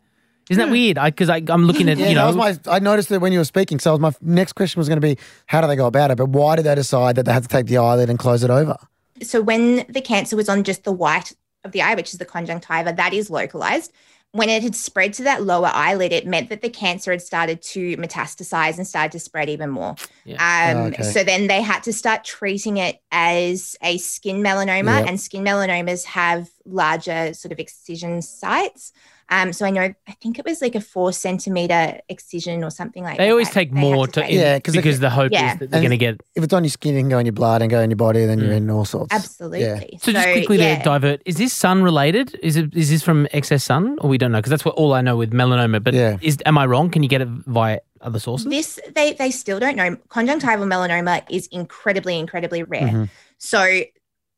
Isn't 0.47 0.63
that 0.63 0.71
weird? 0.71 0.99
Because 1.03 1.27
I, 1.27 1.41
I'm 1.47 1.65
looking 1.65 1.89
at 1.89 1.97
yeah, 1.97 2.09
you 2.09 2.13
know. 2.13 2.31
that 2.31 2.37
was 2.37 2.57
my. 2.67 2.71
I 2.71 2.77
noticed 2.77 3.09
it 3.09 3.17
when 3.17 3.31
you 3.33 3.39
were 3.39 3.45
speaking. 3.45 3.79
So 3.79 3.97
my 3.97 4.13
next 4.21 4.53
question 4.53 4.79
was 4.79 4.87
going 4.87 5.01
to 5.01 5.07
be, 5.07 5.17
how 5.47 5.59
do 5.59 5.65
they 5.65 5.75
go 5.75 5.87
about 5.87 6.11
it? 6.11 6.17
But 6.17 6.29
why 6.29 6.55
did 6.55 6.65
they 6.65 6.75
decide 6.75 7.15
that 7.15 7.25
they 7.25 7.33
had 7.33 7.41
to 7.41 7.49
take 7.49 7.65
the 7.65 7.77
eyelid 7.79 8.11
and 8.11 8.19
close 8.19 8.43
it 8.43 8.51
over? 8.51 8.77
so 9.23 9.41
when 9.41 9.85
the 9.89 10.01
cancer 10.01 10.35
was 10.35 10.49
on 10.49 10.61
just 10.63 10.83
the 10.83 10.91
white 10.91 11.33
of 11.65 11.71
the 11.71 11.81
eye, 11.81 11.95
which 11.95 12.13
is 12.13 12.19
the 12.19 12.25
conjunctiva, 12.25 12.93
that 12.93 13.13
is 13.13 13.29
localized. 13.29 13.91
When 14.31 14.49
it 14.49 14.63
had 14.63 14.75
spread 14.75 15.13
to 15.13 15.23
that 15.23 15.43
lower 15.43 15.71
eyelid, 15.73 16.11
it 16.11 16.27
meant 16.27 16.49
that 16.49 16.61
the 16.61 16.69
cancer 16.69 17.11
had 17.11 17.21
started 17.21 17.61
to 17.61 17.95
metastasize 17.95 18.77
and 18.77 18.85
started 18.85 19.13
to 19.13 19.19
spread 19.19 19.49
even 19.49 19.69
more. 19.69 19.95
Um, 20.27 20.35
Oh, 20.37 20.83
okay. 20.87 21.03
So 21.03 21.23
then 21.23 21.47
they 21.47 21.61
had 21.61 21.83
to 21.83 21.93
start 21.93 22.25
treating 22.25 22.75
it 22.75 22.99
as 23.13 23.77
a 23.81 23.97
skin 23.97 24.41
melanoma, 24.43 24.99
Yep. 24.99 25.07
and 25.07 25.21
skin 25.21 25.43
melanomas 25.45 26.03
have 26.05 26.49
larger 26.65 27.33
sort 27.33 27.53
of 27.53 27.59
excision 27.59 28.21
sites. 28.21 28.91
Um, 29.29 29.53
so 29.53 29.65
I 29.65 29.71
know, 29.71 29.81
I 30.07 30.11
think 30.21 30.37
it 30.37 30.45
was 30.45 30.61
like 30.61 30.75
a 30.75 30.81
four 30.81 31.11
centimeter 31.11 31.99
excision 32.09 32.63
or 32.63 32.69
something 32.69 33.03
like 33.03 33.17
that. 33.17 33.23
they 33.23 33.31
always 33.31 33.49
take 33.49 33.73
they 33.73 33.79
more 33.79 34.05
to, 34.05 34.21
take. 34.21 34.31
Yeah, 34.31 34.59
'cause 34.59 34.73
they- 34.75 34.79
because 34.79 34.99
the 34.99 35.09
hope 35.09 35.31
Yeah. 35.31 35.53
is 35.53 35.59
that 35.59 35.71
they're 35.71 35.79
And- 35.79 35.87
going 35.89 35.97
to 35.97 35.97
get. 35.97 36.21
If 36.35 36.43
it's 36.43 36.53
on 36.53 36.63
your 36.63 36.69
skin, 36.69 36.95
it 36.95 36.99
can 36.99 37.09
go 37.09 37.17
in 37.17 37.25
your 37.25 37.33
blood 37.33 37.63
and 37.63 37.71
go 37.71 37.81
in 37.81 37.89
your 37.89 37.97
body, 37.97 38.23
then 38.25 38.37
you're 38.39 38.49
Mm. 38.53 38.57
in 38.57 38.69
all 38.69 38.85
sorts. 38.85 39.11
Absolutely. 39.13 39.97
So 39.99 40.11
just 40.11 40.27
quickly 40.31 40.57
yeah. 40.59 40.77
to 40.77 40.83
divert, 40.83 41.21
is 41.25 41.37
this 41.37 41.53
sun 41.53 41.81
related? 41.81 42.37
Is 42.43 42.55
it 42.55 42.75
is 42.75 42.89
this 42.91 43.01
from 43.01 43.27
excess 43.33 43.63
sun, 43.63 43.97
or 44.01 44.09
we 44.09 44.19
don't 44.19 44.31
know? 44.31 44.37
Because 44.39 44.51
that's 44.51 44.65
what 44.65 44.75
all 44.75 44.93
I 44.93 45.01
know 45.01 45.17
with 45.17 45.31
melanoma. 45.31 45.83
But 45.83 45.95
Yeah. 45.95 46.17
is 46.21 46.37
am 46.45 46.57
I 46.59 46.65
wrong? 46.67 46.91
Can 46.91 47.01
you 47.01 47.09
get 47.09 47.21
it 47.21 47.27
via 47.27 47.79
other 48.01 48.19
sources? 48.19 48.47
This 48.47 48.79
they 48.93 49.13
they 49.13 49.31
still 49.31 49.59
don't 49.59 49.75
know. 49.75 49.95
Conjunctival 50.09 50.67
melanoma 50.67 51.23
is 51.31 51.47
incredibly 51.51 52.19
incredibly 52.19 52.61
rare. 52.61 52.81
Mhm. 52.89 53.09
So 53.39 53.81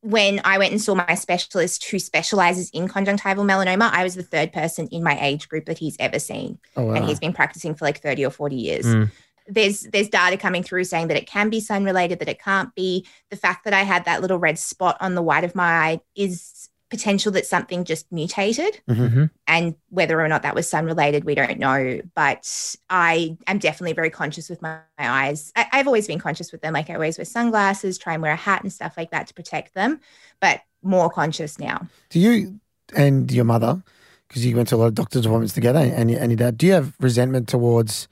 when 0.01 0.39
I 0.43 0.57
went 0.57 0.71
and 0.71 0.81
saw 0.81 0.95
my 0.95 1.15
specialist 1.15 1.89
who 1.89 1.99
specializes 1.99 2.69
in 2.69 2.87
conjunctival 2.87 3.43
melanoma, 3.43 3.89
I 3.91 4.03
was 4.03 4.15
the 4.15 4.23
third 4.23 4.53
person 4.53 4.87
in 4.87 5.03
my 5.03 5.17
age 5.19 5.49
group 5.49 5.65
that 5.65 5.77
he's 5.77 5.97
ever 5.99 6.19
seen, 6.19 6.59
Oh 6.75 6.85
wow. 6.85 6.93
and 6.93 7.05
he's 7.05 7.19
been 7.19 7.33
practicing 7.33 7.73
for 7.75 7.85
like 7.85 8.01
thirty 8.01 8.25
or 8.25 8.29
forty 8.29 8.55
years. 8.55 8.85
Mm. 8.85 9.11
There's 9.49 9.81
there's 9.81 10.09
data 10.09 10.37
coming 10.37 10.61
through 10.61 10.83
saying 10.83 11.07
that 11.07 11.17
it 11.17 11.25
can 11.25 11.49
be 11.49 11.59
sun 11.59 11.83
related, 11.85 12.19
that 12.19 12.29
it 12.29 12.39
can't 12.41 12.73
be. 12.75 13.05
The 13.31 13.37
fact 13.37 13.63
that 13.63 13.73
I 13.73 13.83
had 13.83 14.05
that 14.05 14.21
little 14.21 14.39
red 14.39 14.59
spot 14.59 14.97
on 14.99 15.15
the 15.15 15.21
white 15.21 15.43
of 15.43 15.55
my 15.55 15.63
eye 15.63 15.99
is 16.15 16.41
potential 16.89 17.31
that 17.33 17.45
something 17.45 17.83
just 17.83 18.09
mutated. 18.11 18.79
Mhm. 18.89 19.29
and 19.47 19.75
whether 19.89 20.19
or 20.21 20.27
not 20.27 20.43
that 20.43 20.55
was 20.55 20.69
sun 20.69 20.85
related 20.85 21.23
we 21.23 21.35
don't 21.35 21.59
know. 21.59 21.99
But 22.15 22.75
i 22.89 23.37
am 23.47 23.59
definitely 23.59 23.93
very 23.93 24.09
conscious 24.09 24.49
with 24.49 24.61
my, 24.61 24.77
my 24.97 25.09
eyes. 25.09 25.51
I, 25.55 25.67
i've 25.73 25.87
always 25.87 26.07
been 26.07 26.19
conscious 26.19 26.51
with 26.51 26.61
them. 26.61 26.73
Like 26.73 26.89
i 26.89 26.93
always 26.93 27.17
wear 27.17 27.25
sunglasses 27.25 27.97
try 27.97 28.13
and 28.13 28.21
wear 28.21 28.33
a 28.33 28.37
hat 28.37 28.63
and 28.63 28.71
stuff 28.71 28.95
like 28.97 29.11
that 29.11 29.27
to 29.27 29.33
protect 29.33 29.73
them. 29.73 29.99
But 30.39 30.61
more 30.83 31.09
conscious 31.09 31.59
now. 31.59 31.87
Do 32.09 32.19
you 32.19 32.59
and 32.95 33.31
your 33.31 33.45
mother, 33.45 33.81
because 34.27 34.45
you 34.45 34.55
went 34.55 34.69
to 34.69 34.75
a 34.75 34.77
lot 34.77 34.87
of 34.87 34.95
doctor's 34.95 35.25
appointments 35.25 35.53
together, 35.53 35.79
and 35.79 36.09
your, 36.09 36.19
and 36.19 36.31
your 36.31 36.37
dad, 36.37 36.57
do 36.57 36.67
you 36.67 36.73
have 36.73 36.93
resentment 36.99 37.47
towards 37.47 38.07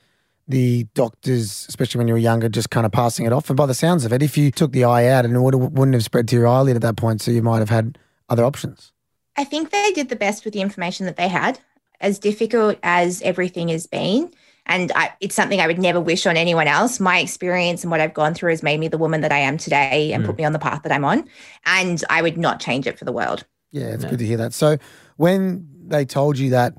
the 0.47 0.85
doctors, 0.93 1.65
especially 1.69 1.99
when 1.99 2.07
you 2.07 2.13
were 2.13 2.19
younger, 2.19 2.49
just 2.49 2.69
kind 2.69 2.85
of 2.85 2.91
passing 2.91 3.25
it 3.25 3.33
off? 3.33 3.49
And 3.49 3.57
by 3.57 3.65
the 3.65 3.73
sounds 3.73 4.05
of 4.05 4.13
it, 4.13 4.21
if 4.21 4.37
you 4.37 4.51
took 4.51 4.71
the 4.71 4.83
eye 4.83 5.07
out, 5.07 5.25
and 5.25 5.35
it 5.35 5.39
would, 5.39 5.55
wouldn't 5.55 5.93
have 5.93 6.03
spread 6.03 6.27
to 6.29 6.35
your 6.35 6.47
eyelid 6.47 6.75
at 6.75 6.81
that 6.81 6.97
point, 6.97 7.21
so 7.21 7.31
you 7.31 7.41
might 7.41 7.59
have 7.59 7.69
had 7.69 7.97
other 8.29 8.43
options. 8.43 8.91
i 9.37 9.43
think 9.43 9.71
they 9.71 9.91
did 9.91 10.09
the 10.09 10.15
best 10.15 10.45
with 10.45 10.53
the 10.53 10.61
information 10.61 11.05
that 11.05 11.17
they 11.17 11.27
had 11.27 11.59
as 12.01 12.19
difficult 12.19 12.77
as 12.83 13.21
everything 13.21 13.67
has 13.69 13.87
been 13.87 14.31
and 14.67 14.91
I, 14.95 15.13
it's 15.19 15.35
something 15.35 15.61
I 15.61 15.67
would 15.67 15.77
never 15.77 16.01
wish 16.01 16.25
on 16.25 16.35
anyone 16.37 16.67
else. 16.67 16.99
My 16.99 17.19
experience 17.19 17.83
and 17.83 17.91
what 17.91 18.01
I've 18.01 18.15
gone 18.15 18.33
through 18.33 18.49
has 18.49 18.63
made 18.63 18.79
me 18.79 18.87
the 18.87 18.97
woman 18.97 19.21
that 19.21 19.31
I 19.31 19.37
am 19.37 19.57
today 19.59 20.11
and 20.11 20.23
Mm. 20.23 20.25
put 20.25 20.37
me 20.39 20.43
on 20.43 20.53
the 20.53 20.57
path 20.67 20.81
that 20.81 20.91
I'm 20.91 21.05
on. 21.05 21.29
And 21.67 22.03
I 22.09 22.23
would 22.23 22.35
not 22.35 22.59
change 22.59 22.87
it 22.87 22.97
for 22.97 23.05
the 23.05 23.11
world. 23.11 23.45
Yeah, 23.71 23.89
it's 23.93 24.03
Yeah. 24.03 24.09
good 24.09 24.17
to 24.17 24.25
hear 24.25 24.37
that. 24.37 24.53
So 24.55 24.79
when 25.17 25.67
they 25.87 26.03
told 26.03 26.39
you 26.39 26.49
that 26.49 26.73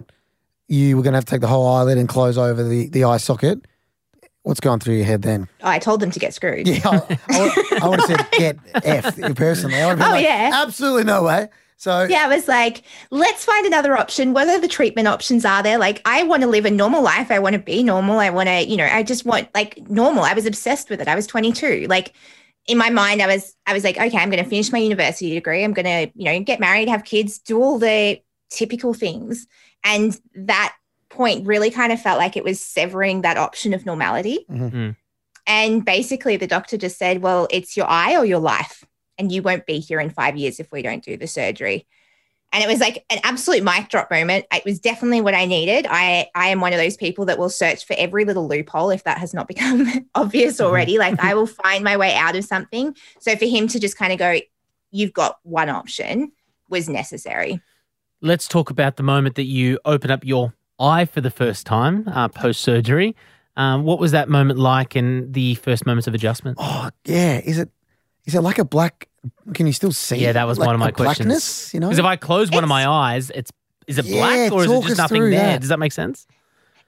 you 0.67 0.97
were 0.97 1.03
going 1.05 1.13
to 1.13 1.19
have 1.19 1.27
to 1.27 1.31
take 1.31 1.43
the 1.43 1.47
whole 1.47 1.65
eyelid 1.69 1.97
and 1.97 2.09
close 2.09 2.37
over 2.37 2.65
the, 2.65 2.89
the 2.89 3.05
eye 3.05 3.19
socket, 3.19 3.65
what's 4.47 4.61
going 4.61 4.79
through 4.79 4.95
your 4.95 5.05
head 5.05 5.23
then? 5.23 5.49
Oh, 5.61 5.69
I 5.69 5.79
told 5.81 5.99
them 6.01 6.11
to 6.13 6.21
get 6.21 6.33
screwed. 6.33 6.69
Yeah, 6.69 6.81
I, 6.85 7.19
I 7.31 7.79
I 7.83 7.89
would 7.89 8.01
have 8.01 8.07
said 8.09 8.27
get 8.33 8.57
F 8.85 9.17
personally. 9.35 9.77
I 9.81 9.89
would 9.89 9.99
have 9.99 10.09
Oh, 10.09 10.13
like, 10.13 10.25
yeah. 10.25 10.51
absolutely 10.55 11.03
no 11.05 11.25
way. 11.25 11.49
So 11.79 12.05
Yeah, 12.05 12.25
I 12.25 12.29
was 12.29 12.47
like, 12.49 12.85
let's 13.11 13.45
find 13.45 13.67
another 13.67 13.99
option. 13.99 14.33
What 14.33 14.49
are 14.49 14.61
the 14.61 14.69
treatment 14.69 15.09
options 15.09 15.45
are 15.45 15.63
there? 15.63 15.79
Like, 15.79 16.01
I 16.05 16.23
want 16.23 16.43
to 16.43 16.49
live 16.49 16.65
a 16.65 16.71
normal 16.71 17.03
life. 17.03 17.31
I 17.31 17.39
want 17.41 17.55
to 17.55 17.59
be 17.59 17.83
normal. 17.83 18.19
I 18.21 18.31
want 18.31 18.49
to, 18.49 18.63
you 18.67 18.77
know, 18.77 18.87
I 18.91 19.03
just 19.03 19.27
want 19.27 19.49
like 19.55 19.79
normal. 19.91 20.23
I 20.23 20.33
was 20.33 20.47
obsessed 20.47 20.89
with 20.91 21.01
it. 21.01 21.09
I 21.09 21.15
was 21.17 21.27
22. 21.27 21.87
Like 21.89 22.15
in 22.67 22.79
my 22.79 22.89
mind, 22.89 23.21
I 23.21 23.27
was, 23.27 23.55
I 23.67 23.75
was 23.75 23.85
like, 23.85 23.97
okay, 23.97 24.17
I'm 24.17 24.31
going 24.31 24.43
to 24.43 24.49
finish 24.49 24.71
my 24.73 24.79
university 24.79 25.35
degree. 25.35 25.63
I'm 25.65 25.73
going 25.75 25.85
to, 25.85 26.13
you 26.15 26.25
know, 26.25 26.41
get 26.41 26.61
married, 26.61 26.89
have 26.89 27.05
kids, 27.05 27.39
do 27.39 27.61
all 27.63 27.79
the 27.79 28.21
typical 28.51 28.95
things. 28.95 29.47
And 29.85 30.19
that 30.35 30.75
point 31.11 31.47
really 31.47 31.71
kind 31.71 31.93
of 31.93 32.01
felt 32.01 32.19
like 32.19 32.37
it 32.37 32.45
was 32.45 32.61
severing 32.61 33.23
that 33.23 33.37
option 33.37 33.73
of 33.75 33.87
normality. 33.87 34.45
Mhm. 34.51 34.73
Mm. 34.73 34.97
And 35.47 35.85
basically, 35.85 36.37
the 36.37 36.47
doctor 36.47 36.77
just 36.77 36.99
said, 36.99 37.23
well, 37.23 37.47
it's 37.51 37.77
your 37.77 37.87
eye 37.87 38.17
or 38.17 38.25
your 38.25 38.41
life. 38.41 38.85
And 39.19 39.31
you 39.31 39.43
won't 39.43 39.65
be 39.65 39.79
here 39.79 40.01
in 40.01 40.11
five 40.11 40.37
years 40.37 40.61
if 40.61 40.71
we 40.73 40.83
don't 40.83 41.05
do 41.05 41.17
the 41.17 41.27
surgery. 41.27 41.87
And 42.53 42.63
it 42.63 42.69
was 42.69 42.81
like 42.81 43.05
an 43.11 43.19
absolute 43.23 43.63
mic 43.63 43.89
drop 43.89 44.11
moment. 44.11 44.47
It 44.53 44.65
was 44.65 44.79
definitely 44.79 45.21
what 45.21 45.35
I 45.35 45.47
needed. 45.47 45.87
I, 45.89 46.29
I 46.35 46.49
am 46.49 46.61
one 46.61 46.73
of 46.73 46.79
those 46.79 46.97
people 46.97 47.25
that 47.27 47.39
will 47.39 47.51
search 47.51 47.87
for 47.87 47.95
every 47.99 48.25
little 48.25 48.49
loophole 48.49 48.91
if 48.91 49.05
that 49.05 49.19
has 49.19 49.35
not 49.35 49.49
become 49.49 50.09
obvious 50.15 50.61
already. 50.61 50.99
Like 50.99 51.23
I 51.23 51.35
will 51.35 51.47
find 51.47 51.85
my 51.85 51.97
way 51.97 52.15
out 52.15 52.37
of 52.37 52.45
something. 52.45 52.97
So 53.21 53.37
for 53.37 53.47
him 53.47 53.69
to 53.69 53.81
just 53.81 53.97
kind 53.97 54.13
of 54.13 54.19
go, 54.19 54.39
you've 54.91 55.13
got 55.13 55.39
one 55.43 55.69
option 55.69 56.33
was 56.69 56.89
necessary. 56.89 57.61
Let's 58.23 58.49
talk 58.49 58.71
about 58.71 58.97
the 58.97 59.03
moment 59.03 59.35
that 59.37 59.45
you 59.45 59.79
open 59.85 60.11
up 60.11 60.25
your 60.25 60.55
eye 60.79 61.05
for 61.05 61.21
the 61.21 61.31
first 61.31 61.67
time 61.67 62.05
uh, 62.09 62.29
post 62.29 62.61
surgery. 62.61 63.17
Um, 63.57 63.85
what 63.85 63.99
was 63.99 64.13
that 64.13 64.29
moment 64.29 64.59
like 64.59 64.97
in 64.97 65.33
the 65.33 65.55
first 65.57 65.87
moments 65.87 66.07
of 66.07 66.15
adjustment? 66.15 66.59
Oh 66.61 66.91
yeah, 67.05 67.39
is 67.39 67.59
it 67.59 67.71
is 68.27 68.35
it 68.35 68.41
like 68.43 68.59
a 68.59 68.65
black? 68.65 69.09
Can 69.55 69.67
you 69.67 69.73
still 69.73 69.93
see? 69.93 70.17
Yeah, 70.19 70.33
that 70.33 70.45
was 70.47 70.59
like 70.59 70.67
one 70.67 70.75
of 70.75 70.79
my 70.81 70.91
questions. 70.91 71.27
Blackness, 71.27 71.73
you 71.75 71.81
know. 71.81 71.89
Because 71.89 71.99
if 71.99 72.05
I 72.05 72.17
close 72.17 72.51
one 72.51 72.63
of 72.65 72.69
my 72.69 72.87
eyes, 72.87 73.31
it's 73.31 73.51
is 73.87 73.99
it 73.99 74.05
Yeah, 74.05 74.21
black 74.49 74.53
or 74.53 74.65
is 74.65 74.71
it 74.71 74.83
just 74.85 74.99
nothing 74.99 75.23
there? 75.23 75.31
that. 75.41 75.61
Does 75.61 75.71
that 75.71 75.79
make 75.79 75.93
sense? 75.93 76.27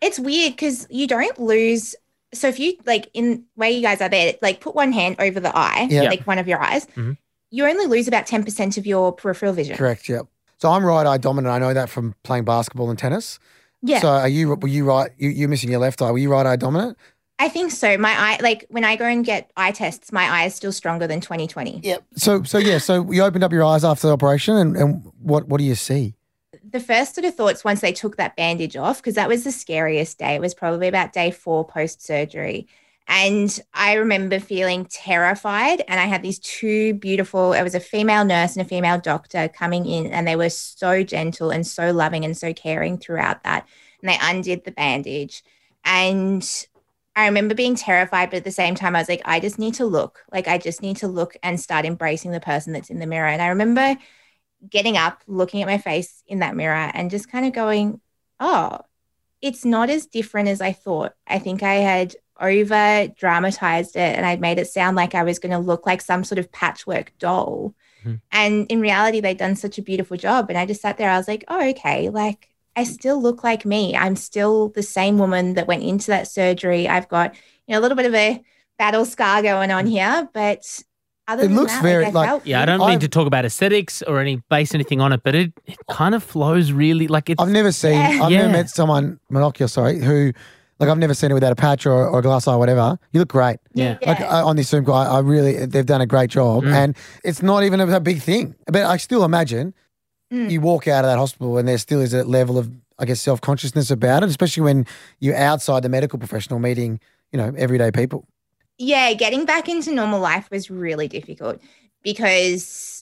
It's 0.01 0.19
weird 0.19 0.53
because 0.53 0.87
you 0.91 1.07
don't 1.07 1.39
lose. 1.41 1.95
So 2.35 2.47
if 2.49 2.59
you 2.61 2.75
like 2.85 3.09
in 3.15 3.45
where 3.55 3.71
you 3.71 3.81
guys 3.81 4.01
are 4.03 4.09
there, 4.11 4.35
like 4.43 4.61
put 4.61 4.75
one 4.75 4.93
hand 4.93 5.17
over 5.19 5.41
the 5.41 5.57
eye, 5.57 5.89
Yeah. 5.91 6.03
like 6.03 6.27
one 6.27 6.39
of 6.39 6.47
your 6.47 6.61
eyes, 6.61 6.87
Mhm. 6.95 7.17
you 7.51 7.67
only 7.67 7.87
lose 7.87 8.07
about 8.07 8.27
ten 8.27 8.45
percent 8.45 8.77
of 8.77 8.87
your 8.87 9.13
peripheral 9.13 9.55
vision. 9.55 9.77
Correct. 9.77 10.07
Yep. 10.09 10.27
So 10.59 10.71
I'm 10.71 10.85
right 10.85 11.07
eye 11.07 11.17
dominant. 11.17 11.53
I 11.55 11.59
know 11.59 11.73
that 11.73 11.89
from 11.89 12.15
playing 12.25 12.45
basketball 12.45 12.91
and 12.91 12.99
tennis. 12.99 13.39
Yeah, 13.83 14.01
So 14.01 14.09
are 14.09 14.29
you? 14.29 14.55
Were 14.55 14.69
you 14.69 14.85
right? 14.85 15.11
You, 15.19 15.29
you're 15.29 15.49
missing 15.49 15.71
your 15.71 15.81
left 15.81 16.03
eye. 16.03 16.11
Were 16.11 16.19
you 16.19 16.31
right 16.31 16.47
eye 16.47 16.57
dominant? 16.57 16.97
I 17.39 17.49
think 17.49 17.71
so. 17.71 17.97
My 17.97 18.11
eye, 18.11 18.39
like 18.43 18.67
when 18.69 18.85
I 18.85 18.97
go 18.97 19.05
and 19.05 19.25
get 19.25 19.53
eye 19.57 19.71
tests, 19.71 20.11
my 20.11 20.25
eye 20.25 20.47
is 20.47 20.55
still 20.55 20.73
stronger 20.73 21.07
than 21.07 21.21
2020. 21.21 21.81
Yep. 21.85 22.05
So 22.17 22.43
so 22.43 22.59
yeah. 22.59 22.79
So 22.79 23.11
you 23.13 23.23
opened 23.23 23.45
up 23.45 23.53
your 23.53 23.65
eyes 23.65 23.85
after 23.85 24.09
the 24.09 24.13
operation, 24.13 24.57
and, 24.57 24.77
and 24.77 25.13
what 25.21 25.47
what 25.47 25.59
do 25.59 25.65
you 25.65 25.77
see? 25.77 26.15
The 26.71 26.81
first 26.81 27.15
sort 27.15 27.25
of 27.25 27.35
thoughts 27.35 27.65
once 27.65 27.81
they 27.81 27.93
took 27.93 28.17
that 28.17 28.37
bandage 28.37 28.77
off, 28.77 28.99
because 28.99 29.15
that 29.15 29.29
was 29.29 29.45
the 29.45 29.53
scariest 29.53 30.19
day. 30.19 30.35
It 30.35 30.41
was 30.41 30.55
probably 30.55 30.89
about 30.89 31.13
day 31.13 31.31
four 31.31 31.65
post 31.65 32.05
surgery. 32.05 32.67
And 33.11 33.59
I 33.73 33.95
remember 33.95 34.39
feeling 34.39 34.85
terrified. 34.85 35.83
And 35.89 35.99
I 35.99 36.05
had 36.05 36.23
these 36.23 36.39
two 36.39 36.93
beautiful, 36.95 37.55
it 37.55 37.63
was 37.63 37.75
a 37.75 37.81
female 37.81 38.25
nurse 38.25 38.55
and 38.55 38.65
a 38.65 38.69
female 38.69 38.99
doctor 38.99 39.49
coming 39.49 39.87
in, 39.87 40.09
and 40.09 40.29
they 40.29 40.37
were 40.37 40.51
so 40.51 41.03
gentle 41.03 41.51
and 41.51 41.67
so 41.67 41.91
loving 41.91 42.27
and 42.27 42.37
so 42.37 42.53
caring 42.53 42.99
throughout 42.99 43.43
that. 43.45 43.67
And 44.03 44.11
they 44.11 44.19
undid 44.21 44.65
the 44.65 44.73
bandage. 44.73 45.43
And 45.85 46.47
I 47.17 47.27
remember 47.27 47.55
being 47.55 47.75
terrified, 47.75 48.31
but 48.31 48.37
at 48.37 48.45
the 48.45 48.51
same 48.51 48.75
time, 48.75 48.95
I 48.95 49.01
was 49.01 49.09
like, 49.09 49.23
I 49.25 49.41
just 49.41 49.59
need 49.59 49.75
to 49.75 49.87
look. 49.87 50.23
Like, 50.31 50.47
I 50.47 50.59
just 50.59 50.83
need 50.83 50.99
to 50.99 51.09
look 51.09 51.35
and 51.43 51.59
start 51.59 51.87
embracing 51.87 52.31
the 52.31 52.41
person 52.41 52.75
that's 52.75 52.91
in 52.91 52.99
the 52.99 53.07
mirror. 53.07 53.27
And 53.27 53.41
I 53.41 53.49
remember 53.49 53.97
getting 54.69 54.97
up, 54.97 55.23
looking 55.27 55.63
at 55.63 55.67
my 55.67 55.79
face 55.79 56.23
in 56.27 56.41
that 56.41 56.55
mirror, 56.55 56.91
and 56.93 57.11
just 57.11 57.31
kind 57.33 57.47
of 57.47 57.55
going, 57.55 58.01
oh, 58.39 58.81
it's 59.41 59.65
not 59.65 59.89
as 59.89 60.07
different 60.07 60.49
as 60.49 60.61
I 60.61 60.73
thought. 60.73 61.15
I 61.27 61.39
think 61.39 61.63
I 61.63 61.75
had 61.77 62.15
over 62.41 63.09
dramatized 63.17 63.97
it 63.97 64.17
and 64.17 64.25
I'd 64.27 64.41
made 64.41 64.59
it 64.59 64.67
sound 64.69 64.97
like 64.97 65.15
I 65.15 65.23
was 65.23 65.39
going 65.39 65.53
to 65.53 65.59
look 65.59 65.87
like 65.87 66.01
some 66.01 66.25
sort 66.25 66.39
of 66.39 66.51
patchwork 66.53 67.13
doll. 67.19 67.75
Mhm. 68.05 68.21
And 68.31 68.67
in 68.71 68.81
reality, 68.81 69.21
they'd 69.21 69.37
done 69.37 69.57
such 69.57 69.79
a 69.79 69.83
beautiful 69.83 70.17
job. 70.17 70.49
And 70.49 70.59
I 70.59 70.67
just 70.67 70.81
sat 70.83 70.99
there, 70.99 71.11
I 71.11 71.17
was 71.17 71.29
like, 71.29 71.45
oh, 71.49 71.69
okay. 71.71 72.09
Like, 72.11 72.49
I 72.77 72.85
still 72.85 73.21
look 73.21 73.43
like 73.43 73.65
me. 73.67 73.97
I'm 73.97 74.15
still 74.15 74.69
the 74.69 74.85
same 74.85 75.19
woman 75.19 75.55
that 75.55 75.67
went 75.67 75.83
into 75.83 76.07
that 76.09 76.29
surgery. 76.29 76.89
I've 76.89 77.09
got, 77.09 77.35
you 77.67 77.73
know, 77.75 77.81
a 77.81 77.83
little 77.83 77.97
bit 77.97 78.07
of 78.07 78.15
a 78.15 78.41
battle 78.79 79.05
scar 79.05 79.43
going 79.43 79.73
on 79.73 79.87
here, 79.87 80.29
but 80.33 80.63
other 81.27 81.43
It 81.43 81.49
than 81.49 81.57
looks 81.57 81.73
that, 81.73 81.83
very, 81.83 82.05
I 82.07 82.11
like- 82.11 82.43
Yeah, 82.45 82.63
I 82.63 82.65
don't 82.67 82.79
mean 82.79 82.89
I've- 82.91 83.01
to 83.01 83.09
talk 83.09 83.27
about 83.27 83.45
aesthetics 83.45 84.01
or 84.03 84.21
any 84.21 84.41
base 84.49 84.75
anything 84.75 85.01
on 85.01 85.13
it, 85.13 85.23
but 85.25 85.35
it, 85.35 85.53
it 85.67 85.77
kind 85.91 86.15
of 86.15 86.23
flows 86.23 86.71
really 86.71 87.09
like 87.09 87.29
it's 87.29 87.43
I've 87.43 87.49
never 87.51 87.73
seen. 87.73 87.95
Yeah. 87.99 88.21
I've 88.23 88.31
Yeah. 88.31 88.39
never 88.43 88.53
met 88.53 88.71
someone 88.71 89.19
monocular. 89.31 89.69
Sorry, 89.69 89.99
who 89.99 90.33
like 90.81 90.89
I've 90.89 90.99
never 90.99 91.15
seen 91.15 91.31
it 91.31 91.35
without 91.35 91.53
a 91.53 91.57
patch 91.57 91.87
or, 91.87 92.07
or 92.09 92.21
a 92.21 92.23
glass 92.23 92.47
eye, 92.47 92.55
whatever. 92.57 92.99
You 93.13 93.21
look 93.21 93.31
great. 93.31 93.59
yeah. 93.75 93.99
Like 94.07 94.21
uh, 94.21 94.47
on 94.47 94.57
this 94.57 94.69
Zoom 94.69 94.85
call, 94.85 94.95
I, 94.95 95.07
I 95.07 95.19
really 95.21 95.67
they've 95.67 95.85
done 95.87 96.01
a 96.01 96.07
great 96.07 96.31
job, 96.31 96.65
Mm. 96.65 96.73
and 96.73 96.97
it's 97.25 97.43
not 97.43 97.65
even 97.65 97.81
a, 97.81 97.87
a 97.97 98.01
big 98.01 98.21
thing. 98.23 98.55
But 98.67 98.85
I 98.85 98.97
still 98.99 99.25
imagine 99.25 99.75
Mm. 100.33 100.51
you 100.51 100.61
walk 100.61 100.87
out 100.87 101.07
of 101.07 101.11
that 101.11 101.17
hospital 101.17 101.57
and 101.57 101.67
there 101.67 101.79
still 101.79 102.03
is 102.03 102.13
a 102.13 102.23
level 102.23 102.59
of 102.59 102.71
I 102.99 103.07
guess 103.07 103.19
self 103.21 103.41
consciousness 103.41 103.91
about 103.91 104.23
it, 104.23 104.29
especially 104.29 104.63
when 104.63 104.87
you're 105.21 105.37
outside 105.37 105.83
the 105.83 105.89
medical 105.89 106.19
professional 106.19 106.59
meeting, 106.59 107.01
you 107.33 107.39
know, 107.39 107.53
everyday 107.57 107.91
people. 107.91 108.27
yeah, 108.77 109.13
getting 109.15 109.45
back 109.47 109.69
into 109.69 109.91
normal 109.93 110.21
life 110.21 110.49
was 110.51 110.71
really 110.71 111.09
difficult 111.09 111.61
because 112.03 112.98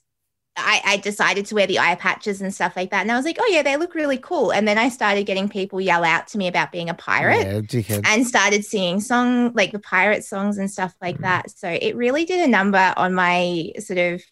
I, 0.57 0.81
I 0.85 0.97
decided 0.99 1.47
to 1.47 1.55
wear 1.55 1.67
the 1.67 1.79
eye 1.79 1.95
patches 1.97 2.41
and 2.41 2.55
stuff 2.55 2.75
like 2.77 2.91
that. 2.91 3.03
And 3.03 3.13
I 3.13 3.17
was 3.17 3.25
like, 3.25 3.37
oh, 3.41 3.47
yeah, 3.51 3.63
they 3.63 3.77
look 3.77 3.95
really 3.95 4.19
cool. 4.19 4.51
And 4.53 4.67
then 4.67 4.79
I 4.79 4.89
started 4.89 5.25
getting 5.27 5.49
people 5.49 5.81
yell 5.81 6.05
out 6.05 6.29
to 6.29 6.39
me 6.39 6.49
about 6.49 6.73
being 6.73 6.89
a 6.91 6.95
pirate 6.95 7.47
Yeah, 7.47 7.61
and 8.05 8.27
started 8.27 8.65
singing 8.65 9.01
song 9.01 9.53
like 9.55 9.73
the 9.73 9.79
pirate 9.79 10.25
songs 10.25 10.59
and 10.59 10.71
stuff 10.71 10.95
like 11.03 11.19
Mhm. 11.19 11.23
that. 11.23 11.51
So 11.51 11.69
it 11.69 11.95
really 11.97 12.25
did 12.25 12.45
a 12.45 12.49
number 12.49 12.95
on 12.97 13.15
my 13.15 13.73
sort 13.79 13.99
of 13.99 14.23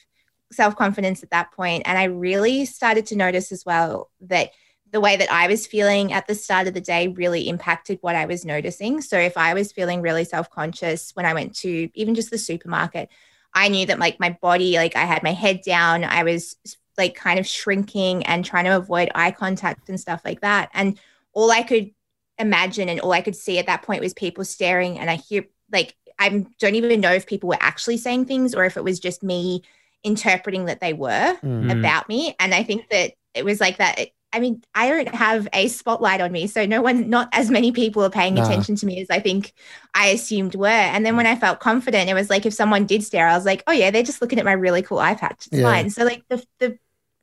self 0.53 0.77
confidence 0.77 1.23
at 1.23 1.31
that 1.31 1.53
point. 1.53 1.83
And 1.87 1.99
I 1.99 2.05
really 2.05 2.65
started 2.65 3.07
to 3.07 3.17
notice 3.17 3.53
as 3.53 3.65
well 3.65 4.11
that 4.23 4.51
the 4.91 5.01
way 5.01 5.17
that 5.17 5.31
I 5.33 5.49
was 5.49 5.67
feeling 5.67 6.13
at 6.13 6.27
the 6.29 6.35
start 6.37 6.69
of 6.69 6.75
the 6.75 6.81
day 6.81 7.09
really 7.09 7.49
impacted 7.49 7.99
what 8.01 8.15
I 8.15 8.27
was 8.27 8.45
noticing. 8.45 9.01
So 9.01 9.19
if 9.19 9.37
I 9.37 9.53
was 9.55 9.73
feeling 9.73 10.03
really 10.03 10.25
self 10.25 10.49
conscious 10.51 11.11
when 11.15 11.27
I 11.27 11.35
went 11.35 11.57
to 11.57 11.91
even 11.95 12.15
just 12.15 12.31
the 12.31 12.39
supermarket, 12.39 13.09
I 13.55 13.69
knew 13.69 13.87
that 13.87 13.99
like 13.99 14.19
my 14.21 14.37
body, 14.43 14.77
like 14.77 14.97
I 14.97 15.05
had 15.05 15.23
my 15.23 15.33
head 15.33 15.61
down, 15.65 16.05
I 16.05 16.23
was 16.25 16.57
like 16.99 17.15
kind 17.15 17.39
of 17.39 17.47
shrinking 17.47 18.25
and 18.27 18.45
trying 18.45 18.65
to 18.65 18.77
avoid 18.77 19.11
eye 19.15 19.31
contact 19.31 19.89
and 19.89 19.99
stuff 19.99 20.23
like 20.25 20.41
that. 20.41 20.71
And 20.75 20.99
all 21.33 21.51
I 21.51 21.63
could 21.63 21.91
imagine 22.39 22.89
and 22.89 23.01
all 23.01 23.13
I 23.13 23.21
could 23.21 23.37
see 23.37 23.59
at 23.59 23.67
that 23.67 23.83
point 23.83 24.01
was 24.03 24.15
people 24.15 24.45
staring. 24.45 24.99
And 24.99 25.11
I 25.11 25.17
hear 25.17 25.45
like 25.73 25.95
I 26.19 26.47
don't 26.61 26.75
even 26.77 27.01
know 27.01 27.13
if 27.13 27.27
people 27.27 27.49
were 27.49 27.59
actually 27.61 27.97
saying 27.97 28.27
things 28.27 28.55
or 28.55 28.65
if 28.65 28.77
it 28.77 28.85
was 28.85 29.01
just 29.01 29.23
me 29.23 29.63
interpreting 30.05 30.67
that 30.67 30.81
they 30.81 30.93
were 30.93 31.35
Mm. 31.43 31.65
Mm. 31.65 31.79
about 31.79 32.09
me. 32.09 32.37
And 32.39 32.55
I 32.55 32.63
think 32.63 32.89
that 32.91 33.13
it 33.35 33.45
was 33.45 33.61
like 33.61 33.79
that. 33.79 34.09
I 34.35 34.41
mean, 34.41 34.63
I 34.75 34.89
don't 34.89 35.15
have 35.15 35.47
a 35.53 35.69
spotlight 35.69 36.21
on 36.21 36.33
me. 36.33 36.49
So 36.49 36.67
no 36.67 36.83
one, 36.83 37.09
not 37.09 37.29
as 37.33 37.51
many 37.51 37.71
people 37.71 38.03
are 38.03 38.11
paying 38.11 38.35
Nah. 38.35 38.43
attention 38.43 38.75
to 38.77 38.87
me 38.87 39.01
as 39.01 39.09
I 39.09 39.21
think 39.21 39.53
I 39.95 40.09
assumed 40.09 40.57
were. 40.57 40.67
And 40.67 41.07
then 41.07 41.17
when 41.17 41.27
I 41.27 41.37
felt 41.37 41.61
confident, 41.61 42.11
it 42.11 42.15
was 42.15 42.31
like 42.31 42.45
if 42.45 42.53
someone 42.53 42.85
did 42.85 43.05
stare, 43.05 43.29
I 43.29 43.37
was 43.37 43.45
like, 43.45 43.63
oh 43.69 43.73
yeah, 43.73 43.93
they're 43.93 44.03
just 44.03 44.21
looking 44.21 44.41
at 44.41 44.45
my 44.45 44.53
really 44.53 44.83
cool 44.83 44.99
eye 44.99 45.15
patch. 45.15 45.47
It's 45.47 45.57
Yeah. 45.57 45.63
fine. 45.63 45.89
So 45.89 46.05
like 46.05 46.25
the, 46.29 46.45
the, 46.59 46.79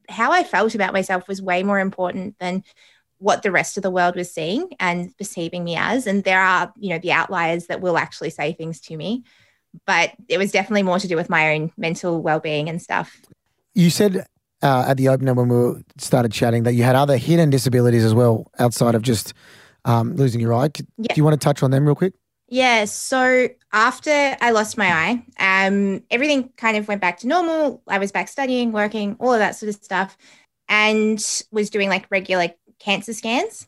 how 0.07 0.31
I 0.31 0.43
felt 0.45 0.73
about 0.73 0.93
myself 0.93 1.27
was 1.27 1.41
way 1.41 1.63
more 1.63 1.79
important 1.79 2.37
than 2.39 2.63
what 3.17 3.43
the 3.43 3.51
rest 3.51 3.75
of 3.75 3.83
the 3.83 3.91
world 3.91 4.15
was 4.15 4.33
seeing 4.33 4.69
and 4.79 5.15
perceiving 5.17 5.65
me 5.65 5.75
as. 5.75 6.07
And 6.07 6.23
there 6.23 6.41
are, 6.41 6.71
you 6.79 6.89
know, 6.91 6.99
the 6.99 7.11
outliers 7.11 7.67
that 7.67 7.81
will 7.81 7.97
actually 7.97 8.29
say 8.29 8.53
things 8.53 8.79
to 8.81 8.95
me. 8.95 9.25
But 9.85 10.13
it 10.29 10.37
was 10.37 10.51
definitely 10.51 10.83
more 10.83 10.99
to 10.99 11.07
do 11.07 11.17
with 11.17 11.29
my 11.29 11.53
own 11.55 11.73
mental 11.77 12.21
well 12.21 12.39
being 12.39 12.69
and 12.69 12.81
stuff. 12.81 13.21
You 13.75 13.89
said 13.89 14.25
uh, 14.63 14.85
at 14.87 14.97
the 14.97 15.09
opener 15.09 15.33
when 15.33 15.47
we 15.49 15.55
were- 15.55 15.81
started 15.97 16.31
chatting 16.31 16.63
that 16.63 16.73
you 16.73 16.83
had 16.83 16.95
other 16.95 17.17
hidden 17.17 17.49
disabilities 17.49 18.03
as 18.05 18.13
well 18.13 18.49
outside 18.59 18.95
of 18.95 19.01
just 19.01 19.33
um, 19.85 20.15
losing 20.15 20.39
your 20.41 20.53
eye. 20.53 20.69
Could- 20.69 20.87
Yeah. 20.97 21.13
Do 21.13 21.19
you 21.19 21.23
want 21.23 21.39
to 21.39 21.43
touch 21.43 21.63
on 21.63 21.71
them 21.71 21.85
real 21.85 21.95
quick? 21.95 22.13
Yeah, 22.47 22.83
so 22.85 23.47
after 23.71 24.35
I 24.41 24.51
lost 24.51 24.77
my 24.77 24.91
eye, 24.91 25.65
um, 25.67 26.03
everything 26.11 26.49
kind 26.57 26.75
of 26.75 26.85
went 26.87 26.99
back 26.99 27.17
to 27.19 27.27
normal. 27.27 27.81
I 27.87 27.97
was 27.97 28.11
back 28.11 28.27
studying, 28.27 28.73
working, 28.73 29.15
all 29.19 29.31
of 29.33 29.39
that 29.39 29.55
sort 29.55 29.69
of 29.69 29.75
stuff, 29.81 30.17
and 30.67 31.17
was 31.51 31.69
doing 31.69 31.87
like 31.87 32.07
regular 32.11 32.49
cancer 32.77 33.13
scans. 33.13 33.67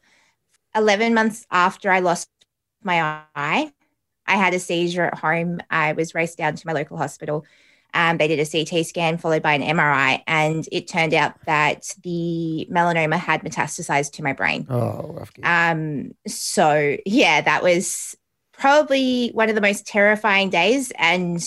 11 0.76 1.14
months 1.14 1.46
after 1.50 1.92
I 1.92 2.00
lost 2.00 2.30
my 2.84 3.24
eye, 3.36 3.72
I 4.26 4.36
had 4.36 4.54
a 4.54 4.60
seizure 4.60 5.06
at 5.06 5.18
home. 5.20 5.62
I 5.70 5.94
was 5.94 6.14
raced 6.14 6.38
down 6.38 6.56
to 6.56 6.68
my 6.68 6.74
local 6.74 6.98
hospital. 6.98 7.46
Um, 7.94 8.18
they 8.18 8.28
did 8.28 8.40
a 8.40 8.46
CT 8.46 8.86
scan 8.86 9.18
followed 9.18 9.42
by 9.44 9.54
an 9.54 9.62
MRI, 9.62 10.22
and 10.28 10.68
it 10.72 10.88
turned 10.88 11.14
out 11.14 11.34
that 11.46 11.94
the 12.04 12.68
melanoma 12.72 13.18
had 13.18 13.42
metastasized 13.44 14.14
to 14.14 14.24
my 14.24 14.34
brain. 14.34 14.66
Oh, 14.70 15.14
rough. 15.14 15.32
Um, 15.44 16.14
so 16.28 16.98
yeah, 17.06 17.42
that 17.42 17.62
was 17.64 18.16
probably 18.52 19.30
one 19.34 19.50
of 19.50 19.56
the 19.56 19.62
most 19.62 19.86
terrifying 19.86 20.50
days. 20.50 20.92
And 20.98 21.38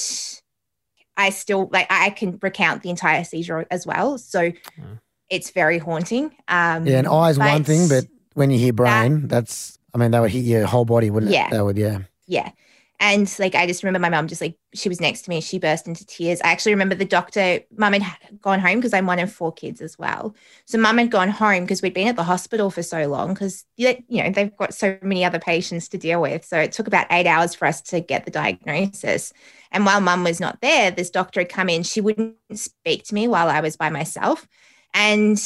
I 1.16 1.30
still 1.30 1.68
like 1.72 1.86
I 1.88 2.10
can 2.10 2.38
recount 2.42 2.82
the 2.82 2.90
entire 2.90 3.24
seizure 3.24 3.66
as 3.70 3.86
well. 3.86 4.18
So 4.18 4.50
Mm. 4.50 5.00
it's 5.30 5.50
very 5.50 5.78
haunting. 5.78 6.26
Um 6.48 6.86
yeah, 6.86 6.98
and 6.98 7.08
eye's 7.08 7.38
one 7.38 7.64
thing, 7.64 7.88
but 7.88 8.04
when 8.34 8.50
you 8.50 8.58
hear 8.58 8.72
brain, 8.72 9.28
that's 9.28 9.78
I 9.94 9.98
mean 9.98 10.10
that 10.10 10.20
would 10.20 10.30
hit 10.30 10.44
your 10.44 10.66
whole 10.66 10.84
body, 10.84 11.08
wouldn't 11.10 11.32
Yeah. 11.32 11.46
it? 11.46 11.50
That 11.52 11.64
would, 11.64 11.78
yeah. 11.78 11.98
yeah. 12.26 12.50
And 12.98 13.32
like 13.38 13.54
I 13.54 13.66
just 13.66 13.82
remember 13.82 13.98
my 13.98 14.08
mum 14.08 14.26
just 14.26 14.40
like 14.40 14.56
she 14.74 14.88
was 14.88 15.00
next 15.00 15.22
to 15.22 15.30
me, 15.30 15.40
she 15.40 15.58
burst 15.58 15.86
into 15.86 16.06
tears. 16.06 16.40
I 16.40 16.48
actually 16.48 16.72
remember 16.72 16.94
the 16.94 17.04
doctor, 17.04 17.60
mum 17.76 17.92
had 17.92 18.40
gone 18.40 18.60
home 18.60 18.76
because 18.78 18.94
I'm 18.94 19.06
one 19.06 19.18
of 19.18 19.32
four 19.32 19.52
kids 19.52 19.80
as 19.80 19.98
well. 19.98 20.34
So 20.64 20.78
mum 20.78 20.98
had 20.98 21.10
gone 21.10 21.28
home 21.28 21.64
because 21.64 21.82
we'd 21.82 21.94
been 21.94 22.08
at 22.08 22.16
the 22.16 22.22
hospital 22.22 22.70
for 22.70 22.82
so 22.82 23.06
long 23.06 23.34
because 23.34 23.64
you 23.76 23.96
know 24.10 24.30
they've 24.30 24.56
got 24.56 24.74
so 24.74 24.98
many 25.02 25.24
other 25.24 25.38
patients 25.38 25.88
to 25.88 25.98
deal 25.98 26.20
with. 26.22 26.44
So 26.44 26.58
it 26.58 26.72
took 26.72 26.86
about 26.86 27.06
eight 27.10 27.26
hours 27.26 27.54
for 27.54 27.66
us 27.66 27.82
to 27.82 28.00
get 28.00 28.24
the 28.24 28.30
diagnosis. 28.30 29.32
And 29.72 29.84
while 29.84 30.00
mum 30.00 30.24
was 30.24 30.40
not 30.40 30.60
there, 30.60 30.90
this 30.90 31.10
doctor 31.10 31.40
had 31.40 31.48
come 31.48 31.68
in. 31.68 31.82
She 31.82 32.00
wouldn't 32.00 32.36
speak 32.54 33.04
to 33.04 33.14
me 33.14 33.28
while 33.28 33.48
I 33.48 33.60
was 33.60 33.76
by 33.76 33.90
myself. 33.90 34.48
And 34.94 35.38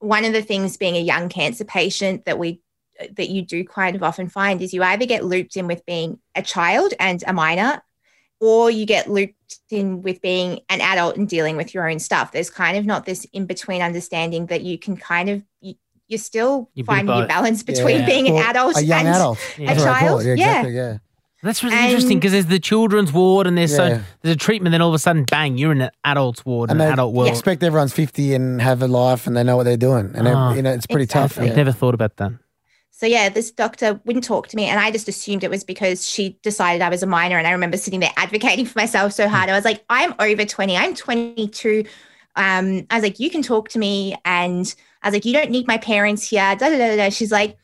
one 0.00 0.24
of 0.24 0.32
the 0.32 0.42
things 0.42 0.76
being 0.76 0.96
a 0.96 1.00
young 1.00 1.28
cancer 1.28 1.64
patient 1.64 2.24
that 2.26 2.38
we 2.38 2.60
that 3.16 3.28
you 3.30 3.42
do 3.42 3.64
kind 3.64 3.94
of 3.96 4.02
often 4.02 4.28
find 4.28 4.60
is 4.60 4.72
you 4.74 4.82
either 4.82 5.06
get 5.06 5.24
looped 5.24 5.56
in 5.56 5.66
with 5.66 5.84
being 5.86 6.18
a 6.34 6.42
child 6.42 6.92
and 6.98 7.22
a 7.26 7.32
minor 7.32 7.82
or 8.40 8.70
you 8.70 8.86
get 8.86 9.08
looped 9.10 9.34
in 9.70 10.02
with 10.02 10.20
being 10.20 10.60
an 10.68 10.80
adult 10.80 11.16
and 11.16 11.28
dealing 11.28 11.56
with 11.56 11.72
your 11.74 11.88
own 11.88 11.98
stuff 11.98 12.32
there's 12.32 12.50
kind 12.50 12.76
of 12.76 12.84
not 12.86 13.04
this 13.06 13.24
in 13.32 13.46
between 13.46 13.82
understanding 13.82 14.46
that 14.46 14.62
you 14.62 14.78
can 14.78 14.96
kind 14.96 15.28
of 15.28 15.42
you, 15.60 15.74
you're 16.08 16.18
still 16.18 16.70
You 16.74 16.84
finding 16.84 17.14
your 17.16 17.26
balance 17.26 17.62
between 17.62 18.00
Yeah. 18.00 18.06
being 18.06 18.28
an 18.28 18.36
adult 18.36 18.76
a 18.78 18.82
young 18.84 19.00
and 19.06 19.08
adult. 19.08 19.38
Yeah. 19.58 19.66
That's 19.74 19.80
what 19.80 19.88
I 19.88 19.98
call 20.00 20.08
child. 20.18 20.20
it. 20.22 20.26
Yeah, 20.26 20.34
Yeah. 20.44 20.50
exactly. 20.50 20.74
Yeah. 20.74 20.98
That's 21.42 21.62
really 21.62 21.76
And- 21.76 21.84
interesting 21.86 22.18
because 22.18 22.32
there's 22.32 22.46
the 22.46 22.58
children's 22.58 23.12
ward 23.12 23.46
and 23.46 23.56
there's 23.56 23.70
Yeah. 23.70 23.76
so 23.76 24.00
there's 24.22 24.34
a 24.34 24.38
treatment, 24.38 24.72
then 24.72 24.80
all 24.82 24.88
of 24.88 24.94
a 24.94 24.98
sudden, 24.98 25.22
bang, 25.24 25.56
you're 25.56 25.70
in 25.70 25.82
an 25.82 25.90
adult's 26.04 26.44
ward, 26.44 26.70
And 26.70 26.80
an 26.82 26.92
adult 26.94 27.14
world. 27.14 27.28
expect 27.28 27.62
everyone's 27.62 27.92
50 27.92 28.34
and 28.34 28.60
have 28.60 28.82
a 28.82 28.88
life 28.88 29.26
and 29.28 29.36
they 29.36 29.44
know 29.44 29.56
what 29.56 29.62
they're 29.64 29.76
doing. 29.76 30.10
And, 30.16 30.26
Ah. 30.26 30.52
you 30.54 30.62
know, 30.62 30.72
it's 30.72 30.86
pretty 30.86 31.04
Exactly. 31.04 31.28
tough. 31.28 31.38
I've 31.42 31.48
Yeah. 31.50 31.54
never 31.56 31.70
thought 31.72 31.94
about 31.94 32.16
that. 32.16 32.32
So 32.98 33.06
yeah, 33.06 33.28
this 33.28 33.52
doctor 33.52 34.00
wouldn't 34.04 34.24
talk 34.24 34.48
to 34.48 34.56
me, 34.56 34.64
and 34.64 34.80
I 34.80 34.90
just 34.90 35.06
assumed 35.06 35.44
it 35.44 35.50
was 35.50 35.62
because 35.62 36.04
she 36.04 36.36
decided 36.42 36.82
I 36.82 36.88
was 36.88 37.04
a 37.04 37.06
minor. 37.06 37.38
And 37.38 37.46
I 37.46 37.52
remember 37.52 37.76
sitting 37.76 38.00
there 38.00 38.10
advocating 38.16 38.66
for 38.66 38.76
myself 38.76 39.12
so 39.12 39.28
hard. 39.28 39.48
I 39.48 39.52
was 39.52 39.64
like, 39.64 39.84
"I'm 39.88 40.16
over 40.18 40.44
twenty. 40.44 40.76
I'm 40.76 40.96
22." 40.96 41.84
Um, 42.34 42.88
I 42.90 42.96
was 42.96 43.04
like, 43.04 43.20
"You 43.20 43.30
can 43.30 43.42
talk 43.42 43.68
to 43.68 43.78
me," 43.78 44.16
and 44.24 44.74
I 45.00 45.06
was 45.06 45.14
like, 45.14 45.24
"You 45.24 45.32
don't 45.32 45.52
need 45.52 45.68
my 45.68 45.78
parents 45.78 46.28
here." 46.28 46.56
Da 46.56 46.70
da 46.70 46.76
da 46.76 46.96
da. 46.96 47.10
She's 47.10 47.30
like, 47.30 47.56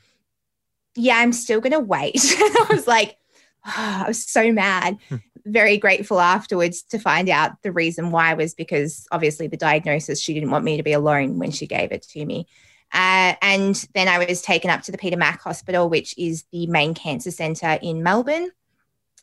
"Yeah, 0.95 1.17
I'm 1.17 1.33
still 1.33 1.61
gonna 1.61 1.81
wait." 1.81 2.15
I 2.39 2.67
was 2.71 2.87
like, 2.87 3.17
I 3.65 4.05
was 4.07 4.25
so 4.25 4.53
mad. 4.53 4.99
Hmm. 5.09 5.17
Very 5.47 5.79
grateful 5.79 6.21
afterwards 6.21 6.83
to 6.91 6.99
find 7.01 7.29
out 7.29 7.61
the 7.63 7.73
reason 7.73 8.13
why 8.13 8.35
was 8.35 8.55
because 8.55 9.09
obviously 9.11 9.49
the 9.49 9.57
diagnosis 9.57 10.21
she 10.21 10.33
didn't 10.33 10.53
want 10.53 10.65
me 10.65 10.77
to 10.77 10.85
be 10.85 10.93
alone 10.93 11.41
when 11.41 11.51
she 11.51 11.67
gave 11.67 11.91
it 11.91 12.03
to 12.11 12.25
me. 12.25 12.47
Uh, 12.93 13.35
and 13.43 13.75
then 13.95 14.07
I 14.09 14.25
was 14.25 14.41
taken 14.43 14.71
up 14.71 14.83
to 14.83 14.93
the 14.93 14.99
Peter 14.99 15.17
Mac 15.17 15.41
Hospital, 15.43 15.89
which 15.89 16.17
is 16.17 16.45
the 16.53 16.67
main 16.69 16.95
cancer 16.95 17.31
centre 17.31 17.79
in 17.83 18.03
Melbourne, 18.03 18.51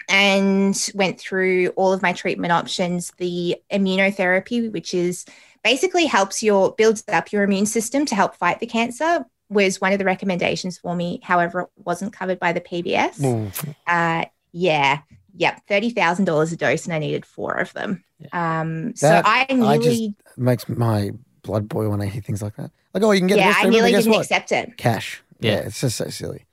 and 0.09 0.75
went 0.93 1.19
through 1.19 1.69
all 1.77 1.93
of 1.93 2.01
my 2.01 2.13
treatment 2.13 2.51
options. 2.51 3.11
The 3.17 3.55
immunotherapy, 3.71 4.71
which 4.71 4.93
is 4.93 5.25
basically 5.63 6.05
helps 6.05 6.43
your 6.43 6.73
builds 6.73 7.03
up 7.07 7.31
your 7.31 7.43
immune 7.43 7.65
system 7.65 8.05
to 8.07 8.15
help 8.15 8.35
fight 8.35 8.59
the 8.59 8.67
cancer, 8.67 9.25
was 9.49 9.79
one 9.79 9.93
of 9.93 9.99
the 9.99 10.05
recommendations 10.05 10.77
for 10.77 10.95
me. 10.95 11.19
However, 11.23 11.61
it 11.61 11.69
wasn't 11.77 12.13
covered 12.13 12.39
by 12.39 12.51
the 12.53 12.61
PBS. 12.61 13.19
Uh, 13.87 14.25
yeah, 14.51 14.99
yep, 15.35 15.61
thirty 15.67 15.91
thousand 15.91 16.25
dollars 16.25 16.51
a 16.51 16.57
dose, 16.57 16.85
and 16.85 16.93
I 16.93 16.99
needed 16.99 17.25
four 17.25 17.53
of 17.53 17.71
them. 17.73 18.03
Um, 18.33 18.95
so 18.95 19.07
That- 19.07 19.25
I 19.25 19.45
I 19.49 19.53
nearly, 19.53 20.09
just- 20.09 20.37
makes 20.37 20.67
my 20.67 21.11
blood 21.41 21.69
boil 21.69 21.89
when 21.89 22.01
I 22.01 22.07
hear 22.07 22.21
things 22.21 22.41
like 22.41 22.55
that. 22.57 22.71
Like, 22.93 23.03
oh, 23.03 23.11
you 23.11 23.19
can 23.19 23.27
get 23.27 23.37
yeah, 23.37 23.47
this 23.53 23.57
I 23.65 23.69
nearly 23.69 23.91
didn't 23.91 24.11
what? 24.11 24.21
accept 24.21 24.51
it. 24.51 24.77
Cash. 24.77 25.21
Yeah. 25.39 25.51
Yeah. 25.53 25.57
It's 25.59 25.81
just 25.81 25.97
so 25.97 26.09
silly. 26.09 26.45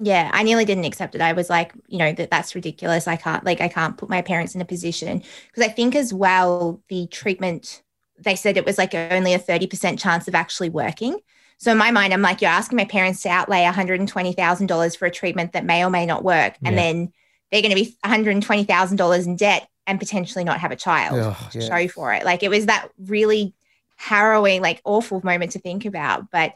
yeah 0.00 0.30
i 0.32 0.44
nearly 0.44 0.64
didn't 0.64 0.84
accept 0.84 1.16
it 1.16 1.20
i 1.20 1.32
was 1.32 1.50
like 1.50 1.72
you 1.88 1.98
know 1.98 2.12
that 2.12 2.30
that's 2.30 2.54
ridiculous 2.54 3.08
i 3.08 3.16
can't 3.16 3.42
like 3.44 3.60
i 3.60 3.66
can't 3.66 3.96
put 3.96 4.08
my 4.08 4.22
parents 4.22 4.54
in 4.54 4.60
a 4.60 4.64
position 4.64 5.18
because 5.48 5.64
i 5.64 5.68
think 5.68 5.96
as 5.96 6.14
well 6.14 6.80
the 6.88 7.08
treatment 7.08 7.82
they 8.16 8.36
said 8.36 8.56
it 8.56 8.64
was 8.64 8.78
like 8.78 8.94
only 8.94 9.34
a 9.34 9.40
30% 9.40 9.98
chance 9.98 10.28
of 10.28 10.36
actually 10.36 10.68
working 10.68 11.18
so 11.58 11.72
in 11.72 11.78
my 11.78 11.90
mind 11.90 12.14
i'm 12.14 12.22
like 12.22 12.40
you're 12.40 12.48
asking 12.60 12.76
my 12.76 12.84
parents 12.84 13.22
to 13.22 13.28
outlay 13.28 13.64
$120000 13.64 14.96
for 14.96 15.06
a 15.06 15.10
treatment 15.10 15.52
that 15.52 15.64
may 15.64 15.84
or 15.84 15.90
may 15.90 16.06
not 16.06 16.22
work 16.22 16.54
and 16.64 16.78
then 16.78 17.12
they're 17.50 17.62
going 17.62 17.74
to 17.76 17.82
be 17.82 17.96
$120000 18.04 19.26
in 19.26 19.36
debt 19.36 19.68
and 19.88 19.98
potentially 19.98 20.44
not 20.44 20.60
have 20.60 20.70
a 20.70 20.76
child 20.76 21.18
Oh, 21.18 21.50
yeah. 21.54 21.66
show 21.66 21.88
for 21.88 22.12
it. 22.12 22.24
Like 22.24 22.42
it 22.42 22.50
was 22.50 22.66
that 22.66 22.88
really 22.98 23.54
harrowing, 23.98 24.62
like 24.62 24.80
awful 24.84 25.20
moment 25.22 25.52
to 25.52 25.58
think 25.58 25.84
about. 25.84 26.30
But 26.30 26.54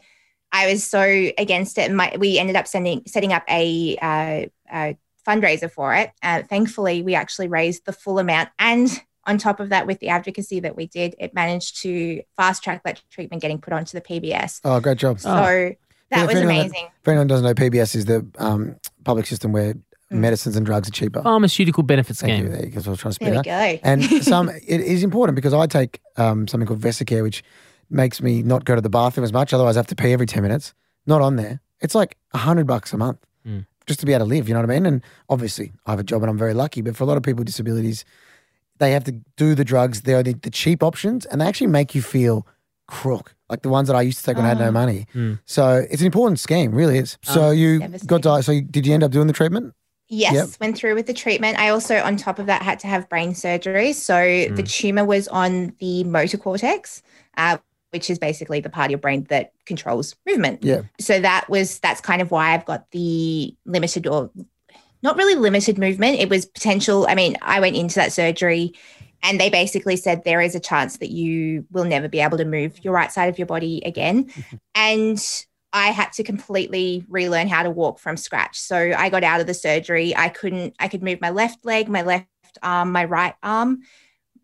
I 0.51 0.71
was 0.71 0.83
so 0.83 1.01
against 1.37 1.77
it. 1.77 1.91
My, 1.91 2.15
we 2.17 2.39
ended 2.39 2.55
up 2.55 2.67
sending 2.67 3.03
setting 3.05 3.33
up 3.33 3.43
a, 3.49 3.97
uh, 4.01 4.45
a 4.73 4.97
fundraiser 5.27 5.69
for 5.71 5.93
it. 5.93 6.11
Uh, 6.23 6.43
thankfully, 6.49 7.01
we 7.03 7.15
actually 7.15 7.47
raised 7.47 7.85
the 7.85 7.93
full 7.93 8.17
amount. 8.19 8.49
And 8.59 8.89
on 9.25 9.37
top 9.37 9.59
of 9.59 9.69
that, 9.69 9.87
with 9.87 9.99
the 9.99 10.09
advocacy 10.09 10.59
that 10.61 10.75
we 10.75 10.85
did, 10.87 11.15
it 11.19 11.33
managed 11.33 11.81
to 11.83 12.21
fast 12.35 12.63
track 12.63 12.83
that 12.83 13.01
treatment 13.09 13.41
getting 13.41 13.59
put 13.59 13.73
onto 13.73 13.97
the 13.97 14.01
PBS. 14.01 14.59
Oh, 14.63 14.79
great 14.79 14.97
job. 14.97 15.19
So 15.19 15.29
Oh. 15.29 15.35
that 15.35 15.77
Yeah, 16.11 16.25
was 16.25 16.35
anyone 16.35 16.55
that- 16.55 16.65
amazing. 16.65 16.87
For 17.03 17.11
anyone 17.11 17.27
who 17.27 17.29
doesn't 17.29 17.45
know, 17.45 17.53
PBS 17.53 17.95
is 17.95 18.05
the 18.05 18.25
um, 18.37 18.75
public 19.03 19.25
system 19.25 19.51
where. 19.51 19.75
Medicines 20.11 20.55
and 20.55 20.65
drugs 20.65 20.87
are 20.87 20.91
cheaper. 20.91 21.21
Pharmaceutical 21.23 21.83
benefits 21.83 22.21
Thank 22.21 22.33
scheme. 22.33 22.45
you. 22.45 22.51
There 22.51 22.65
you 22.65 22.71
go. 22.71 22.75
That's 22.75 22.87
what 22.87 22.91
I 22.91 22.91
was 22.91 22.99
trying 22.99 23.13
to 23.13 23.19
there 23.19 23.31
we 23.31 23.37
speak 23.39 23.51
out. 23.51 24.03
go. 24.05 24.13
And 24.17 24.23
some, 24.23 24.49
it 24.49 24.81
is 24.81 25.03
important 25.03 25.35
because 25.35 25.53
I 25.53 25.65
take 25.67 25.99
um, 26.17 26.47
something 26.47 26.67
called 26.67 26.81
Vesicare, 26.81 27.23
which 27.23 27.43
makes 27.89 28.21
me 28.21 28.43
not 28.43 28.65
go 28.65 28.75
to 28.75 28.81
the 28.81 28.89
bathroom 28.89 29.23
as 29.23 29.33
much. 29.33 29.53
Otherwise, 29.53 29.75
I 29.77 29.79
have 29.79 29.87
to 29.87 29.95
pee 29.95 30.11
every 30.13 30.25
10 30.25 30.41
minutes. 30.43 30.73
Not 31.05 31.21
on 31.21 31.35
there. 31.35 31.61
It's 31.81 31.95
like 31.95 32.17
a 32.33 32.37
hundred 32.37 32.65
bucks 32.67 32.93
a 32.93 32.97
month 32.97 33.19
Mm. 33.45 33.65
just 33.87 33.99
to 33.99 34.05
be 34.05 34.13
able 34.13 34.25
to 34.25 34.29
live. 34.29 34.47
You 34.47 34.53
know 34.53 34.61
what 34.61 34.69
I 34.69 34.73
mean? 34.73 34.85
And 34.85 35.01
obviously, 35.27 35.73
I 35.85 35.91
have 35.91 35.99
a 35.99 36.03
job 36.03 36.21
and 36.23 36.29
I'm 36.29 36.37
very 36.37 36.53
lucky. 36.53 36.81
But 36.81 36.95
for 36.95 37.03
a 37.03 37.07
lot 37.07 37.17
of 37.17 37.23
people 37.23 37.39
with 37.39 37.47
disabilities, 37.47 38.05
they 38.79 38.91
have 38.93 39.03
to 39.03 39.11
do 39.35 39.53
the 39.53 39.65
drugs. 39.65 40.03
They're 40.03 40.23
the, 40.23 40.33
the 40.33 40.49
cheap 40.49 40.81
options 40.81 41.25
and 41.25 41.41
they 41.41 41.45
actually 41.45 41.67
make 41.67 41.93
you 41.93 42.01
feel 42.01 42.47
crook, 42.87 43.35
like 43.49 43.61
the 43.61 43.69
ones 43.69 43.87
that 43.89 43.95
I 43.97 44.01
used 44.01 44.19
to 44.19 44.23
take 44.23 44.37
when 44.37 44.45
I 44.45 44.49
had 44.49 44.59
no 44.59 44.67
Oh. 44.67 44.71
money. 44.71 45.07
Mm. 45.13 45.39
So 45.45 45.85
it's 45.91 46.01
an 46.01 46.05
important 46.05 46.39
scheme, 46.39 46.71
really 46.71 46.97
is. 46.99 47.17
So 47.23 47.47
Oh, 47.47 47.51
you 47.51 47.79
got 47.79 47.91
devastating. 47.91 48.21
di- 48.21 48.41
So 48.41 48.51
you, 48.53 48.61
did 48.61 48.85
you 48.87 48.93
end 48.93 49.03
up 49.03 49.11
doing 49.11 49.27
the 49.27 49.33
treatment? 49.33 49.73
Yes, 50.13 50.33
Yep. 50.35 50.49
went 50.59 50.77
through 50.77 50.93
with 50.95 51.07
the 51.07 51.13
treatment. 51.13 51.57
I 51.59 51.69
also, 51.69 51.97
on 52.01 52.17
top 52.17 52.37
of 52.39 52.45
that, 52.45 52.61
had 52.61 52.79
to 52.81 52.87
have 52.87 53.09
brain 53.09 53.33
surgery. 53.33 53.93
So 53.93 54.15
the 54.15 54.63
Mm. 54.63 54.69
tumor 54.71 55.05
was 55.05 55.27
on 55.27 55.73
the 55.79 56.03
motor 56.03 56.37
cortex, 56.37 57.01
uh, 57.35 57.57
which 57.91 58.09
is 58.09 58.19
basically 58.19 58.59
the 58.59 58.69
part 58.69 58.85
of 58.87 58.91
your 58.91 58.99
brain 58.99 59.25
that 59.29 59.53
controls 59.65 60.15
movement. 60.27 60.63
Yeah. 60.63 60.81
So 60.99 61.19
that 61.19 61.49
was 61.49 61.79
that's 61.79 61.99
kind 62.01 62.21
of 62.21 62.29
why 62.31 62.53
I've 62.53 62.65
got 62.65 62.91
the 62.91 63.55
limited 63.65 64.05
or 64.07 64.29
not 65.01 65.17
really 65.17 65.35
limited 65.35 65.77
movement. 65.77 66.19
It 66.19 66.29
was 66.29 66.45
potential. 66.45 67.07
I 67.09 67.15
mean, 67.15 67.35
I 67.41 67.59
went 67.59 67.75
into 67.75 67.95
that 67.95 68.13
surgery 68.13 68.73
and 69.21 69.39
they 69.39 69.49
basically 69.49 69.95
said 69.97 70.23
there 70.23 70.41
is 70.41 70.53
a 70.55 70.59
chance 70.59 70.97
that 70.97 71.09
you 71.11 71.65
will 71.71 71.85
never 71.85 72.07
be 72.07 72.19
able 72.19 72.37
to 72.37 72.45
move 72.45 72.83
your 72.83 72.93
right 72.93 73.11
side 73.11 73.29
of 73.29 73.37
your 73.39 73.47
body 73.47 73.81
again. 73.85 74.29
and 74.75 75.45
I 75.73 75.87
had 75.87 76.13
to 76.13 76.23
completely 76.23 77.03
relearn 77.09 77.47
how 77.47 77.63
to 77.63 77.71
walk 77.71 77.97
from 77.97 78.15
scratch. 78.15 78.59
So 78.59 78.77
I 78.95 79.09
got 79.09 79.23
out 79.23 79.41
of 79.41 79.47
the 79.47 79.55
surgery. 79.55 80.15
I 80.15 80.29
couldn't, 80.29 80.75
I 80.79 80.87
could 80.87 81.01
move 81.01 81.19
my 81.19 81.31
left 81.31 81.65
leg, 81.65 81.89
my 81.89 82.03
left 82.03 82.27
arm, 82.61 82.91
my 82.91 83.03
right 83.05 83.33
arm, 83.41 83.81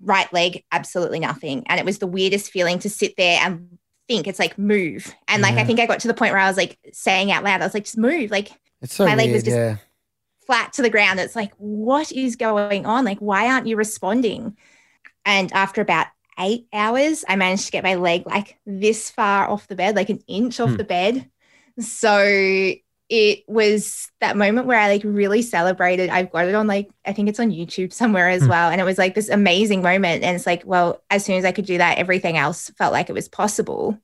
right 0.01 0.31
leg, 0.33 0.63
absolutely 0.71 1.19
nothing. 1.19 1.63
And 1.67 1.79
it 1.79 1.85
was 1.85 1.99
the 1.99 2.07
weirdest 2.07 2.51
feeling 2.51 2.79
to 2.79 2.89
sit 2.89 3.15
there 3.15 3.39
and 3.43 3.77
think 4.07 4.25
it's 4.27 4.39
like 4.39 4.57
move. 4.57 5.13
And 5.27 5.43
like, 5.43 5.53
Yeah. 5.53 5.61
I 5.61 5.65
think 5.65 5.79
I 5.79 5.85
got 5.85 5.99
to 5.99 6.07
the 6.07 6.15
point 6.15 6.31
where 6.33 6.41
I 6.41 6.47
was 6.47 6.57
like 6.57 6.79
saying 6.91 7.31
out 7.31 7.43
loud, 7.43 7.61
I 7.61 7.65
was 7.65 7.75
like, 7.75 7.83
just 7.85 7.97
move, 7.97 8.31
like 8.31 8.49
It's 8.81 8.95
so 8.95 9.05
My 9.05 9.13
leg 9.15 9.31
was 9.31 9.43
just- 9.43 9.55
yeah. 9.55 9.75
flat 10.47 10.73
to 10.73 10.81
the 10.81 10.89
ground. 10.89 11.19
It's 11.19 11.35
like, 11.35 11.53
what 11.57 12.11
is 12.11 12.35
going 12.37 12.87
on? 12.87 13.05
Like, 13.05 13.19
why 13.19 13.51
aren't 13.51 13.67
you 13.67 13.75
responding? 13.75 14.57
And 15.25 15.53
after 15.53 15.79
about 15.81 16.07
eight 16.39 16.67
hours, 16.73 17.25
I 17.27 17.35
managed 17.35 17.65
to 17.65 17.71
get 17.71 17.83
my 17.83 17.95
leg 17.95 18.25
like 18.25 18.59
this 18.65 19.09
far 19.09 19.47
off 19.49 19.67
the 19.67 19.75
bed, 19.75 19.95
like 19.95 20.09
an 20.09 20.21
inch 20.27 20.59
off 20.59 20.71
Hmm. 20.71 20.77
the 20.77 20.83
bed. 20.83 21.29
So 21.79 22.73
it 23.09 23.43
was 23.47 24.11
that 24.21 24.37
moment 24.37 24.67
where 24.67 24.79
I 24.79 24.87
like 24.87 25.01
really 25.03 25.41
celebrated. 25.41 26.09
I've 26.09 26.31
got 26.31 26.47
it 26.47 26.53
on 26.55 26.67
like, 26.67 26.89
I 27.05 27.13
think 27.13 27.27
it's 27.27 27.39
on 27.39 27.49
YouTube 27.51 27.91
somewhere 27.91 28.29
as 28.29 28.43
Hmm. 28.43 28.49
well. 28.49 28.69
And 28.69 28.79
it 28.79 28.83
was 28.83 28.97
like 28.99 29.15
this 29.15 29.29
amazing 29.29 29.81
moment. 29.81 30.23
And 30.23 30.35
it's 30.35 30.45
like, 30.45 30.63
well, 30.65 31.01
as 31.09 31.25
soon 31.25 31.37
as 31.37 31.45
I 31.45 31.51
could 31.51 31.65
do 31.65 31.79
that, 31.79 31.97
everything 31.97 32.37
else 32.37 32.69
felt 32.77 32.93
like 32.93 33.09
it 33.09 33.13
was 33.13 33.27
possible. 33.27 33.97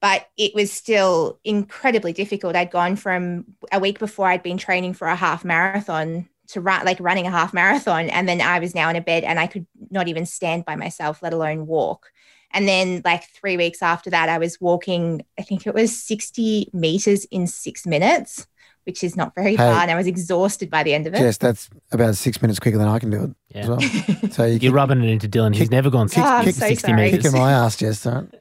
But 0.00 0.26
it 0.36 0.54
was 0.54 0.72
still 0.72 1.40
incredibly 1.44 2.12
difficult. 2.12 2.54
I'd 2.54 2.70
gone 2.70 2.96
from 2.96 3.44
a 3.72 3.80
week 3.80 3.98
before 3.98 4.28
I'd 4.28 4.42
been 4.42 4.58
training 4.58 4.94
for 4.94 5.08
a 5.08 5.16
half 5.16 5.44
marathon 5.44 6.28
to 6.48 6.60
run 6.60 6.84
like 6.84 6.98
running 7.00 7.26
a 7.26 7.30
half 7.30 7.52
marathon 7.54 8.08
and 8.10 8.28
then 8.28 8.40
I 8.40 8.58
was 8.58 8.74
now 8.74 8.88
in 8.90 8.96
a 8.96 9.00
bed 9.00 9.24
and 9.24 9.38
I 9.40 9.46
could 9.46 9.66
not 9.90 10.08
even 10.08 10.26
stand 10.26 10.64
by 10.64 10.76
myself 10.76 11.22
let 11.22 11.32
alone 11.32 11.66
walk. 11.66 12.10
And 12.52 12.66
then 12.68 13.02
like 13.04 13.24
3 13.30 13.56
weeks 13.56 13.82
after 13.82 14.10
that 14.10 14.28
I 14.28 14.38
was 14.38 14.60
walking 14.60 15.24
I 15.38 15.42
think 15.42 15.66
it 15.66 15.74
was 15.74 16.00
60 16.02 16.70
meters 16.72 17.24
in 17.26 17.46
6 17.46 17.86
minutes, 17.86 18.46
which 18.84 19.02
is 19.02 19.16
not 19.16 19.34
very 19.34 19.50
Hey. 19.52 19.56
far 19.56 19.80
and 19.82 19.90
I 19.90 19.96
was 19.96 20.06
exhausted 20.06 20.70
by 20.70 20.82
the 20.84 20.94
end 20.94 21.06
of 21.08 21.14
it. 21.14 21.20
Yes, 21.20 21.36
that's 21.38 21.68
about 21.90 22.14
six 22.16 22.40
minutes 22.40 22.60
quicker 22.60 22.78
than 22.78 22.86
I 22.88 22.98
can 23.00 23.10
do 23.10 23.24
it 23.24 23.30
Yeah. 23.48 23.60
as 23.62 23.68
well. 23.68 23.80
So 24.30 24.44
you 24.44 24.52
You're 24.52 24.58
keep 24.60 24.72
rubbing 24.74 25.02
it 25.02 25.08
into 25.10 25.28
Dylan. 25.28 25.54
He's 25.54 25.70
never 25.70 25.90
gone 25.90 26.08
kick- 26.08 26.14
60, 26.24 26.28
Oh, 26.28 26.36
I'm 26.36 26.44
kick- 26.44 26.54
so 26.54 26.66
60 26.68 26.86
sorry. 26.88 27.02
meters. 27.02 27.22
kicking 27.24 27.38
my 27.38 27.52
ass, 27.52 27.76
Jess. 27.76 28.06
Aren't? 28.06 28.34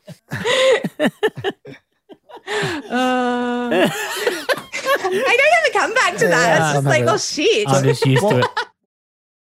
Uh, 2.89 3.89
I 5.03 5.37
don't 5.37 5.53
have 5.53 5.69
a 5.69 5.79
comeback 5.93 6.19
to 6.19 6.27
that. 6.27 6.47
Yeah, 6.47 6.65
it's 6.65 6.73
just 6.75 6.85
like, 6.85 7.03
oh 7.07 7.17
shit. 7.17 7.67
I'm 7.67 7.83
just 7.83 8.05
used 8.05 8.27
to 8.27 8.39
it. 8.39 8.45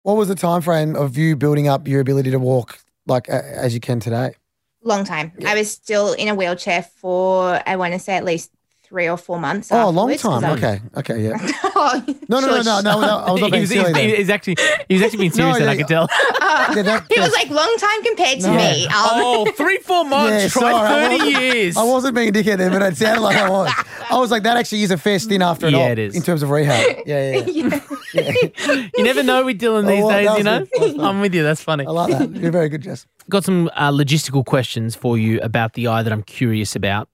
What 0.03 0.15
was 0.15 0.29
the 0.29 0.35
time 0.35 0.61
frame 0.61 0.95
of 0.95 1.17
you 1.17 1.35
building 1.35 1.67
up 1.67 1.87
your 1.87 1.99
ability 1.99 2.31
to 2.31 2.39
walk 2.39 2.79
like 3.05 3.27
a 3.27 3.43
as 3.57 3.73
you 3.73 3.79
can 3.81 3.99
today? 3.99 4.33
Long 4.81 5.03
time. 5.03 5.33
Yeah. 5.37 5.51
I 5.51 5.55
was 5.55 5.69
still 5.69 6.13
in 6.13 6.29
a 6.29 6.35
wheelchair 6.35 6.83
for 6.83 7.61
I 7.67 7.75
want 7.75 7.93
to 7.93 7.99
say 7.99 8.15
at 8.15 8.23
least 8.23 8.49
three 8.83 9.07
or 9.09 9.17
four 9.17 9.39
months. 9.39 9.71
Oh, 9.71 9.89
a 9.89 9.91
long 9.91 10.15
time. 10.17 10.43
I'm- 10.45 10.57
Okay. 10.57 10.79
Okay. 10.97 11.21
Yeah. 11.25 11.33
oh, 11.75 12.03
No, 12.29 12.39
no, 12.39 12.47
no, 12.47 12.61
no, 12.61 12.81
no, 12.81 13.01
no. 13.01 13.17
I 13.19 13.31
was 13.31 13.41
not 13.41 13.51
being 13.51 13.61
was, 13.61 13.69
he, 13.69 13.75
silly. 13.75 13.89
was, 13.89 13.93
then. 13.93 14.09
he 14.09 14.17
was 14.19 14.29
actually 14.29 14.55
he 14.87 14.95
was 14.95 15.03
actually 15.03 15.19
being 15.19 15.31
No, 15.35 15.51
serious, 15.53 15.57
I 15.67 15.71
yeah, 15.73 15.77
could 15.77 15.87
tell. 15.87 16.07
Oh, 16.11 16.73
Yeah, 16.75 16.81
that- 16.83 17.05
he 17.13 17.19
was 17.19 17.33
like 17.33 17.49
long 17.49 17.75
time 17.77 18.03
compared 18.03 18.39
to 18.39 18.47
No. 18.47 18.55
me. 18.55 18.85
Um, 18.85 18.91
Oh, 18.95 19.51
three, 19.57 19.77
four 19.79 20.05
months. 20.05 20.31
Yeah, 20.43 20.47
try 20.47 20.71
sorry, 20.71 21.17
30 21.17 21.17
wasn't- 21.25 21.43
years. 21.53 21.77
I 21.77 21.83
wasn't 21.83 22.15
being 22.15 22.29
a 22.29 22.31
dickhead 22.31 22.57
there, 22.57 22.69
but 22.71 22.81
it 22.81 22.97
sounded 22.97 23.21
like 23.21 23.35
I 23.37 23.49
was. 23.49 23.69
I 24.11 24.17
was 24.17 24.31
like, 24.31 24.43
that 24.43 24.57
actually 24.57 24.83
is 24.83 24.91
a 24.91 24.97
fair 24.97 25.19
stint 25.19 25.43
after 25.43 25.67
an 25.67 25.73
Yeah, 25.73 25.79
op 25.85 25.89
it 25.91 25.99
is. 25.99 26.15
in 26.15 26.21
terms 26.23 26.41
of 26.43 26.49
rehab. 26.49 26.97
Yeah, 27.05 27.31
yeah. 27.31 27.43
yeah. 27.45 27.79
yeah. 28.13 28.31
yeah. 28.33 28.87
you 28.97 29.03
never 29.03 29.21
know 29.23 29.45
with 29.45 29.59
Dylan 29.59 29.85
Oh, 29.85 29.87
these 29.87 30.03
well, 30.03 30.09
days, 30.09 30.27
that 30.27 30.37
you 30.37 30.43
know? 30.43 30.59
was 30.59 30.69
good. 30.93 30.99
I'm 30.99 31.21
with 31.21 31.33
you. 31.35 31.43
That's 31.43 31.61
funny. 31.61 31.85
I 31.85 31.91
like 31.91 32.11
that. 32.17 32.31
You're 32.35 32.51
very 32.51 32.69
good, 32.69 32.81
Jess. 32.81 33.05
Got 33.29 33.43
some 33.43 33.69
uh, 33.75 33.91
logistical 33.91 34.43
questions 34.45 34.95
for 34.95 35.17
you 35.17 35.39
about 35.41 35.73
the 35.73 35.87
eye 35.87 36.01
that 36.03 36.11
I'm 36.11 36.23
curious 36.23 36.75
about. 36.75 37.07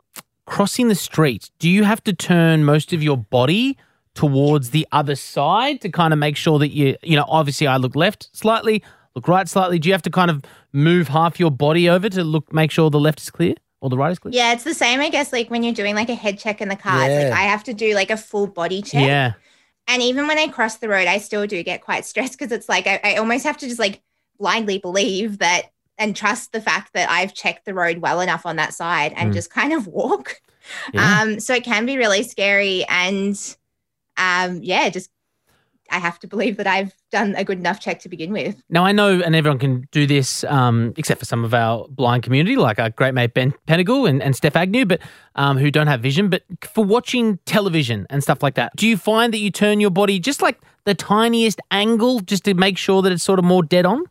crossing 0.46 0.88
the 0.88 0.96
street, 0.96 1.50
do 1.60 1.70
you 1.70 1.84
have 1.84 2.04
to 2.06 2.14
turn 2.14 2.64
most 2.64 2.94
of 2.94 3.04
your 3.04 3.18
body 3.18 3.78
towards 4.14 4.70
the 4.70 4.88
other 4.94 5.16
side 5.16 5.82
to 5.82 5.90
kind 5.90 6.14
of 6.14 6.20
make 6.20 6.38
sure 6.38 6.58
that 6.60 6.70
you, 6.70 6.96
you 7.04 7.18
know, 7.18 7.26
obviously 7.28 7.68
I 7.68 7.76
look 7.78 7.96
left 7.98 8.30
slightly, 8.32 8.82
look 9.16 9.28
right 9.28 9.48
slightly. 9.50 9.78
Do 9.80 9.90
you 9.90 9.94
have 9.94 10.04
to 10.04 10.10
kind 10.10 10.32
of 10.32 10.42
move 10.72 11.10
half 11.10 11.40
your 11.40 11.52
body 11.52 11.90
over 11.90 12.08
to 12.10 12.24
look, 12.24 12.54
make 12.54 12.72
sure 12.72 12.90
the 12.90 13.00
left 13.00 13.20
is 13.22 13.30
clear 13.30 13.56
or 13.86 13.90
the 13.90 13.98
right 13.98 14.12
is? 14.12 14.18
Yeah, 14.32 14.52
it's 14.54 14.64
the 14.64 14.74
same, 14.74 15.00
I 15.00 15.10
guess, 15.10 15.32
like 15.32 15.50
when 15.52 15.62
you're 15.62 15.74
doing 15.74 15.94
like 15.94 16.10
a 16.10 16.16
head 16.16 16.40
check 16.40 16.60
in 16.60 16.70
the 16.70 16.76
car. 16.76 17.04
It's 17.04 17.10
Yeah. 17.24 17.30
like 17.30 17.40
I 17.40 17.44
have 17.44 17.64
to 17.66 17.74
do 17.74 17.94
like 17.94 18.10
a 18.10 18.18
full 18.18 18.48
body 18.48 18.82
check. 18.82 19.06
Yeah. 19.06 19.34
And 19.88 20.02
even 20.02 20.28
when 20.28 20.40
I 20.40 20.48
cross 20.48 20.78
the 20.78 20.90
road, 20.90 21.08
I 21.08 21.20
still 21.20 21.46
do 21.46 21.62
get 21.62 21.82
quite 21.82 22.04
stressed 22.06 22.34
because 22.38 22.52
it's 22.52 22.68
like 22.68 22.88
I, 22.88 23.00
I 23.04 23.16
almost 23.18 23.44
have 23.46 23.58
to 23.58 23.68
just 23.68 23.80
like 23.80 24.02
blindly 24.40 24.80
believe 24.80 25.38
that 25.38 25.66
and 26.00 26.16
trust 26.16 26.52
the 26.52 26.60
fact 26.62 26.94
that 26.94 27.10
I've 27.10 27.34
checked 27.36 27.66
the 27.66 27.74
road 27.76 28.00
well 28.00 28.20
enough 28.22 28.46
on 28.48 28.56
that 28.56 28.74
side 28.74 29.14
and 29.16 29.30
Mm. 29.32 29.34
just 29.36 29.52
kind 29.52 29.72
of 29.72 29.86
walk. 29.88 30.42
Yeah. 30.94 31.22
Um, 31.22 31.40
so 31.40 31.54
it 31.54 31.64
can 31.64 31.86
be 31.86 31.96
really 31.98 32.24
scary. 32.24 32.84
And 32.90 33.38
um, 34.18 34.62
yeah, 34.64 34.90
just 34.90 35.12
I 35.92 36.00
have 36.00 36.20
to 36.20 36.28
believe 36.28 36.58
that 36.58 36.68
I've 36.68 36.94
done 37.12 37.36
a 37.36 37.44
good 37.44 37.60
enough 37.60 37.80
check 37.80 38.00
to 38.02 38.10
begin 38.10 38.32
with. 38.32 38.62
Now 38.70 38.86
I 38.86 38.92
know, 38.92 39.22
and 39.22 39.36
everyone 39.36 39.60
can 39.60 39.88
do 39.92 40.08
this, 40.08 40.44
um, 40.46 40.94
except 40.98 41.20
for 41.20 41.26
some 41.26 41.44
of 41.44 41.54
our 41.54 41.88
blind 41.90 42.24
community, 42.24 42.56
like 42.56 42.80
our 42.80 42.90
great 42.90 43.14
mate 43.14 43.34
Ben 43.34 43.54
Pettingill 43.68 44.10
and, 44.10 44.22
and 44.22 44.36
Steph 44.36 44.56
Agnew, 44.56 44.86
but 44.86 45.02
um, 45.36 45.58
who 45.58 45.72
don't 45.72 45.88
have 45.88 46.02
vision. 46.02 46.30
But 46.30 46.44
for 46.64 46.84
watching 46.84 47.38
television 47.46 48.08
and 48.10 48.24
stuff 48.24 48.42
like 48.42 48.56
that, 48.56 48.76
do 48.76 48.88
you 48.88 48.98
find 48.98 49.34
that 49.34 49.40
you 49.40 49.52
turn 49.52 49.80
your 49.80 49.92
body 49.92 50.20
just 50.20 50.42
like 50.42 50.60
the 50.86 50.96
tiniest 50.96 51.60
angle, 51.72 52.20
just 52.20 52.44
to 52.46 52.54
make 52.54 52.78
sure 52.78 53.02
that 53.02 53.12
it's 53.12 53.24
sort 53.24 53.40
of 53.40 53.46
more 53.46 53.64
dead 53.64 53.86
on? 53.86 54.04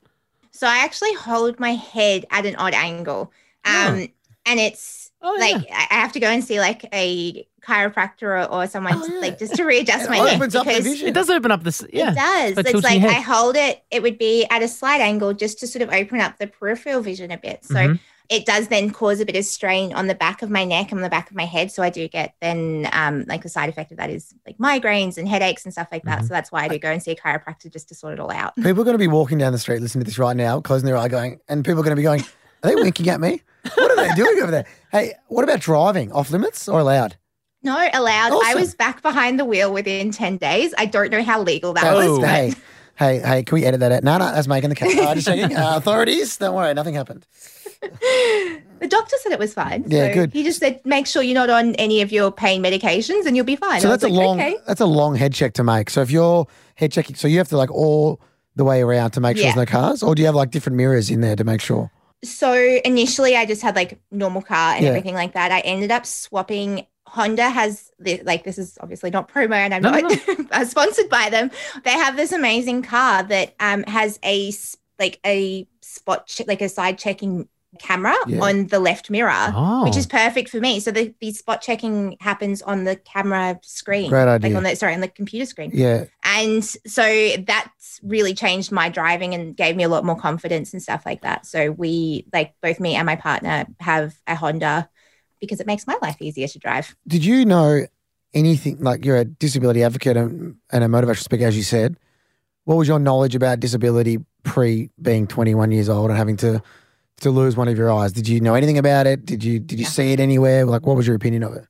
So 0.50 0.66
I 0.66 0.84
actually 0.84 1.14
hold 1.14 1.58
my 1.58 1.74
head 1.74 2.24
at 2.30 2.46
an 2.46 2.56
odd 2.56 2.74
angle. 2.74 3.32
Um, 3.64 4.08
and 4.46 4.60
it's 4.60 5.03
Oh, 5.24 5.37
like 5.40 5.66
I 5.72 5.87
I 5.90 5.94
have 5.94 6.12
to 6.12 6.20
go 6.20 6.28
and 6.28 6.44
see 6.44 6.60
like 6.60 6.84
a 6.92 7.46
chiropractor 7.62 8.22
or, 8.24 8.44
or 8.44 8.66
someone 8.66 8.92
Oh, 8.96 9.06
yeah. 9.06 9.20
like 9.20 9.38
just 9.38 9.54
to 9.56 9.64
readjust 9.64 10.08
my 10.10 10.18
It 10.20 10.24
neck 10.24 10.37
opens 10.37 10.54
up 10.54 10.66
the 10.66 10.72
because 10.72 10.84
vision. 10.84 11.08
It 11.08 11.14
does 11.14 11.30
open 11.30 11.50
up 11.50 11.64
this. 11.64 11.82
Yeah. 11.92 12.12
it 12.12 12.14
does. 12.14 12.54
by 12.64 12.70
It's 12.70 12.82
like 12.84 13.02
I 13.02 13.14
hold 13.20 13.56
it, 13.56 13.82
it 13.90 14.02
would 14.02 14.18
be 14.18 14.44
at 14.50 14.62
a 14.62 14.68
slight 14.68 15.00
angle 15.00 15.32
just 15.32 15.58
to 15.60 15.66
sort 15.66 15.82
of 15.82 15.88
open 15.90 16.20
up 16.20 16.38
the 16.38 16.46
peripheral 16.46 17.00
vision 17.00 17.30
a 17.30 17.38
bit. 17.38 17.64
So 17.64 17.74
Mhm. 17.74 17.98
it 18.28 18.44
does 18.44 18.68
then 18.68 18.90
cause 18.90 19.18
a 19.20 19.24
bit 19.24 19.34
of 19.37 19.46
strain 19.46 19.94
on 19.94 20.08
the 20.08 20.14
back 20.14 20.42
of 20.42 20.50
my 20.50 20.64
neck 20.64 20.92
and 20.92 21.02
the 21.02 21.08
back 21.08 21.30
of 21.30 21.37
my 21.37 21.46
head. 21.46 21.72
So 21.72 21.82
I 21.82 21.88
do 21.88 22.06
get 22.06 22.34
then 22.42 22.87
um 22.92 23.24
like 23.26 23.42
the 23.42 23.48
side 23.48 23.70
effect 23.70 23.92
of 23.92 23.96
that 23.96 24.10
is 24.10 24.34
like 24.46 24.58
migraines 24.58 25.16
and 25.16 25.26
headaches 25.26 25.64
and 25.64 25.72
stuff 25.72 25.88
like 25.90 26.02
that. 26.04 26.18
Mhm. 26.20 26.28
So 26.28 26.28
that's 26.34 26.52
why 26.52 26.64
I 26.64 26.68
do 26.68 26.78
go 26.78 26.90
and 26.90 27.02
see 27.02 27.12
a 27.12 27.16
chiropractor 27.16 27.72
just 27.72 27.88
to 27.88 27.94
sort 27.94 28.12
it 28.12 28.20
all 28.20 28.30
out. 28.30 28.54
People 28.56 28.82
are 28.82 28.84
going 28.84 28.92
to 28.94 28.98
be 28.98 29.08
walking 29.08 29.38
down 29.38 29.52
the 29.52 29.58
street 29.58 29.80
listening 29.80 30.04
to 30.04 30.10
this 30.10 30.18
right 30.18 30.37
now, 30.37 30.60
closing 30.60 30.84
their 30.84 30.98
eye, 30.98 31.08
going, 31.08 31.40
and 31.48 31.64
people 31.64 31.80
are 31.80 31.84
going 31.84 31.96
to 31.96 32.00
be 32.00 32.02
going, 32.02 32.24
"Are 32.64 32.68
they 32.68 32.74
winking 32.74 33.09
at 33.09 33.20
me? 33.20 33.42
What 33.74 33.90
are 33.92 33.96
they 33.96 34.14
doing 34.14 34.40
over 34.42 34.50
there?" 34.50 34.66
Hey, 34.90 35.12
what 35.29 35.44
about 35.44 35.61
driving? 35.61 36.11
Off 36.12 36.31
limits 36.31 36.68
or 36.68 36.81
allowed? 36.81 37.16
No, 37.62 37.72
allowed. 37.92 38.33
I 38.44 38.55
was 38.55 38.74
back 38.74 39.00
behind 39.03 39.38
the 39.40 39.44
wheel 39.44 39.72
within 39.72 40.11
10 40.11 40.37
days. 40.37 40.74
I 40.77 40.85
don't 40.87 41.11
know 41.11 41.22
how 41.22 41.40
legal 41.40 41.72
that 41.74 41.85
Oh. 41.85 41.96
was. 41.96 42.18
but- 42.20 42.29
hey, 42.29 42.53
hey, 42.96 43.18
hey! 43.20 43.42
Can 43.42 43.55
we 43.57 43.64
edit 43.64 43.81
that 43.81 43.90
out? 43.92 44.03
No, 44.05 44.18
no, 44.18 44.33
that's 44.33 44.46
making 44.48 44.70
the 44.70 44.77
cut. 44.77 44.96
Uh, 44.96 45.14
just 45.14 45.27
checking. 45.27 45.57
Uh, 45.57 45.77
authorities, 45.77 46.37
don't 46.37 46.55
worry, 46.55 46.74
nothing 46.74 46.94
happened. 46.94 47.27
the 48.81 48.87
doctor 48.88 49.16
said 49.20 49.33
it 49.33 49.38
was 49.38 49.55
fine. 49.55 49.85
Yeah, 49.87 50.09
so 50.09 50.14
good. 50.14 50.33
He 50.33 50.42
just 50.42 50.59
said, 50.61 50.81
make 50.85 51.07
sure 51.07 51.22
you're 51.22 51.35
not 51.35 51.50
on 51.50 51.74
any 51.77 52.00
of 52.03 52.12
your 52.12 52.31
pain 52.33 52.62
medications 52.62 53.27
and 53.27 53.37
you'll 53.37 53.44
be 53.44 53.57
fine. 53.57 53.81
So 53.81 53.88
I 53.88 53.92
that's 53.92 54.05
a 54.05 54.09
like, 54.09 54.24
long, 54.24 54.40
okay. 54.40 54.57
that's 54.66 54.81
a 54.81 54.87
long 54.87 55.14
head 55.16 55.33
check 55.35 55.55
to 55.55 55.64
make. 55.64 55.90
So 55.90 56.00
if 56.03 56.11
you're 56.11 56.46
head 56.77 56.92
checking, 56.92 57.16
so 57.16 57.29
you 57.29 57.38
have 57.38 57.48
to 57.48 57.57
like 57.57 57.70
all 57.70 58.20
the 58.57 58.64
way 58.64 58.83
around 58.83 59.11
to 59.12 59.20
make 59.20 59.37
sure 59.37 59.46
Yeah. 59.46 59.55
there's 59.55 59.68
no 59.68 59.70
cars, 59.70 60.03
or 60.03 60.14
do 60.14 60.22
you 60.22 60.27
have 60.27 60.35
like 60.35 60.50
different 60.50 60.77
mirrors 60.77 61.11
in 61.11 61.20
there 61.20 61.37
to 61.37 61.44
make 61.44 61.61
sure? 61.61 61.90
So 62.24 62.52
initially, 62.84 63.37
I 63.37 63.46
just 63.46 63.62
had 63.62 63.76
like 63.76 63.98
normal 64.10 64.42
car 64.42 64.74
and 64.74 64.82
Yeah. 64.84 64.90
everything 64.90 65.14
like 65.14 65.34
that. 65.34 65.52
I 65.52 65.60
ended 65.60 65.90
up 65.90 66.06
swapping. 66.06 66.87
Honda 67.06 67.48
has 67.48 67.92
the, 68.00 68.20
like 68.24 68.42
this 68.44 68.58
is 68.58 68.76
obviously 68.80 69.10
not 69.10 69.28
promo 69.28 69.54
and 69.54 69.72
I'm 69.72 69.82
No, 69.82 69.90
no, 69.92 70.00
not 70.08 70.52
uh, 70.52 70.64
sponsored 70.74 71.08
by 71.08 71.28
them. 71.30 71.50
They 71.84 71.92
have 71.92 72.16
this 72.16 72.32
amazing 72.32 72.82
car 72.82 73.22
that 73.22 73.54
um 73.60 73.84
has 73.84 74.18
a 74.24 74.52
like 74.98 75.20
a 75.24 75.68
spot 75.80 76.26
che- 76.26 76.44
like 76.48 76.60
a 76.62 76.68
side 76.68 76.98
checking 76.98 77.48
camera 77.78 78.14
Yeah. 78.26 78.40
on 78.40 78.68
the 78.68 78.78
left 78.78 79.10
mirror. 79.10 79.32
Oh. 79.54 79.84
which 79.84 79.96
is 79.96 80.06
perfect 80.06 80.48
for 80.48 80.60
me. 80.60 80.78
So 80.80 80.90
the, 80.92 81.12
the 81.20 81.32
spot 81.32 81.60
checking 81.60 82.16
happens 82.20 82.62
on 82.62 82.84
the 82.84 82.94
camera 82.96 83.58
screen. 83.62 84.10
Great 84.10 84.24
Like 84.26 84.44
idea. 84.44 84.56
on 84.56 84.62
the 84.62 84.74
sorry, 84.76 84.94
on 84.94 85.00
the 85.00 85.08
computer 85.08 85.44
screen. 85.46 85.70
Yeah, 85.74 86.04
And 86.35 86.64
so 86.64 87.37
that's 87.47 88.01
really 88.03 88.35
changed 88.35 88.73
my 88.73 88.88
driving 88.88 89.35
and 89.35 89.57
gave 89.57 89.77
me 89.77 89.85
a 89.85 89.88
lot 89.88 90.05
more 90.05 90.16
confidence 90.16 90.73
and 90.73 90.83
stuff 90.83 91.07
like 91.07 91.23
that. 91.23 91.47
So 91.47 91.70
we 91.70 92.27
like 92.33 92.55
both 92.61 92.81
me 92.81 92.97
and 92.97 93.07
my 93.07 93.16
partner 93.16 93.66
have 93.79 94.14
a 94.27 94.35
Honda 94.35 94.88
because 95.40 95.61
it 95.61 95.66
makes 95.66 95.87
my 95.87 95.97
life 96.03 96.16
easier 96.20 96.49
to 96.49 96.59
drive. 96.59 96.97
Did 97.07 97.25
you 97.25 97.44
know 97.44 97.87
anything? 98.33 98.81
Like 98.81 99.05
you're 99.05 99.18
a 99.18 99.25
disability 99.25 99.85
advocate 99.85 100.16
and, 100.16 100.57
and 100.73 100.83
a 100.83 100.88
motivational 100.88 101.23
speaker, 101.23 101.44
as 101.47 101.57
you 101.57 101.62
said. 101.62 101.97
What 102.64 102.77
was 102.77 102.88
your 102.88 102.99
knowledge 102.99 103.35
about 103.35 103.61
disability 103.61 104.18
pre 104.42 104.90
being 105.01 105.27
21 105.27 105.70
years 105.70 105.88
old 105.88 106.11
and 106.11 106.18
having 106.18 106.37
to 106.38 106.62
to 107.20 107.31
lose 107.31 107.57
one 107.57 107.68
of 107.68 107.79
your 107.79 107.92
eyes? 107.92 108.12
Did 108.12 108.27
you 108.27 108.40
know 108.40 108.55
anything 108.55 108.79
about 108.79 109.07
it? 109.07 109.25
Did 109.25 109.44
you 109.44 109.61
did 109.61 109.79
you 109.79 109.85
Yeah. 109.85 109.90
see 109.90 110.12
it 110.12 110.20
anywhere? 110.20 110.64
Like, 110.64 110.85
what 110.87 110.97
was 110.97 111.07
your 111.07 111.14
opinion 111.14 111.44
of 111.44 111.55
it? 111.55 111.66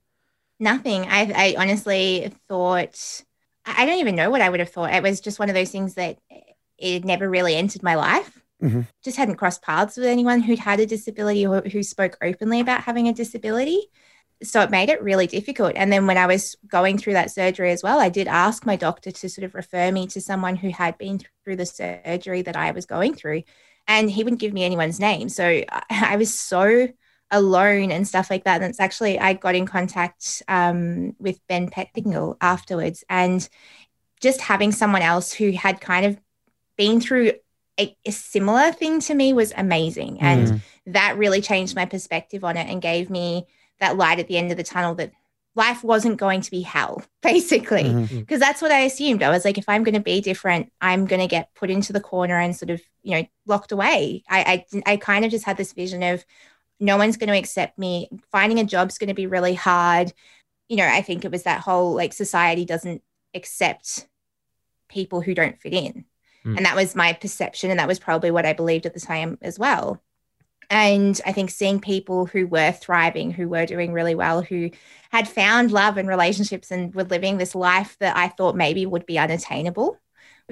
Nothing. 0.61 1.07
I, 1.09 1.33
I 1.35 1.55
honestly 1.59 2.33
thought, 2.49 3.23
I 3.67 3.87
don't 3.87 3.99
even 3.99 4.17
know 4.17 4.31
what 4.31 4.41
I 4.41 4.49
would 4.49 4.61
have 4.61 4.71
thought. 4.71 4.93
It 4.93 5.03
was 5.03 5.21
just 5.21 5.39
one 5.39 5.49
of 5.49 5.55
those 5.55 5.71
things 5.71 5.95
that 5.95 6.19
it 6.79 7.05
never 7.05 7.29
really 7.29 7.57
entered 7.57 7.83
my 7.83 7.95
life. 7.95 8.41
Mhm. 8.63 8.87
Just 9.03 9.17
hadn't 9.17 9.37
crossed 9.37 9.63
paths 9.63 9.97
with 9.97 10.07
anyone 10.07 10.41
who'd 10.41 10.59
had 10.59 10.81
a 10.81 10.87
disability 10.87 11.47
or 11.47 11.61
who 11.63 11.83
spoke 11.83 12.17
openly 12.23 12.61
about 12.61 12.83
having 12.83 13.09
a 13.09 13.13
disability. 13.13 13.91
So 14.43 14.61
it 14.61 14.71
made 14.71 14.91
it 14.91 15.03
really 15.03 15.27
difficult. 15.27 15.73
And 15.77 15.93
then 15.93 16.07
when 16.07 16.19
I 16.19 16.27
was 16.27 16.57
going 16.67 16.99
through 16.99 17.15
that 17.15 17.31
surgery 17.31 17.71
as 17.71 17.83
well, 17.83 18.01
I 18.01 18.09
did 18.09 18.29
ask 18.29 18.67
my 18.67 18.77
doctor 18.77 19.11
to 19.11 19.29
sort 19.29 19.45
of 19.45 19.55
refer 19.55 19.91
me 19.91 20.07
to 20.09 20.21
someone 20.21 20.57
who 20.57 20.71
had 20.71 20.99
been 20.99 21.21
through 21.45 21.57
the 21.57 21.67
surgery 21.67 22.43
that 22.43 22.57
I 22.57 22.73
was 22.73 22.87
going 22.87 23.15
through. 23.15 23.45
And 23.87 24.11
he 24.11 24.25
wouldn't 24.25 24.41
give 24.41 24.53
me 24.53 24.65
anyone's 24.65 25.01
name. 25.01 25.29
So 25.29 25.63
I 25.91 26.17
was 26.19 26.35
so 26.35 26.89
alone 27.31 27.91
and 27.91 28.07
stuff 28.07 28.31
like 28.31 28.45
that. 28.45 28.61
And 28.61 28.71
it's 28.71 28.81
actually, 28.81 29.19
I 29.19 29.33
got 29.35 29.55
in 29.55 29.67
contact 29.67 30.43
um, 30.49 31.15
with 31.19 31.41
Ben 31.49 31.69
Pettingill 31.71 32.37
afterwards 32.41 33.05
and 33.09 33.49
just 34.21 34.41
having 34.41 34.73
someone 34.73 35.03
else 35.03 35.33
who 35.33 35.53
had 35.53 35.81
kind 35.81 36.07
of 36.07 36.19
been 36.77 37.01
through 37.01 37.33
a, 37.79 37.97
a 38.05 38.13
similar 38.13 38.71
thing 38.73 39.01
to 39.01 39.15
me 39.15 39.33
was 39.33 39.53
amazing. 39.57 40.21
And 40.21 40.47
Mm. 40.47 40.61
that 40.87 41.19
really 41.19 41.41
changed 41.41 41.75
my 41.75 41.87
perspective 41.87 42.45
on 42.45 42.57
it 42.57 42.69
and 42.69 42.81
gave 42.81 43.11
me 43.11 43.47
that 43.81 43.97
light 43.97 44.21
at 44.21 44.29
the 44.29 44.39
end 44.39 44.51
of 44.51 44.57
the 44.57 44.63
tunnel 44.63 44.95
that 44.95 45.13
life 45.57 45.85
wasn't 45.85 46.17
going 46.17 46.41
to 46.41 46.51
be 46.51 46.63
hell, 46.63 47.03
basically 47.23 47.93
because 48.21 48.41
that's 48.41 48.63
what 48.63 48.73
I 48.73 48.81
assumed. 48.81 49.23
I 49.23 49.31
was 49.31 49.45
like, 49.45 49.59
if 49.59 49.69
I'm 49.69 49.83
going 49.85 49.95
to 49.95 50.01
be 50.01 50.21
different, 50.21 50.73
I'm 50.81 51.07
going 51.07 51.21
to 51.21 51.29
get 51.29 51.55
put 51.55 51.71
into 51.71 51.93
the 51.93 52.01
corner 52.01 52.39
and 52.39 52.55
sort 52.57 52.71
of, 52.71 52.81
you 53.03 53.13
know, 53.17 53.27
locked 53.47 53.73
away. 53.73 54.25
I, 54.29 54.65
I, 54.85 54.93
I 54.93 54.97
kind 54.97 55.25
of 55.25 55.31
just 55.31 55.45
had 55.45 55.57
this 55.57 55.73
vision 55.73 56.03
of 56.03 56.25
no 56.81 56.97
one's 56.97 57.17
going 57.17 57.31
to 57.31 57.39
accept 57.39 57.79
me. 57.79 58.09
Finding 58.31 58.59
a 58.59 58.65
job's 58.65 58.99
going 58.99 59.09
to 59.09 59.15
be 59.15 59.27
really 59.27 59.55
hard. 59.55 60.13
You 60.69 60.77
know, 60.77 60.89
I 60.89 61.03
think 61.03 61.25
it 61.25 61.31
was 61.31 61.45
that 61.45 61.61
whole 61.61 61.95
like 61.95 62.13
society 62.13 62.65
doesn't 62.65 63.03
accept 63.35 64.09
people 64.89 65.21
who 65.21 65.35
don't 65.35 65.61
fit 65.61 65.73
in. 65.73 66.05
Mm. 66.45 66.57
And 66.57 66.67
that 66.67 66.77
was 66.77 66.95
my 66.95 67.13
perception. 67.13 67.71
And 67.71 67.79
that 67.81 67.89
was 67.89 67.99
probably 67.99 68.31
what 68.31 68.47
I 68.47 68.53
believed 68.53 68.87
at 68.87 68.95
the 68.95 69.01
time 69.01 69.39
as 69.43 69.59
well. 69.59 70.03
And 70.71 71.21
I 71.27 71.33
think 71.33 71.51
seeing 71.51 71.79
people 71.81 72.27
who 72.27 72.47
were 72.47 72.73
thriving, 72.73 73.31
who 73.31 73.49
were 73.49 73.67
doing 73.67 73.93
really 73.93 74.15
well, 74.15 74.43
who 74.43 74.71
had 75.11 75.29
found 75.29 75.71
love 75.71 75.99
and 75.99 76.09
relationships 76.09 76.71
and 76.71 76.95
were 76.95 77.05
living 77.05 77.37
this 77.37 77.55
life 77.55 77.97
that 78.01 78.17
I 78.17 78.29
thought 78.29 78.57
maybe 78.57 78.87
would 78.87 79.07
be 79.07 79.19
unattainable. 79.19 79.99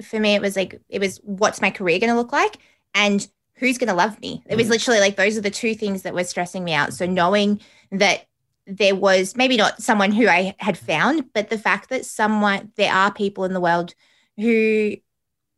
For 0.01 0.19
me, 0.19 0.35
it 0.35 0.41
was 0.41 0.55
like, 0.55 0.79
it 0.87 0.99
was 0.99 1.19
what's 1.23 1.61
my 1.61 1.71
career 1.71 1.99
going 1.99 2.11
to 2.11 2.17
look 2.17 2.31
like 2.31 2.57
and 2.93 3.27
who's 3.55 3.77
going 3.77 3.87
to 3.89 3.93
love 3.93 4.19
me? 4.19 4.43
It 4.47 4.55
was 4.55 4.67
Mm. 4.67 4.71
literally 4.71 4.99
like 4.99 5.15
those 5.15 5.37
are 5.37 5.41
the 5.41 5.49
two 5.49 5.75
things 5.75 6.01
that 6.01 6.13
were 6.13 6.23
stressing 6.23 6.63
me 6.63 6.73
out. 6.73 6.93
So 6.93 7.05
knowing 7.05 7.61
that 7.91 8.25
there 8.65 8.95
was 8.95 9.35
maybe 9.35 9.57
not 9.57 9.81
someone 9.81 10.11
who 10.11 10.27
I 10.27 10.55
had 10.59 10.77
found, 10.77 11.33
but 11.33 11.49
the 11.49 11.57
fact 11.57 11.89
that 11.89 12.05
someone, 12.05 12.71
there 12.75 12.91
are 12.93 13.11
people 13.13 13.43
in 13.43 13.53
the 13.53 13.59
world 13.59 13.93
who 14.37 14.93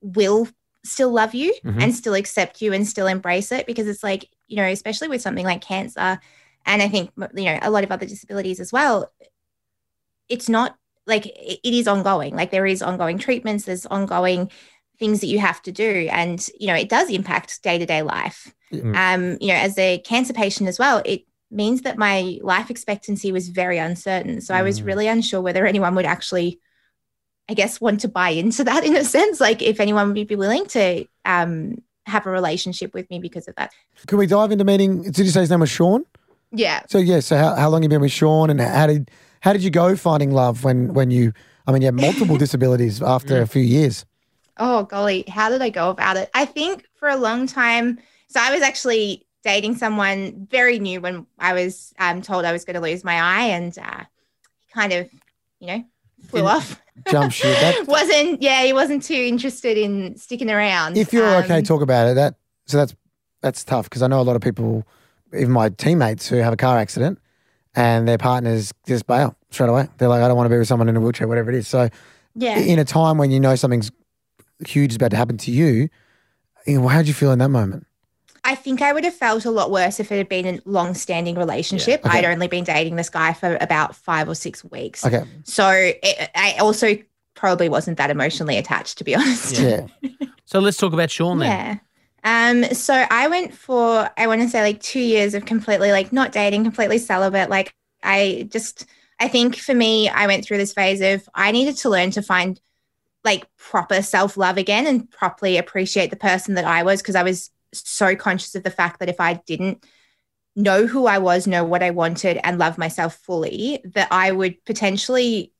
will 0.01 0.47
still 0.83 1.11
love 1.11 1.33
you 1.33 1.53
Mhm. 1.63 1.81
and 1.81 1.95
still 1.95 2.13
accept 2.13 2.61
you 2.61 2.73
and 2.73 2.87
still 2.87 3.07
embrace 3.07 3.51
it 3.51 3.65
because 3.65 3.87
it's 3.87 4.03
like, 4.03 4.29
you 4.47 4.57
know, 4.57 4.65
especially 4.65 5.07
with 5.07 5.21
something 5.21 5.45
like 5.45 5.61
cancer, 5.61 6.19
and 6.65 6.81
I 6.81 6.87
think, 6.87 7.11
you 7.35 7.45
know, 7.45 7.59
a 7.61 7.69
lot 7.69 7.83
of 7.83 7.91
other 7.91 8.05
disabilities 8.05 8.59
as 8.59 8.71
well, 8.71 9.11
it's 10.29 10.49
not 10.49 10.75
like 11.07 11.27
it 11.27 11.59
is 11.63 11.87
ongoing. 11.87 12.35
Like 12.35 12.49
there 12.49 12.65
is 12.65 12.81
ongoing 12.81 13.19
treatments, 13.19 13.65
there's 13.65 13.85
ongoing 13.85 14.49
things 14.99 15.19
that 15.21 15.27
you 15.27 15.39
have 15.39 15.61
to 15.63 15.71
do. 15.71 16.07
And, 16.11 16.45
you 16.59 16.67
know, 16.67 16.75
it 16.75 16.89
does 16.89 17.09
impact 17.09 17.61
day 17.63 17.77
to 17.77 17.85
day 17.85 18.01
life. 18.01 18.53
Mm. 18.73 18.95
Um, 18.95 19.37
you 19.41 19.49
know, 19.49 19.55
as 19.55 19.77
a 19.77 19.99
cancer 19.99 20.33
patient 20.33 20.69
as 20.69 20.79
well, 20.79 21.01
it 21.05 21.23
means 21.51 21.81
that 21.81 21.97
my 21.97 22.39
life 22.41 22.69
expectancy 22.69 23.31
was 23.31 23.49
very 23.49 23.77
uncertain. 23.77 24.41
So 24.41 24.53
I 24.53 24.61
was 24.61 24.81
Mm. 24.81 24.85
really 24.85 25.07
unsure 25.07 25.41
whether 25.41 25.65
anyone 25.65 25.95
would 25.95 26.05
actually, 26.05 26.59
I 27.49 27.53
guess, 27.53 27.79
want 27.79 28.01
to 28.01 28.07
buy 28.07 28.29
into 28.29 28.63
that 28.63 28.83
in 28.83 28.95
a 28.95 29.03
sense. 29.03 29.39
Like 29.39 29.61
if 29.61 29.79
anyone 29.79 30.13
would 30.13 30.27
be 30.27 30.35
willing 30.35 30.65
to 30.67 31.05
um, 31.25 31.75
have 32.05 32.25
a 32.25 32.31
relationship 32.31 32.93
with 32.93 33.09
me 33.09 33.19
because 33.19 33.47
of 33.47 33.55
that. 33.55 33.71
Can 34.07 34.17
we 34.17 34.27
dive 34.27 34.51
into 34.51 34.63
meeting? 34.63 35.03
Did 35.03 35.19
you 35.19 35.29
say 35.29 35.41
his 35.41 35.49
name 35.49 35.59
was 35.59 35.69
Sean? 35.69 36.05
Yeah. 36.51 36.81
So 36.87 36.97
yeah, 36.97 37.19
so 37.19 37.37
how, 37.37 37.55
how 37.55 37.69
long 37.69 37.83
you 37.83 37.89
been 37.89 38.01
with 38.01 38.11
Sean, 38.11 38.49
and 38.49 38.61
how 38.61 38.87
did 38.87 39.11
how 39.41 39.51
did 39.53 39.63
you 39.63 39.69
go 39.69 39.95
finding 39.95 40.31
love 40.31 40.63
when 40.63 40.93
when 40.93 41.11
you? 41.11 41.33
I 41.67 41.71
mean, 41.71 41.81
you 41.81 41.87
had 41.87 41.95
multiple 41.95 42.37
disabilities 42.45 43.01
after 43.01 43.41
a 43.41 43.47
few 43.47 43.63
years. 43.63 44.05
Oh, 44.57 44.83
golly, 44.83 45.23
how 45.27 45.49
did 45.49 45.61
I 45.61 45.69
go 45.69 45.89
about 45.89 46.17
it? 46.17 46.29
I 46.33 46.45
think 46.45 46.85
for 46.95 47.09
a 47.09 47.15
long 47.17 47.47
time, 47.47 47.99
so 48.27 48.39
I 48.41 48.51
was 48.53 48.61
actually 48.61 49.25
dating 49.43 49.75
someone 49.75 50.47
very 50.49 50.79
new 50.79 51.01
when 51.01 51.27
I 51.39 51.53
was 51.53 51.93
um, 51.99 52.21
told 52.21 52.45
I 52.45 52.51
was 52.51 52.65
going 52.65 52.75
to 52.75 52.81
lose 52.81 53.03
my 53.03 53.19
eye, 53.21 53.45
and 53.47 53.77
uh, 53.77 54.03
kind 54.73 54.93
of, 54.93 55.09
you 55.59 55.67
know, 55.67 55.85
flew 56.29 56.41
Didn't- 56.41 56.55
off. 56.55 56.81
Jump 57.11 57.33
ship. 57.33 57.57
That, 57.59 57.87
wasn't 57.87 58.41
yeah, 58.41 58.63
he 58.63 58.71
wasn't 58.71 59.03
too 59.03 59.13
interested 59.13 59.77
in 59.77 60.15
sticking 60.17 60.49
around. 60.49 60.95
if 60.95 61.11
you're 61.11 61.35
okay, 61.43 61.57
Um, 61.57 61.63
talk 61.63 61.81
about 61.81 62.07
it. 62.07 62.15
That 62.15 62.35
so 62.67 62.77
that's 62.77 62.95
that's 63.41 63.65
tough 63.65 63.89
because 63.89 64.01
I 64.01 64.07
know 64.07 64.21
a 64.21 64.23
lot 64.23 64.37
of 64.37 64.41
people, 64.41 64.87
even 65.37 65.51
my 65.51 65.67
teammates 65.69 66.27
who 66.29 66.37
have 66.37 66.53
a 66.53 66.57
car 66.57 66.77
accident, 66.77 67.19
and 67.75 68.07
their 68.07 68.17
partners 68.17 68.71
just 68.87 69.07
bail 69.07 69.35
straight 69.51 69.69
away. 69.69 69.89
They're 69.97 70.07
like, 70.07 70.23
I 70.23 70.29
don't 70.29 70.37
want 70.37 70.45
to 70.45 70.49
be 70.49 70.57
with 70.57 70.69
someone 70.69 70.87
in 70.87 70.95
a 70.95 71.01
wheelchair, 71.01 71.27
whatever 71.27 71.51
it 71.51 71.57
is. 71.57 71.67
So 71.67 71.89
yeah. 72.33 72.57
in 72.59 72.79
a 72.79 72.85
time 72.85 73.17
when 73.17 73.29
you 73.29 73.41
know 73.41 73.55
something's 73.55 73.91
huge 74.67 74.91
is 74.91 74.95
about 74.95 75.11
to 75.11 75.17
happen 75.17 75.37
to 75.39 75.51
you, 75.51 75.89
you 76.65 76.79
know, 76.81 76.87
how 76.87 76.99
did 76.99 77.07
you 77.07 77.13
feel 77.13 77.31
in 77.31 77.39
that 77.39 77.49
moment? 77.49 77.85
I 78.43 78.53
think 78.55 78.81
I 78.81 78.93
would 78.93 79.03
have 79.03 79.13
felt 79.15 79.45
a 79.45 79.51
lot 79.51 79.71
worse 79.71 79.99
if 79.99 80.11
it 80.11 80.17
had 80.17 80.29
been 80.29 80.45
a 80.45 80.59
long-standing 80.65 81.35
relationship. 81.35 82.05
Okay. 82.05 82.19
I'd 82.19 82.25
only 82.25 82.47
been 82.47 82.63
dating 82.63 82.95
this 82.95 83.09
guy 83.09 83.33
for 83.33 83.57
about 83.59 83.95
five 83.95 84.29
or 84.29 84.35
six 84.35 84.63
weeks, 84.65 85.03
Okay, 85.05 85.23
so 85.43 85.67
it, 85.71 86.29
I 86.35 86.55
also 86.59 86.95
probably 87.33 87.69
wasn't 87.69 87.97
that 87.97 88.11
emotionally 88.11 88.57
attached, 88.57 88.99
to 88.99 89.03
be 89.03 89.15
honest. 89.15 89.59
yeah, 89.59 89.87
So 90.45 90.59
let's 90.59 90.77
talk 90.77 90.93
about 90.93 91.09
Sean 91.09 91.39
then. 91.39 91.49
Yeah. 91.49 91.77
Um, 92.23 92.63
so 92.73 93.05
I 93.11 93.27
went 93.27 93.53
for 93.53 94.09
I 94.17 94.25
want 94.27 94.41
to 94.41 94.49
say 94.49 94.61
like 94.61 94.81
two 94.81 94.99
years 94.99 95.33
of 95.35 95.45
completely 95.45 95.91
like 95.91 96.11
not 96.13 96.31
dating, 96.31 96.63
completely 96.63 96.97
celibate. 96.97 97.49
Like 97.51 97.75
I 98.03 98.47
just 98.51 98.85
I 99.19 99.27
think 99.27 99.55
for 99.55 99.75
me, 99.75 100.09
I 100.09 100.25
went 100.27 100.43
through 100.43 100.57
this 100.57 100.73
phase 100.73 101.01
of 101.01 101.27
I 101.35 101.51
needed 101.51 101.77
to 101.77 101.89
learn 101.89 102.09
to 102.11 102.23
find 102.23 102.59
like 103.25 103.47
proper 103.57 104.01
self-love 104.01 104.57
again 104.57 104.87
and 104.87 105.09
properly 105.09 105.57
appreciate 105.57 106.11
the 106.11 106.15
person 106.15 106.53
that 106.53 106.65
I 106.65 106.83
was 106.83 107.01
because 107.01 107.15
I 107.15 107.23
was 107.23 107.49
so 107.73 108.15
conscious 108.15 108.55
of 108.55 108.63
the 108.63 108.69
fact 108.69 108.99
that 108.99 109.09
if 109.09 109.19
I 109.19 109.33
didn't 109.45 109.83
know 110.55 110.87
who 110.87 111.07
I 111.07 111.17
was, 111.17 111.47
know 111.47 111.65
what 111.65 111.83
I 111.83 111.89
wanted, 111.89 112.39
and 112.43 112.57
love 112.57 112.77
myself 112.77 113.15
fully, 113.15 113.81
that 113.83 114.07
I 114.11 114.31
would 114.31 114.63
potentially 114.63 115.51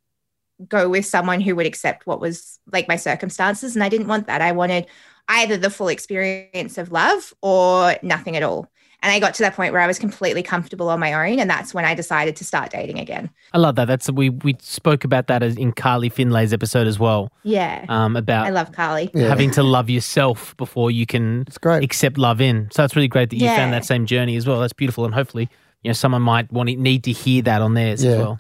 go 0.70 0.88
with 0.88 1.06
someone 1.06 1.42
who 1.42 1.56
would 1.56 1.66
accept 1.66 2.08
what 2.08 2.22
was 2.22 2.60
like 2.72 2.88
my 2.88 2.96
circumstances. 2.96 3.76
And 3.76 3.84
I 3.84 3.90
didn't 3.90 4.08
want 4.08 4.28
that. 4.28 4.42
I 4.42 4.54
wanted 4.54 4.86
either 5.28 5.58
the 5.58 5.70
full 5.70 5.90
experience 5.90 6.78
of 6.78 6.92
love 6.92 7.34
or 7.42 7.96
nothing 8.02 8.38
at 8.38 8.44
all. 8.44 8.70
And 9.02 9.12
I 9.12 9.20
got 9.20 9.34
to 9.36 9.44
that 9.44 9.56
point 9.56 9.72
where 9.74 9.82
I 9.82 9.88
was 9.88 10.00
completely 10.00 10.42
comfortable 10.42 10.90
on 10.90 11.00
my 11.00 11.14
own. 11.14 11.40
And 11.40 11.50
that's 11.50 11.74
when 11.74 11.86
I 11.86 11.94
decided 11.94 12.36
to 12.38 12.44
start 12.46 12.72
dating 12.72 12.98
again. 13.00 13.30
I 13.54 13.60
love 13.60 13.76
that. 13.76 13.86
That's 13.86 14.10
we 14.10 14.30
we 14.32 14.56
spoke 14.60 15.04
about 15.04 15.28
that 15.28 15.44
as 15.44 15.58
in 15.58 15.74
Carly 15.74 16.10
Findlay's 16.10 16.54
episode 16.54 16.88
as 16.88 16.98
well. 16.98 17.32
Yeah. 17.44 17.86
Um, 17.90 18.16
about 18.16 18.48
I 18.48 18.50
love 18.50 18.72
Carly. 18.72 19.12
yeah. 19.14 19.28
having 19.28 19.52
to 19.52 19.64
love 19.64 19.90
yourself 19.90 20.56
before 20.58 20.90
you 20.92 21.06
can 21.06 21.44
it's 21.48 21.58
great. 21.58 21.84
accept 21.84 22.18
love 22.18 22.42
in. 22.42 22.70
So 22.72 22.84
it's 22.84 22.96
really 22.96 23.08
great 23.08 23.30
that 23.30 23.36
you 23.38 23.46
Yeah. 23.46 23.58
found 23.58 23.74
that 23.74 23.86
same 23.86 24.06
journey 24.06 24.36
as 24.38 24.48
well. 24.48 24.60
That's 24.60 24.74
beautiful, 24.74 25.06
and 25.06 25.14
hopefully, 25.14 25.50
you 25.84 25.90
know, 25.90 25.94
someone 25.94 26.22
might 26.24 26.52
want 26.52 26.70
to, 26.70 26.76
need 26.76 27.04
to 27.04 27.12
hear 27.12 27.42
that 27.44 27.62
on 27.62 27.74
theirs 27.76 28.04
Yeah. 28.04 28.12
as 28.12 28.18
well. 28.18 28.40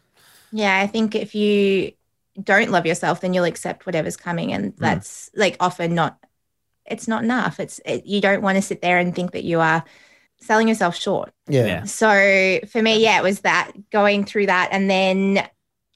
Yeah. 0.51 0.79
I 0.79 0.87
think 0.87 1.13
if 1.15 1.35
you 1.35 1.91
don't 2.41 2.71
love 2.71 2.85
yourself, 2.85 3.21
then 3.21 3.33
you'll 3.33 3.45
accept 3.45 3.85
whatever's 3.85 4.17
coming. 4.17 4.51
And 4.51 4.73
that's 4.77 5.29
like 5.35 5.57
often 5.59 5.93
not, 5.95 6.17
it's 6.85 7.07
not 7.07 7.23
enough. 7.23 7.59
It's, 7.59 7.79
it, 7.85 8.05
you 8.05 8.19
don't 8.21 8.41
want 8.41 8.57
to 8.57 8.61
sit 8.61 8.81
there 8.81 8.97
and 8.99 9.13
think 9.15 9.31
that 9.31 9.43
you 9.43 9.59
are 9.59 9.83
selling 10.41 10.67
yourself 10.67 10.95
short. 10.95 11.33
Yeah, 11.47 11.65
Yeah. 11.65 11.83
So 11.85 12.59
for 12.67 12.81
me, 12.81 13.01
yeah, 13.01 13.19
it 13.19 13.23
was 13.23 13.41
that 13.41 13.71
going 13.91 14.25
through 14.25 14.47
that. 14.47 14.69
And 14.71 14.89
then 14.89 15.47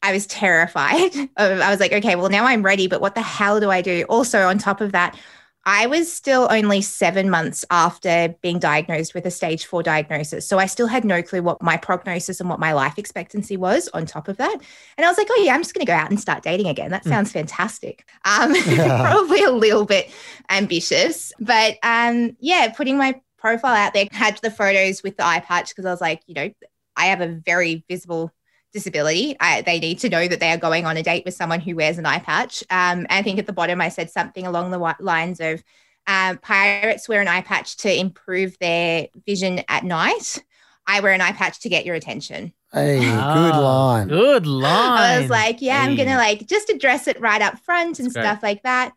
I 0.02 0.14
was 0.14 0.26
terrified. 0.28 1.12
I 1.38 1.70
was 1.70 1.80
like, 1.80 1.94
okay, 1.94 2.16
well, 2.16 2.30
now 2.30 2.46
I'm 2.46 2.64
ready, 2.64 2.88
but 2.88 3.02
what 3.02 3.16
the 3.16 3.22
hell 3.22 3.60
do 3.60 3.70
I 3.70 3.82
do? 3.82 4.06
Also, 4.10 4.48
on 4.48 4.58
top 4.58 4.82
of 4.82 4.92
that, 4.94 5.18
I 5.66 5.88
was 5.88 6.12
still 6.12 6.48
only 6.50 6.82
seven 6.82 7.30
months 7.30 7.66
after 7.70 8.34
being 8.42 8.60
diagnosed 8.60 9.14
with 9.14 9.26
a 9.26 9.32
stage 9.32 9.66
four 9.66 9.84
diagnosis. 9.84 10.48
So 10.48 10.58
I 10.58 10.66
still 10.66 10.88
had 10.88 11.04
no 11.04 11.22
clue 11.22 11.44
what 11.44 11.62
my 11.62 11.76
prognosis 11.78 12.40
and 12.40 12.50
what 12.50 12.60
my 12.60 12.72
life 12.72 12.98
expectancy 12.98 13.58
was 13.58 13.88
on 13.90 14.06
top 14.06 14.30
of 14.30 14.38
that. 14.38 14.54
And 14.98 15.06
I 15.06 15.10
was 15.10 15.18
like, 15.18 15.28
oh, 15.30 15.42
yeah, 15.44 15.54
I'm 15.54 15.62
just 15.62 15.74
going 15.74 15.86
to 15.86 15.92
go 15.92 15.96
out 15.96 16.10
and 16.10 16.20
start 16.20 16.44
dating 16.44 16.68
again. 16.68 16.92
That 16.92 17.04
sounds 17.04 17.32
fantastic. 17.32 18.08
Um, 18.24 18.56
probably 18.76 19.44
a 19.44 19.52
little 19.52 19.86
bit 19.86 20.10
ambitious, 20.50 21.34
but 21.40 21.78
um, 21.84 22.36
yeah, 22.40 22.72
putting 22.76 22.98
my 22.98 23.20
profile 23.40 23.76
out 23.76 23.94
there, 23.94 24.08
had 24.12 24.38
the 24.44 24.52
photos 24.52 25.04
with 25.04 25.18
the 25.18 25.26
eye 25.26 25.40
patch 25.40 25.70
because 25.70 25.86
I 25.86 25.92
was 25.92 26.02
like, 26.02 26.22
you 26.28 26.34
know, 26.34 26.52
I 26.96 27.06
have 27.08 27.22
a 27.22 27.28
very 27.28 27.84
visible 27.90 28.32
disability. 28.74 29.36
I, 29.40 29.62
they 29.62 29.80
need 29.80 30.00
to 30.00 30.10
know 30.10 30.28
that 30.28 30.40
they 30.40 30.52
are 30.52 30.58
going 30.58 30.86
on 30.86 30.98
a 30.98 31.04
date 31.04 31.26
with 31.26 31.34
someone 31.34 31.60
who 31.60 31.76
wears 31.76 31.98
an 31.98 32.06
eye 32.06 32.20
patch. 32.20 32.64
Um, 32.70 33.08
I 33.10 33.22
think 33.24 33.40
at 33.40 33.48
the 33.48 33.54
bottom 33.54 33.82
I 33.82 33.90
said 33.90 34.10
something 34.12 34.46
along 34.46 34.72
the 34.72 34.96
lines 35.00 35.40
of 35.40 35.64
um, 36.08 36.38
pirates 36.40 37.08
wear 37.08 37.22
an 37.22 37.28
eye 37.28 37.42
patch 37.42 37.78
to 37.78 37.94
improve 38.00 38.58
their 38.60 39.08
vision 39.26 39.62
at 39.68 39.84
night. 39.84 40.44
I 40.88 41.02
wear 41.02 41.14
an 41.14 41.22
eye 41.22 41.32
patch 41.34 41.60
to 41.62 41.70
get 41.70 41.86
your 41.86 41.96
attention. 41.96 42.54
hey, 42.74 43.00
good 43.24 43.56
Ah, 43.56 43.60
line. 43.62 44.08
Good 44.08 44.48
line. 44.48 44.92
I 44.98 45.20
was 45.20 45.30
like, 45.30 45.62
yeah, 45.62 45.82
I'm 45.82 45.96
gonna 45.96 46.18
like 46.18 46.48
just 46.48 46.70
address 46.70 47.08
it 47.08 47.20
right 47.20 47.42
up 47.42 47.60
front 47.60 48.00
and 48.00 48.08
That's 48.08 48.14
great. 48.16 48.24
stuff 48.26 48.44
like 48.44 48.64
that. 48.64 48.94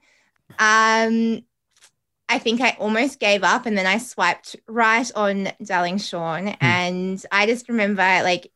Um, 0.58 1.42
I 2.32 2.38
think 2.38 2.60
I 2.60 2.76
almost 2.78 3.20
gave 3.20 3.42
up, 3.44 3.66
and 3.66 3.76
then 3.76 3.86
I 3.86 3.98
swiped 3.98 4.56
right 4.66 5.10
on 5.14 5.52
Darling 5.64 5.98
Sean, 5.98 6.46
Hmm. 6.48 6.54
and 6.60 7.26
I 7.30 7.46
just 7.46 7.68
remember 7.68 8.02
like 8.02 8.50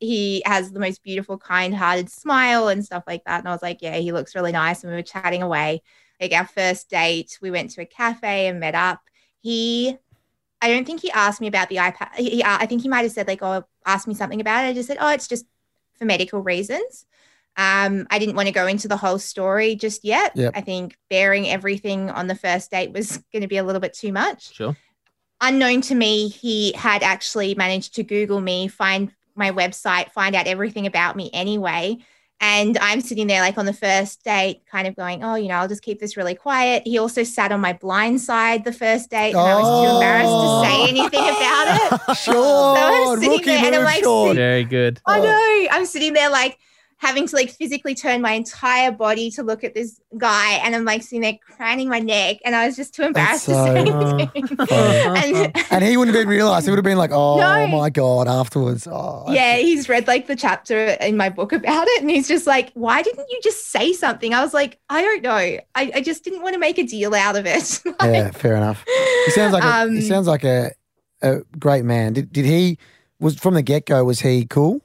he 0.00 0.42
has 0.46 0.70
the 0.72 0.80
most 0.80 1.02
beautiful, 1.02 1.38
kind-hearted 1.38 2.10
smile 2.10 2.68
and 2.68 2.84
stuff 2.84 3.04
like 3.06 3.24
that, 3.24 3.40
and 3.40 3.48
I 3.48 3.52
was 3.52 3.62
like, 3.62 3.82
yeah, 3.82 3.96
he 3.96 4.12
looks 4.12 4.34
really 4.34 4.52
nice, 4.52 4.82
and 4.82 4.90
we 4.90 4.96
were 4.96 5.02
chatting 5.02 5.42
away. 5.42 5.82
Like 6.20 6.32
our 6.32 6.46
first 6.46 6.88
date, 6.90 7.38
we 7.42 7.50
went 7.50 7.70
to 7.72 7.82
a 7.82 7.86
cafe 7.86 8.48
and 8.48 8.60
met 8.60 8.74
up. 8.74 9.00
He 9.40 9.96
I 10.62 10.68
don't 10.70 10.86
think 10.86 11.02
he 11.02 11.10
asked 11.12 11.40
me 11.40 11.46
about 11.48 11.68
the 11.68 11.76
iPad. 11.76 12.14
He, 12.16 12.30
he- 12.30 12.44
I 12.44 12.66
think 12.66 12.82
he 12.82 12.88
might 12.88 13.02
have 13.02 13.12
said 13.12 13.28
like, 13.28 13.42
"Oh, 13.42 13.64
ask 13.86 14.08
me 14.08 14.14
something 14.14 14.40
about 14.40 14.64
it." 14.64 14.68
I 14.68 14.72
just 14.74 14.88
said, 14.88 14.98
"Oh, 15.00 15.10
it's 15.12 15.28
just 15.28 15.46
for 15.98 16.04
medical 16.06 16.40
reasons." 16.40 17.06
Um, 17.58 18.06
I 18.10 18.18
didn't 18.20 18.36
want 18.36 18.46
to 18.46 18.54
go 18.54 18.66
into 18.66 18.86
the 18.88 18.96
whole 18.96 19.18
story 19.18 19.74
just 19.74 20.04
yet. 20.04 20.32
Yep. 20.36 20.52
I 20.54 20.60
think 20.60 20.96
bearing 21.10 21.48
everything 21.48 22.08
on 22.08 22.28
the 22.28 22.34
first 22.36 22.70
date 22.70 22.92
was 22.92 23.16
going 23.32 23.42
to 23.42 23.48
be 23.48 23.56
a 23.58 23.64
little 23.64 23.80
bit 23.80 23.92
too 23.94 24.12
much. 24.12 24.54
sure. 24.54 24.76
Unknown 25.40 25.80
to 25.82 25.94
me, 25.94 26.28
he 26.28 26.72
had 26.72 27.02
actually 27.02 27.54
managed 27.54 27.94
to 27.96 28.02
Google 28.02 28.40
me, 28.40 28.66
find 28.68 29.12
my 29.36 29.50
website, 29.52 30.10
find 30.12 30.34
out 30.34 30.46
everything 30.48 30.86
about 30.86 31.14
me 31.14 31.30
anyway. 31.32 31.98
And 32.40 32.78
I'm 32.78 33.00
sitting 33.00 33.26
there 33.26 33.40
like 33.40 33.58
on 33.58 33.66
the 33.66 33.72
first 33.72 34.22
date, 34.24 34.62
kind 34.70 34.86
of 34.86 34.94
going, 34.96 35.24
oh, 35.24 35.34
you 35.34 35.48
know, 35.48 35.54
I'll 35.56 35.68
just 35.68 35.82
keep 35.82 35.98
this 35.98 36.16
really 36.16 36.36
quiet. 36.36 36.84
He 36.86 36.98
also 36.98 37.22
sat 37.24 37.50
on 37.50 37.60
my 37.60 37.72
blind 37.72 38.20
side 38.20 38.62
the 38.64 38.72
first 38.72 39.10
date, 39.10 39.30
and 39.34 39.38
I 39.40 39.54
was 39.56 39.84
too 39.90 39.94
embarrassed 39.96 40.28
Oh. 40.30 40.62
to 40.62 40.68
say 40.68 40.88
anything 40.88 41.20
about 41.20 42.08
it. 42.10 42.16
Sean, 42.18 43.16
sitting 43.18 43.30
rookie 43.32 43.44
there 43.46 43.56
and 43.58 43.74
I'm 43.74 43.80
move, 43.80 43.84
like, 43.84 44.02
Sean. 44.04 44.36
Very 44.36 44.64
good. 44.64 45.00
I 45.06 45.18
know. 45.20 45.68
I'm 45.72 45.84
sitting 45.86 46.12
there 46.12 46.30
like 46.30 46.58
having 46.98 47.26
to 47.28 47.36
like 47.36 47.50
physically 47.50 47.94
turn 47.94 48.20
my 48.20 48.32
entire 48.32 48.90
body 48.92 49.30
to 49.32 49.42
look 49.42 49.64
at 49.64 49.72
this 49.74 50.00
guy, 50.16 50.54
and 50.64 50.74
I'm 50.74 50.84
like 50.84 51.02
sitting 51.02 51.20
there 51.22 51.38
craning 51.56 51.88
my 51.88 52.00
neck, 52.00 52.38
and 52.44 52.54
I 52.54 52.66
was 52.66 52.76
just 52.76 52.94
too 52.94 53.04
embarrassed 53.04 53.44
so 53.44 53.52
to 53.52 53.62
say 53.62 53.74
funny. 53.74 54.30
anything. 54.34 54.56
And 54.68 55.52
And 55.70 55.84
he 55.84 55.96
wouldn't 55.96 56.14
have 56.14 56.22
even 56.22 56.28
realised. 56.28 56.66
He 56.66 56.70
would 56.70 56.76
have 56.78 56.84
been 56.84 56.98
like, 56.98 57.10
"Oh 57.12 57.38
No. 57.38 57.66
my 57.68 57.88
god!" 57.90 58.28
Afterwards, 58.28 58.86
oh, 58.90 59.24
I 59.26 59.34
yeah, 59.34 59.56
he's 59.58 59.88
read 59.88 60.06
like 60.06 60.26
the 60.26 60.36
chapter 60.36 60.76
in 61.00 61.16
my 61.16 61.28
book 61.28 61.52
about 61.52 61.86
it, 61.88 62.00
and 62.00 62.10
he's 62.10 62.28
just 62.28 62.46
like, 62.46 62.72
"Why 62.74 63.02
didn't 63.02 63.28
you 63.30 63.40
just 63.42 63.70
say 63.70 63.92
something?" 63.92 64.34
I 64.34 64.42
was 64.42 64.52
like, 64.52 64.78
"I 64.88 65.00
don't 65.02 65.22
know. 65.22 65.36
I, 65.36 65.60
I 65.74 66.00
just 66.00 66.24
didn't 66.24 66.42
want 66.42 66.54
to 66.54 66.58
make 66.60 66.78
a 66.78 66.84
deal 66.84 67.14
out 67.14 67.36
of 67.36 67.46
it." 67.46 67.80
Like, 67.84 68.12
yeah, 68.12 68.30
fair 68.32 68.56
enough. 68.56 68.84
He 69.24 69.30
sounds 69.32 69.52
like 69.52 69.64
a, 69.64 69.76
um, 69.76 69.94
he 69.94 70.00
sounds 70.02 70.26
like 70.26 70.44
a, 70.44 70.72
a 71.22 71.40
great 71.58 71.84
man. 71.84 72.12
Did 72.12 72.32
did 72.32 72.44
he 72.44 72.78
was 73.20 73.36
from 73.36 73.54
the 73.54 73.62
get 73.62 73.86
go? 73.86 74.04
Was 74.04 74.20
he 74.20 74.44
cool? 74.46 74.80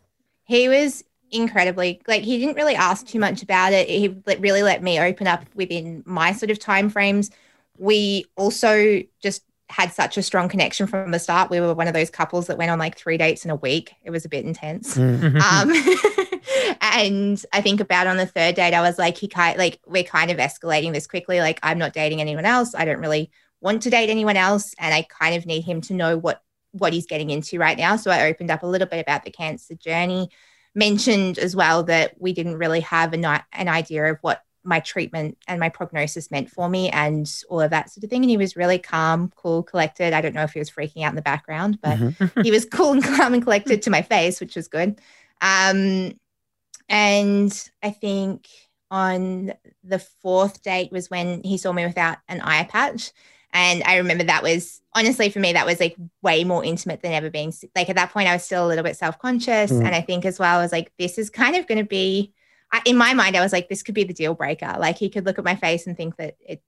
he 0.46 0.68
was 0.68 1.04
incredibly 1.34 2.02
like 2.08 2.22
he 2.22 2.38
didn't 2.38 2.56
really 2.56 2.76
ask 2.76 3.06
too 3.06 3.20
much 3.20 3.44
about 3.44 3.74
it. 3.74 3.90
He 3.90 4.16
really 4.40 4.64
let 4.64 4.84
me 4.84 5.00
open 5.00 5.28
up 5.28 5.46
within 5.56 6.04
my 6.06 6.32
sort 6.32 6.52
of 6.52 6.60
time 6.60 6.90
frames 6.90 7.30
we 7.78 8.26
also 8.36 9.02
just 9.22 9.44
had 9.70 9.92
such 9.92 10.18
a 10.18 10.22
strong 10.22 10.50
connection 10.50 10.86
from 10.86 11.12
the 11.12 11.20
start. 11.20 11.50
We 11.50 11.60
were 11.60 11.74
one 11.74 11.88
of 11.88 11.94
those 11.94 12.10
couples 12.10 12.48
that 12.48 12.58
went 12.58 12.70
on 12.70 12.78
like 12.78 12.98
three 12.98 13.18
dates 13.18 13.44
in 13.44 13.52
a 13.52 13.56
week. 13.56 13.94
It 14.04 14.12
was 14.12 14.26
a 14.26 14.30
bit 14.30 14.46
intense. 14.46 14.98
Mm. 14.98 15.40
um 15.42 16.80
and 16.82 17.46
i 17.54 17.62
think 17.62 17.80
about 17.80 18.06
on 18.06 18.18
the 18.18 18.26
third 18.26 18.56
date 18.56 18.74
i 18.74 18.82
was 18.82 19.00
like 19.00 19.18
he 19.18 19.28
kind 19.28 19.58
like 19.58 19.80
we're 19.88 20.04
kind 20.04 20.30
of 20.30 20.38
escalating 20.38 20.94
this 20.94 21.08
quickly. 21.08 21.40
Like 21.40 21.60
i'm 21.64 21.80
not 21.80 21.94
dating 21.94 22.22
anyone 22.22 22.46
else. 22.46 22.76
I 22.76 22.86
don't 22.86 23.00
really 23.00 23.32
want 23.62 23.82
to 23.84 23.90
date 23.90 24.10
anyone 24.10 24.38
else. 24.38 24.76
And 24.78 24.94
i 24.94 25.04
kind 25.04 25.36
of 25.36 25.46
need 25.46 25.62
him 25.62 25.82
to 25.82 25.94
know 25.94 26.18
what 26.18 26.44
what 26.72 26.94
he's 26.94 27.06
getting 27.06 27.30
into 27.30 27.58
right 27.58 27.78
now. 27.78 27.96
So 27.96 28.12
i 28.12 28.28
opened 28.28 28.52
up 28.52 28.64
a 28.64 28.68
little 28.68 28.88
bit 28.88 29.00
about 29.00 29.24
the 29.24 29.32
cancer 29.32 29.76
journey 29.76 30.30
mentioned 30.76 31.38
as 31.38 31.56
well 31.56 31.84
that 31.84 32.20
we 32.20 32.34
didn't 32.34 32.58
really 32.58 32.82
have 32.82 33.14
a, 33.14 33.18
ni- 33.18 33.46
an 33.54 33.68
idea 33.68 34.06
of 34.06 34.18
what 34.22 34.44
my 34.64 34.80
treatment 34.80 35.38
and 35.48 35.60
my 35.60 35.70
prognosis 35.70 36.32
meant 36.32 36.50
for 36.50 36.70
me 36.70 36.90
and 36.90 37.30
all 37.50 37.62
of 37.62 37.72
that 37.72 37.92
sort 37.92 38.04
of 38.04 38.10
thing. 38.10 38.24
And 38.24 38.30
he 38.30 38.38
was 38.38 38.56
really 38.56 38.80
calm, 38.80 39.32
cool, 39.36 39.62
collected. 39.64 40.14
I 40.14 40.22
don't 40.22 40.34
know 40.34 40.44
if 40.44 40.54
he 40.54 40.60
was 40.60 40.72
freaking 40.72 41.04
out 41.04 41.12
in 41.12 41.16
the 41.16 41.22
background, 41.22 41.80
but 41.82 42.00
he 42.44 42.52
was 42.52 42.66
cool 42.66 42.94
and 42.94 43.04
calm 43.04 43.34
and 43.34 43.44
collected 43.44 43.82
to 43.84 43.90
my 43.90 44.02
face, 44.02 44.40
which 44.40 44.56
was 44.56 44.68
good. 44.68 45.00
Um, 45.42 46.18
and 46.88 47.70
I 47.82 47.92
think 47.92 48.48
on 48.90 49.54
the 49.84 50.00
fourth 50.00 50.62
date 50.62 50.92
was 50.92 51.10
when 51.10 51.44
he 51.44 51.58
saw 51.58 51.74
me 51.74 51.86
without 51.86 52.20
an 52.28 52.42
eye 52.42 52.64
patch. 52.64 53.12
And 53.54 53.84
I 53.84 53.98
remember 53.98 54.24
that 54.26 54.44
was 54.44 54.82
honestly 54.94 55.30
for 55.30 55.40
me, 55.40 55.54
that 55.54 55.66
was 55.66 55.80
like 55.80 55.96
way 56.22 56.44
more 56.44 56.66
intimate 56.66 57.02
than 57.02 57.14
ever 57.14 57.30
being 57.30 57.54
like 57.76 57.90
at 57.90 57.96
that 57.96 58.12
point, 58.12 58.28
I 58.28 58.34
was 58.34 58.44
still 58.44 58.66
a 58.66 58.68
little 58.68 58.84
bit 58.84 58.98
self 58.98 59.20
conscious. 59.20 59.72
Mm. 59.72 59.86
And 59.86 59.96
I 59.96 60.02
think 60.02 60.26
as 60.26 60.40
well, 60.40 60.60
I 60.60 60.62
was 60.62 60.72
like, 60.72 60.92
this 60.98 61.18
is 61.18 61.30
kind 61.30 61.56
of 61.56 61.68
going 61.68 61.78
to 61.78 61.86
be, 61.86 62.34
I, 62.72 62.82
in 62.86 62.98
my 62.98 63.14
mind, 63.14 63.38
I 63.38 63.42
was 63.42 63.54
like, 63.54 63.70
this 63.70 63.84
could 63.84 63.96
be 63.96 64.04
the 64.04 64.14
deal 64.14 64.34
breaker. 64.34 64.76
Like 64.80 64.98
he 64.98 65.10
could 65.10 65.26
look 65.26 65.38
at 65.38 65.46
my 65.46 65.56
face 65.56 65.86
and 65.86 65.96
think 65.96 66.18
that 66.18 66.36
it's 66.40 66.64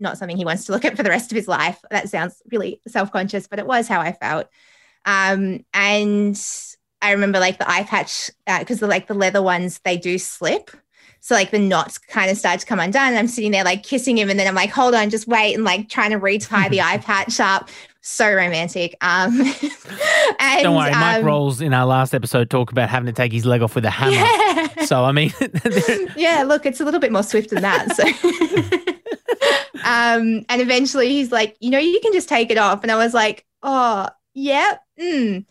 not 0.00 0.18
something 0.18 0.36
he 0.36 0.44
wants 0.44 0.64
to 0.64 0.72
look 0.72 0.84
at 0.84 0.96
for 0.96 1.02
the 1.04 1.10
rest 1.10 1.30
of 1.30 1.36
his 1.36 1.46
life. 1.46 1.78
That 1.90 2.08
sounds 2.08 2.42
really 2.50 2.80
self 2.88 3.12
conscious, 3.12 3.46
but 3.46 3.60
it 3.60 3.66
was 3.66 3.86
how 3.86 4.00
I 4.00 4.12
felt. 4.12 4.48
Um, 5.06 5.64
and 5.72 6.40
I 7.00 7.12
remember 7.12 7.38
like 7.38 7.58
the 7.58 7.70
eye 7.70 7.84
patch 7.84 8.30
because 8.46 8.80
the 8.80 8.86
like 8.86 9.06
the 9.06 9.14
leather 9.14 9.42
ones 9.42 9.80
they 9.84 9.96
do 9.96 10.18
slip. 10.18 10.70
So 11.20 11.34
like 11.34 11.50
the 11.50 11.58
knots 11.58 11.98
kind 11.98 12.30
of 12.30 12.36
start 12.36 12.60
to 12.60 12.66
come 12.66 12.80
undone. 12.80 13.08
And 13.08 13.18
I'm 13.18 13.28
sitting 13.28 13.50
there 13.50 13.64
like 13.64 13.82
kissing 13.82 14.18
him, 14.18 14.30
and 14.30 14.38
then 14.38 14.48
I'm 14.48 14.54
like, 14.54 14.70
hold 14.70 14.94
on, 14.94 15.10
just 15.10 15.28
wait, 15.28 15.54
and 15.54 15.64
like 15.64 15.88
trying 15.88 16.10
to 16.10 16.18
retie 16.18 16.68
the 16.68 16.80
eye 16.80 16.98
patch 16.98 17.38
up. 17.40 17.68
So 18.02 18.32
romantic. 18.32 18.96
Um, 19.02 19.40
and, 20.40 20.62
Don't 20.62 20.74
worry, 20.74 20.90
Mike 20.90 21.18
um, 21.18 21.24
Rolls 21.24 21.60
in 21.60 21.74
our 21.74 21.84
last 21.84 22.14
episode 22.14 22.48
talked 22.48 22.72
about 22.72 22.88
having 22.88 23.06
to 23.06 23.12
take 23.12 23.30
his 23.30 23.44
leg 23.44 23.60
off 23.60 23.74
with 23.74 23.84
a 23.84 23.90
hammer. 23.90 24.12
Yeah. 24.12 24.84
So 24.86 25.04
I 25.04 25.12
mean, 25.12 25.32
yeah, 26.16 26.42
look, 26.46 26.64
it's 26.64 26.80
a 26.80 26.84
little 26.84 27.00
bit 27.00 27.12
more 27.12 27.22
swift 27.22 27.50
than 27.50 27.60
that. 27.62 27.94
So, 27.94 28.04
um, 29.84 30.46
and 30.48 30.62
eventually 30.62 31.10
he's 31.10 31.30
like, 31.30 31.56
you 31.60 31.68
know, 31.68 31.78
you 31.78 32.00
can 32.00 32.14
just 32.14 32.28
take 32.28 32.50
it 32.50 32.56
off, 32.56 32.82
and 32.82 32.90
I 32.90 32.96
was 32.96 33.12
like, 33.12 33.44
oh, 33.62 34.08
yeah, 34.32 34.78
mm, 34.98 35.44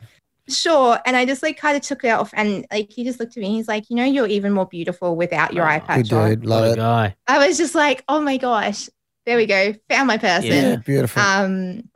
sure. 0.49 0.99
And 1.05 1.15
I 1.15 1.25
just 1.25 1.41
like 1.43 1.57
kind 1.57 1.75
of 1.75 1.81
took 1.83 2.03
it 2.03 2.09
off, 2.09 2.31
and 2.33 2.65
like 2.71 2.91
he 2.91 3.03
just 3.03 3.19
looked 3.19 3.35
at 3.37 3.41
me. 3.41 3.47
And 3.47 3.55
he's 3.55 3.67
like, 3.67 3.89
you 3.89 3.95
know, 3.95 4.03
you're 4.03 4.27
even 4.27 4.53
more 4.53 4.65
beautiful 4.65 5.15
without 5.15 5.53
your 5.53 5.65
Oh, 5.65 5.69
eye 5.69 5.79
Good 5.79 5.85
patch 5.87 6.13
on. 6.13 6.29
dude. 6.29 6.45
Love 6.45 6.65
it. 6.65 6.75
guy. 6.77 7.15
I 7.27 7.47
was 7.47 7.57
just 7.57 7.75
like, 7.75 8.03
oh 8.07 8.21
my 8.21 8.37
gosh, 8.37 8.89
there 9.25 9.37
we 9.37 9.45
go, 9.45 9.73
found 9.89 10.07
my 10.07 10.17
person. 10.17 10.51
Yeah, 10.51 10.75
beautiful. 10.77 11.21
Um, 11.21 11.89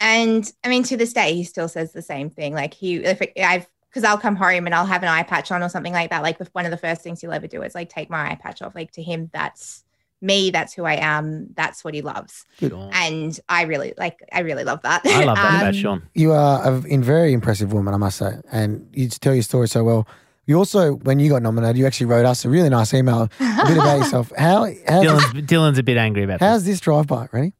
and 0.00 0.50
I 0.64 0.68
mean, 0.68 0.82
to 0.84 0.96
this 0.96 1.12
day, 1.12 1.34
he 1.34 1.44
still 1.44 1.68
says 1.68 1.92
the 1.92 2.02
same 2.02 2.28
thing. 2.30 2.54
Like 2.54 2.74
he, 2.74 2.96
if 2.96 3.22
it, 3.22 3.32
I've, 3.40 3.66
because 3.88 4.04
I'll 4.04 4.18
come 4.18 4.34
home 4.36 4.66
and 4.66 4.74
I'll 4.74 4.84
have 4.86 5.02
an 5.04 5.08
eye 5.08 5.22
patch 5.22 5.52
on 5.52 5.62
or 5.62 5.68
something 5.68 5.92
like 5.92 6.10
that. 6.10 6.22
Like 6.22 6.38
the, 6.38 6.48
one 6.52 6.64
of 6.64 6.72
the 6.72 6.76
first 6.76 7.02
things 7.02 7.20
he'll 7.20 7.32
ever 7.32 7.46
do 7.46 7.62
is 7.62 7.74
like 7.76 7.88
take 7.88 8.10
my 8.10 8.30
eye 8.32 8.34
patch 8.34 8.60
off. 8.60 8.74
Like 8.74 8.90
to 8.92 9.02
him, 9.02 9.30
that's 9.32 9.83
me. 10.24 10.50
That's 10.50 10.72
who 10.72 10.84
I 10.84 10.94
am. 10.94 11.48
That's 11.54 11.84
what 11.84 11.94
he 11.94 12.02
loves. 12.02 12.44
Good. 12.58 12.72
And 12.72 13.38
I 13.48 13.62
really 13.62 13.92
like. 13.96 14.18
I 14.32 14.40
really 14.40 14.64
love 14.64 14.80
that. 14.82 15.02
I 15.04 15.24
love 15.24 15.36
that 15.36 15.56
about 15.60 15.66
Um, 15.68 15.74
Sean. 15.74 16.02
you 16.14 16.32
are 16.32 16.66
a 16.66 16.72
very 16.80 17.32
impressive 17.32 17.72
woman, 17.72 17.94
I 17.94 17.98
must 17.98 18.16
say, 18.18 18.32
and 18.50 18.88
you 18.92 19.08
tell 19.08 19.34
your 19.34 19.42
story 19.42 19.68
so 19.68 19.84
well. 19.84 20.08
You 20.46 20.58
also, 20.58 20.96
when 20.96 21.20
you 21.20 21.30
got 21.30 21.40
nominated, 21.42 21.78
you 21.78 21.86
actually 21.86 22.06
wrote 22.06 22.26
us 22.26 22.44
a 22.44 22.50
really 22.50 22.68
nice 22.68 22.92
email, 22.92 23.22
a 23.40 23.64
bit 23.66 23.78
about 23.78 23.98
yourself. 23.98 24.30
How 24.38 24.64
how's, 24.64 24.74
Dylan's, 25.04 25.46
Dylan's 25.46 25.78
a 25.78 25.82
bit 25.82 25.96
angry 25.96 26.22
about 26.24 26.40
this. 26.40 26.46
how's 26.48 26.64
this 26.64 26.80
drive 26.80 27.06
by? 27.06 27.28
Ready? 27.32 27.54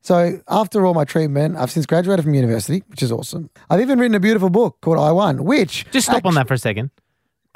So 0.00 0.40
after 0.48 0.86
all 0.86 0.94
my 0.94 1.04
treatment, 1.04 1.56
I've 1.58 1.70
since 1.70 1.84
graduated 1.84 2.24
from 2.24 2.32
university, 2.32 2.82
which 2.88 3.02
is 3.02 3.12
awesome. 3.12 3.50
I've 3.68 3.80
even 3.82 3.98
written 3.98 4.14
a 4.14 4.20
beautiful 4.20 4.48
book 4.48 4.78
called 4.80 4.98
I 4.98 5.12
Won, 5.12 5.44
which 5.44 5.84
Just 5.90 6.06
stop 6.06 6.24
on 6.24 6.34
that 6.36 6.48
for 6.48 6.54
a 6.54 6.58
second. 6.58 6.90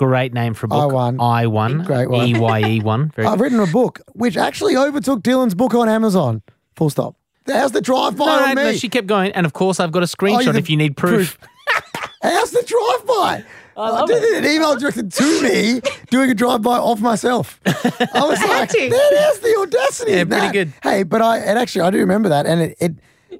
Great 0.07 0.33
name 0.35 0.53
for 0.55 0.67
a 0.67 0.69
book. 0.69 0.83
I 0.83 0.87
won. 0.87 1.21
I 1.21 1.47
won. 1.47 1.85
Great 1.85 2.11
one. 2.11 2.27
E 2.29 2.39
Y 2.39 2.61
E 2.65 2.81
one. 2.81 3.13
I've 3.19 3.41
written 3.41 3.61
a 3.61 3.67
book 3.67 4.01
which 4.15 4.37
actually 4.37 4.77
overtook 4.77 5.23
Dylan's 5.23 5.55
book 5.55 5.75
on 5.75 5.89
Amazon. 5.89 6.43
Full 6.75 6.91
stop. 6.91 7.15
How's 7.47 7.71
the 7.73 7.81
drive 7.81 8.17
by 8.17 8.27
No, 8.27 8.33
on 8.45 8.49
me? 8.57 8.63
no, 8.63 8.73
she 8.73 8.89
kept 8.89 9.07
going, 9.07 9.31
and 9.33 9.47
of 9.47 9.53
course, 9.53 9.79
I've 9.81 9.93
got 9.93 10.01
a 10.01 10.03
Oh, 10.03 10.07
screenshot 10.07 10.45
you're 10.45 10.53
the 10.55 10.59
if 10.59 10.71
you 10.71 10.77
need 10.77 10.97
proof. 10.97 11.39
How's 12.23 12.51
the 12.51 12.63
drive 12.63 13.07
by? 13.07 13.45
I, 13.77 13.91
love 13.91 14.09
did 14.09 14.45
an 14.45 14.51
email 14.51 14.77
directed 14.77 15.13
to 15.13 15.43
me 15.43 15.81
doing 16.11 16.31
a 16.31 16.35
drive 16.35 16.63
by 16.63 16.79
of 16.79 17.01
myself. 17.01 17.59
I 17.65 18.25
was 18.25 18.41
like, 18.49 18.69
to. 18.71 18.79
there's 18.79 19.39
the 19.39 19.57
audacity. 19.61 20.13
Yeah, 20.13 20.25
pretty 20.25 20.53
good. 20.53 20.73
Hey, 20.83 21.05
but 21.05 21.23
I 21.23 21.39
and 21.39 21.59
actually 21.59 21.83
I 21.83 21.91
do 21.91 21.99
remember 21.99 22.29
that, 22.29 22.45
and 22.47 22.61
it, 22.61 22.77
it 22.81 22.93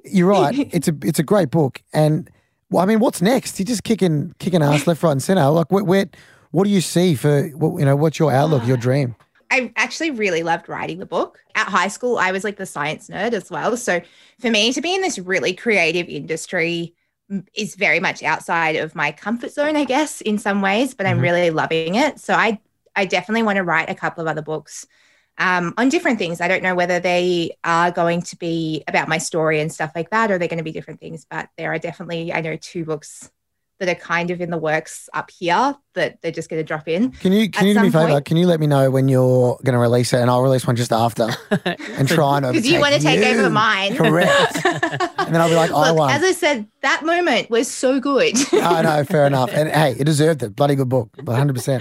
you're 0.05 0.27
right. 0.27 0.53
It's 0.73 0.87
a 0.87 0.95
it's 1.03 1.19
a 1.19 1.23
great 1.23 1.51
book, 1.51 1.81
and 1.93 2.29
well, 2.71 2.81
I 2.81 2.87
mean, 2.87 2.99
what's 2.99 3.21
next? 3.21 3.59
You're 3.59 3.65
just 3.67 3.83
kicking 3.83 4.33
kicking 4.39 4.63
ass 4.63 4.87
left, 4.87 5.03
right, 5.03 5.11
and 5.11 5.21
center. 5.21 5.47
Like, 5.49 5.71
where, 5.71 5.83
where 5.83 6.05
what 6.53 6.65
do 6.65 6.69
you 6.69 6.81
see 6.81 7.15
for 7.15 7.43
what 7.49 7.79
you 7.79 7.85
know? 7.85 7.95
What's 7.95 8.19
your 8.19 8.31
outlook, 8.31 8.65
your 8.67 8.77
dream? 8.77 9.15
I 9.51 9.73
actually 9.75 10.11
really 10.11 10.43
loved 10.43 10.69
writing 10.69 10.99
the 10.99 11.05
book. 11.05 11.39
At 11.55 11.67
high 11.67 11.87
school, 11.87 12.17
I 12.17 12.31
was 12.31 12.43
like 12.43 12.57
the 12.57 12.65
science 12.65 13.09
nerd 13.09 13.33
as 13.33 13.49
well. 13.51 13.75
So 13.75 14.01
for 14.39 14.49
me 14.51 14.71
to 14.71 14.81
be 14.81 14.93
in 14.95 15.01
this 15.01 15.19
really 15.19 15.53
creative 15.53 16.07
industry 16.07 16.93
is 17.55 17.75
very 17.75 17.99
much 17.99 18.21
outside 18.21 18.75
of 18.75 18.95
my 18.95 19.11
comfort 19.11 19.51
zone, 19.51 19.75
I 19.75 19.83
guess, 19.85 20.21
in 20.21 20.37
some 20.37 20.61
ways, 20.61 20.93
but 20.93 21.07
I'm 21.07 21.17
Mhm. 21.17 21.23
really 21.23 21.49
loving 21.49 21.95
it. 21.95 22.19
So 22.19 22.35
I 22.35 22.59
I 22.95 23.05
definitely 23.05 23.41
want 23.41 23.57
to 23.57 23.63
write 23.63 23.89
a 23.89 23.95
couple 23.95 24.21
of 24.21 24.27
other 24.27 24.43
books 24.43 24.85
um, 25.39 25.73
on 25.77 25.89
different 25.89 26.19
things. 26.19 26.39
I 26.41 26.47
don't 26.47 26.61
know 26.61 26.75
whether 26.75 26.99
they 26.99 27.57
are 27.63 27.89
going 27.89 28.21
to 28.21 28.37
be 28.37 28.83
about 28.87 29.07
my 29.07 29.17
story 29.17 29.59
and 29.59 29.71
stuff 29.73 29.91
like 29.95 30.11
that, 30.11 30.29
or 30.29 30.37
they're 30.37 30.47
going 30.47 30.59
to 30.59 30.63
be 30.63 30.71
different 30.71 30.99
things. 30.99 31.25
But 31.27 31.49
there 31.57 31.73
are 31.73 31.79
definitely, 31.79 32.31
I 32.31 32.41
know, 32.41 32.55
two 32.55 32.85
books 32.85 33.31
that 33.83 33.89
are 33.97 33.99
kind 33.99 34.31
of 34.31 34.39
in 34.41 34.49
the 34.49 34.57
works 34.57 35.09
up 35.13 35.29
here 35.37 35.75
that 35.95 36.19
they're 36.21 36.31
just 36.31 36.49
going 36.49 36.59
to 36.59 36.63
drop 36.65 36.87
in. 36.87 37.11
Can 37.11 37.31
you 37.33 37.49
can 37.51 37.67
you 37.67 37.73
do 37.75 37.81
me 37.81 37.89
a 37.89 37.91
favor? 37.91 38.19
Can 38.21 38.35
you 38.37 38.47
let 38.47 38.59
me 38.59 38.65
know 38.65 38.89
when 38.89 39.07
you're 39.07 39.57
going 39.63 39.73
to 39.73 39.79
release 39.79 40.11
it, 40.13 40.19
and 40.21 40.29
I'll 40.29 40.41
release 40.41 40.65
one 40.65 40.75
just 40.75 40.91
after, 40.91 41.29
and 41.65 42.07
try 42.07 42.37
and 42.37 42.47
Because 42.47 42.67
you 42.67 42.79
want 42.79 42.93
to 42.93 42.97
overtake 42.99 43.19
take 43.21 43.33
over 43.35 43.43
you. 43.43 43.49
mine. 43.49 43.95
Correct. 43.95 44.65
and 44.65 45.33
then 45.35 45.41
I'll 45.41 45.49
be 45.49 45.55
like, 45.55 45.71
I 45.71 45.89
Look, 45.89 45.99
won. 45.99 46.11
as 46.11 46.23
I 46.23 46.31
said, 46.31 46.67
that 46.81 47.05
moment 47.05 47.49
was 47.51 47.69
so 47.69 47.99
good. 47.99 48.35
I 48.53 48.81
know, 48.81 49.03
fair 49.03 49.27
enough. 49.27 49.51
And 49.53 49.69
hey, 49.69 49.95
it 49.99 50.05
deserved 50.05 50.41
it. 50.43 50.55
Bloody 50.55 50.75
good 50.75 50.89
book, 50.89 51.09
100%. 51.17 51.79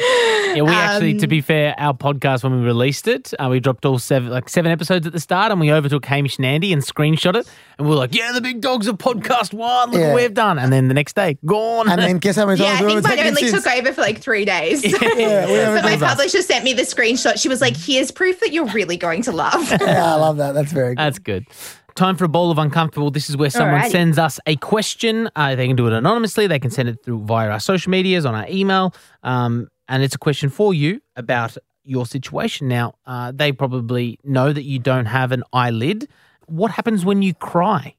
Yeah, 0.54 0.62
we 0.62 0.70
actually, 0.70 1.14
to 1.18 1.24
Um, 1.24 1.30
be 1.30 1.40
fair, 1.40 1.74
our 1.78 1.94
podcast 1.94 2.42
when 2.44 2.52
we 2.60 2.66
released 2.66 3.08
it, 3.08 3.32
uh, 3.38 3.48
we 3.50 3.60
dropped 3.60 3.86
all 3.86 3.98
seven, 3.98 4.28
like 4.28 4.50
seven 4.50 4.70
episodes 4.70 5.06
at 5.06 5.14
the 5.14 5.20
start, 5.20 5.50
and 5.50 5.58
we 5.60 5.72
overtook 5.72 6.04
Hamish 6.04 6.36
and 6.36 6.44
Andy 6.44 6.72
and 6.74 6.82
screenshot 6.82 7.34
it, 7.34 7.48
and 7.78 7.86
we 7.88 7.94
are 7.94 7.96
like, 7.96 8.14
"Yeah, 8.14 8.32
the 8.32 8.42
big 8.42 8.60
dogs 8.60 8.86
of 8.86 8.98
podcast 8.98 9.54
one. 9.54 9.92
Look 9.92 10.00
Yeah. 10.00 10.08
what 10.08 10.16
we've 10.16 10.34
done." 10.34 10.58
And 10.58 10.70
then 10.70 10.88
the 10.88 10.94
next 10.94 11.16
day, 11.16 11.38
gone. 11.46 11.88
And 11.92 12.00
then 12.00 12.18
guess 12.18 12.36
how 12.36 12.46
many 12.46 12.60
yeah, 12.60 12.78
times 12.78 12.82
I 12.82 12.94
we've 12.94 13.04
think 13.04 13.16
mine 13.16 13.26
only 13.28 13.48
since? 13.48 13.64
took 13.64 13.72
over 13.72 13.92
for 13.92 14.00
like 14.00 14.20
three 14.20 14.44
days. 14.44 14.82
Yeah, 15.02 15.46
we 15.46 15.56
but 15.56 15.84
my 15.84 15.90
done 15.90 16.00
that. 16.00 16.08
publisher 16.10 16.42
sent 16.42 16.64
me 16.64 16.72
the 16.72 16.82
screenshot. 16.82 17.40
She 17.40 17.48
was 17.48 17.60
like, 17.60 17.76
here's 17.76 18.10
proof 18.10 18.40
that 18.40 18.52
you're 18.52 18.66
really 18.66 18.96
going 18.96 19.22
to 19.22 19.32
love. 19.32 19.70
Yeah, 19.80 20.04
I 20.04 20.16
love 20.16 20.36
that. 20.38 20.52
That's 20.52 20.72
very 20.72 20.94
good. 20.94 20.98
That's 20.98 21.18
good. 21.18 21.46
Time 21.94 22.16
for 22.16 22.24
a 22.24 22.28
bowl 22.28 22.50
of 22.50 22.58
uncomfortable. 22.58 23.10
This 23.10 23.28
is 23.28 23.36
where 23.36 23.50
someone 23.50 23.80
Alrighty. 23.82 23.90
sends 23.90 24.18
us 24.18 24.40
a 24.46 24.56
question. 24.56 25.28
Uh, 25.36 25.54
they 25.54 25.66
can 25.66 25.76
do 25.76 25.86
it 25.86 25.92
anonymously. 25.92 26.46
They 26.46 26.58
can 26.58 26.70
send 26.70 26.88
it 26.88 27.04
through 27.04 27.24
via 27.24 27.50
our 27.50 27.60
social 27.60 27.90
medias 27.90 28.24
on 28.24 28.34
our 28.34 28.46
email, 28.48 28.94
um, 29.22 29.68
and 29.88 30.02
it's 30.02 30.14
a 30.14 30.18
question 30.18 30.48
for 30.48 30.72
you 30.72 31.02
about 31.16 31.56
your 31.84 32.06
situation. 32.06 32.68
Now, 32.68 32.94
uh, 33.06 33.32
they 33.34 33.52
probably 33.52 34.18
know 34.24 34.52
that 34.52 34.62
you 34.62 34.78
don't 34.78 35.06
have 35.06 35.32
an 35.32 35.42
eyelid. 35.52 36.08
What 36.46 36.70
happens 36.70 37.04
when 37.04 37.20
you 37.22 37.34
cry? 37.34 37.94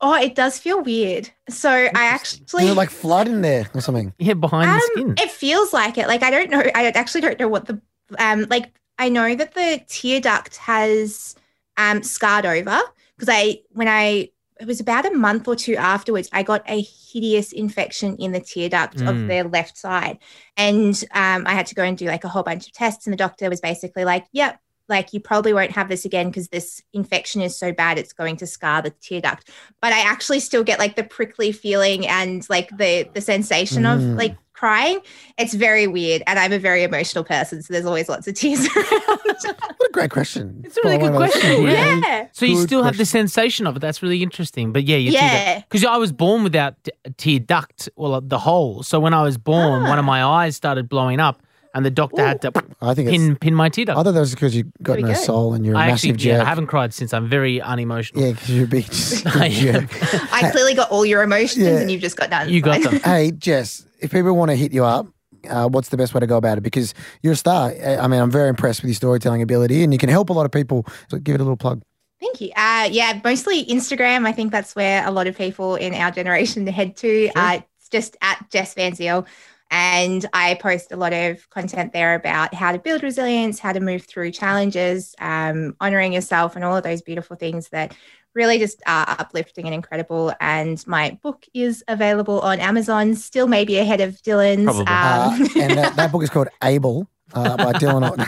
Oh, 0.00 0.14
it 0.14 0.34
does 0.34 0.58
feel 0.58 0.80
weird. 0.82 1.30
So 1.48 1.70
I 1.70 1.90
actually 2.04 2.62
Is 2.62 2.68
there 2.68 2.74
like 2.74 2.90
flood 2.90 3.28
in 3.28 3.42
there 3.42 3.68
or 3.74 3.80
something? 3.80 4.12
Yeah, 4.18 4.34
behind 4.34 4.70
the 4.70 4.74
Um, 4.74 4.80
skin. 4.92 5.14
It 5.26 5.30
feels 5.30 5.72
like 5.72 5.98
it. 5.98 6.06
Like 6.08 6.22
I 6.22 6.30
don't 6.30 6.50
know. 6.50 6.62
I 6.74 6.86
actually 6.88 7.20
don't 7.22 7.38
know 7.38 7.48
what 7.48 7.66
the 7.66 7.80
um 8.18 8.46
like. 8.50 8.72
I 8.98 9.08
know 9.08 9.34
that 9.34 9.54
the 9.54 9.80
tear 9.88 10.20
duct 10.20 10.56
has 10.56 11.34
um 11.76 12.02
scarred 12.02 12.46
over 12.46 12.80
because 13.16 13.28
I 13.32 13.60
when 13.70 13.88
I 13.88 14.30
it 14.60 14.66
was 14.66 14.80
about 14.80 15.06
a 15.06 15.12
month 15.14 15.46
or 15.46 15.54
two 15.54 15.76
afterwards 15.76 16.28
I 16.32 16.42
got 16.42 16.68
a 16.68 16.80
hideous 16.80 17.52
infection 17.52 18.16
in 18.16 18.32
the 18.32 18.40
tear 18.40 18.68
duct 18.68 18.96
Mm. 18.98 19.08
of 19.08 19.28
the 19.28 19.48
left 19.48 19.78
side, 19.78 20.18
and 20.56 20.94
um 21.14 21.46
I 21.46 21.54
had 21.54 21.66
to 21.66 21.74
go 21.76 21.84
and 21.84 21.96
do 21.96 22.06
like 22.06 22.24
a 22.24 22.28
whole 22.28 22.42
bunch 22.42 22.66
of 22.66 22.72
tests, 22.72 23.06
and 23.06 23.12
the 23.12 23.16
doctor 23.16 23.48
was 23.48 23.60
basically 23.60 24.04
like, 24.04 24.26
"Yep." 24.32 24.58
Like 24.88 25.12
you 25.12 25.20
probably 25.20 25.52
won't 25.52 25.72
have 25.72 25.88
this 25.88 26.04
again 26.04 26.28
because 26.28 26.48
this 26.48 26.82
infection 26.92 27.40
is 27.42 27.56
so 27.58 27.72
bad 27.72 27.98
it's 27.98 28.12
going 28.12 28.36
to 28.38 28.46
scar 28.46 28.80
the 28.82 28.90
tear 28.90 29.20
duct. 29.20 29.50
But 29.82 29.92
I 29.92 30.00
actually 30.00 30.40
still 30.40 30.64
get 30.64 30.78
like 30.78 30.96
the 30.96 31.04
prickly 31.04 31.52
feeling 31.52 32.06
and 32.06 32.46
like 32.48 32.70
the 32.76 33.08
the 33.12 33.20
sensation 33.20 33.84
of 33.86 34.00
Mm. 34.00 34.16
like 34.16 34.36
crying. 34.52 34.98
It's 35.38 35.54
very 35.54 35.86
weird, 35.86 36.22
and 36.26 36.36
I'm 36.36 36.52
a 36.52 36.58
very 36.58 36.82
emotional 36.82 37.22
person, 37.22 37.62
so 37.62 37.72
there's 37.72 37.86
always 37.86 38.08
lots 38.08 38.26
of 38.26 38.34
tears 38.34 38.66
around. 38.76 38.86
What 39.06 39.88
a 39.88 39.92
great 39.92 40.10
question. 40.10 40.62
It's 40.64 40.76
a 40.76 40.80
really 40.82 40.98
Probably 40.98 41.08
good 41.10 41.14
one 41.14 41.22
of 41.28 41.32
those 41.32 41.40
question, 41.42 41.64
really 41.64 41.76
yeah, 42.00 42.26
so 42.32 42.44
you 42.44 42.54
good 42.56 42.66
still 42.66 42.82
have 42.82 42.96
the 42.96 43.04
sensation 43.04 43.68
of 43.68 43.76
it. 43.76 43.78
That's 43.78 44.02
really 44.02 44.20
interesting. 44.20 44.72
But 44.72 44.82
yeah, 44.84 44.96
yeah. 44.96 45.60
Because 45.60 45.84
I 45.84 45.96
was 45.96 46.10
born 46.10 46.42
without 46.42 46.74
t- 46.82 46.90
a 47.04 47.10
tear 47.10 47.38
duct, 47.38 47.88
well, 47.94 48.20
the 48.20 48.38
hole. 48.38 48.82
So 48.82 48.98
when 48.98 49.14
I 49.14 49.22
was 49.22 49.38
born, 49.38 49.82
one 49.84 49.98
of 49.98 50.04
Ah. 50.04 50.06
my 50.06 50.24
eyes 50.24 50.56
started 50.56 50.88
blowing 50.88 51.20
up, 51.20 51.40
and 51.74 51.84
the 51.84 51.90
doctor 51.90 52.24
had 52.26 52.40
to 52.42 52.52
I 52.80 52.94
think 52.94 53.10
pin 53.10 53.36
pin 53.36 53.54
my 53.54 53.68
tear 53.68 53.82
I 53.82 53.84
duct. 53.86 53.96
thought 54.04 54.10
that 54.12 54.20
was 54.20 54.30
because 54.34 54.54
you 54.56 54.64
got 54.82 54.94
There 54.94 55.02
no 55.02 55.08
we 55.08 55.14
soul 55.14 55.54
and 55.54 55.64
you're 55.66 55.74
a 55.74 55.78
I 55.78 55.86
actually, 55.88 56.12
massive 56.12 56.24
yeah, 56.26 56.36
jerk. 56.38 56.46
I 56.46 56.48
haven't 56.48 56.66
cried 56.68 56.94
since. 56.94 57.12
I'm 57.14 57.28
very 57.28 57.60
unemotional. 57.60 58.24
Yeah, 58.24 58.32
because 58.32 58.50
you'd 58.50 58.70
be 58.70 58.82
just 58.84 59.26
a 59.26 59.30
I 59.38 59.46
am. 59.46 59.50
jerk. 59.88 59.90
I 60.32 60.50
clearly 60.50 60.74
got 60.74 60.90
all 60.90 61.04
your 61.06 61.22
emotions, 61.22 61.64
Yeah. 61.66 61.78
and 61.78 61.90
you've 61.90 62.00
just 62.00 62.16
got 62.16 62.30
none. 62.30 62.48
You 62.48 62.60
got 62.60 62.82
them. 62.82 63.00
Hey, 63.00 63.30
Jess, 63.32 63.84
if 64.00 64.10
people 64.12 64.34
want 64.36 64.50
to 64.50 64.56
hit 64.56 64.72
you 64.72 64.84
up, 64.84 65.06
uh, 65.48 65.68
what's 65.68 65.88
the 65.90 65.96
best 65.96 66.14
way 66.14 66.20
to 66.20 66.26
go 66.26 66.36
about 66.36 66.58
it? 66.58 66.62
Because 66.62 66.94
you're 67.22 67.34
a 67.34 67.36
star. 67.36 67.70
I 67.70 67.96
I 67.98 68.06
mean, 68.08 68.20
I'm 68.20 68.30
very 68.30 68.48
impressed 68.48 68.82
with 68.82 68.88
your 68.88 68.96
storytelling 68.96 69.42
ability, 69.42 69.82
and 69.84 69.92
you 69.92 69.98
can 69.98 70.08
help 70.08 70.30
a 70.30 70.32
lot 70.32 70.46
of 70.46 70.52
people. 70.52 70.86
So 71.08 71.18
give 71.18 71.34
it 71.34 71.40
a 71.40 71.44
little 71.44 71.56
plug. 71.56 71.82
Thank 72.20 72.40
you. 72.40 72.50
Uh, 72.56 72.88
yeah, 72.90 73.20
mostly 73.22 73.64
Instagram. 73.66 74.26
I 74.26 74.32
think 74.32 74.50
that's 74.50 74.74
where 74.74 75.06
a 75.06 75.10
lot 75.12 75.28
of 75.28 75.36
people 75.38 75.76
in 75.76 75.94
our 75.94 76.10
generation 76.10 76.66
head 76.66 76.96
to. 76.96 77.30
Uh, 77.36 77.60
it's 77.78 77.88
just 77.88 78.16
at 78.20 78.44
Jess 78.50 78.74
Van 78.74 78.92
Zeil. 78.92 79.24
And 79.70 80.24
I 80.32 80.54
post 80.54 80.92
a 80.92 80.96
lot 80.96 81.12
of 81.12 81.48
content 81.50 81.92
there 81.92 82.14
about 82.14 82.54
how 82.54 82.72
to 82.72 82.78
build 82.78 83.02
resilience, 83.02 83.58
how 83.58 83.72
to 83.72 83.80
move 83.80 84.04
through 84.04 84.30
challenges, 84.30 85.14
um, 85.20 85.76
honoring 85.80 86.12
yourself, 86.12 86.56
and 86.56 86.64
all 86.64 86.76
of 86.76 86.84
those 86.84 87.02
beautiful 87.02 87.36
things 87.36 87.68
that 87.68 87.94
really 88.34 88.58
just 88.58 88.82
are 88.86 89.16
uplifting 89.18 89.66
and 89.66 89.74
incredible. 89.74 90.32
And 90.40 90.84
my 90.86 91.18
book 91.22 91.44
is 91.54 91.84
available 91.88 92.40
on 92.40 92.60
Amazon, 92.60 93.14
still 93.14 93.46
maybe 93.46 93.78
ahead 93.78 94.00
of 94.00 94.14
Dylan's. 94.22 94.64
Probably. 94.64 94.86
Uh, 94.86 95.30
Um, 95.30 95.40
and 95.62 95.78
that, 95.78 95.96
that 95.96 96.12
book 96.12 96.22
is 96.22 96.30
called 96.30 96.48
Able 96.62 97.08
uh, 97.34 97.56
by 97.56 97.72
Dylan. 97.74 98.08
Orton. 98.08 98.26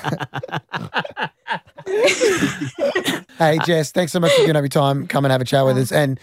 hey, 3.38 3.58
Jess, 3.64 3.92
thanks 3.92 4.12
so 4.12 4.20
much 4.20 4.32
for 4.32 4.40
giving 4.40 4.56
up 4.56 4.62
your 4.62 4.68
time. 4.68 5.06
Come 5.06 5.24
and 5.24 5.32
have 5.32 5.40
a 5.40 5.44
chat 5.44 5.64
with 5.64 5.78
us. 5.78 5.92
And 5.92 6.20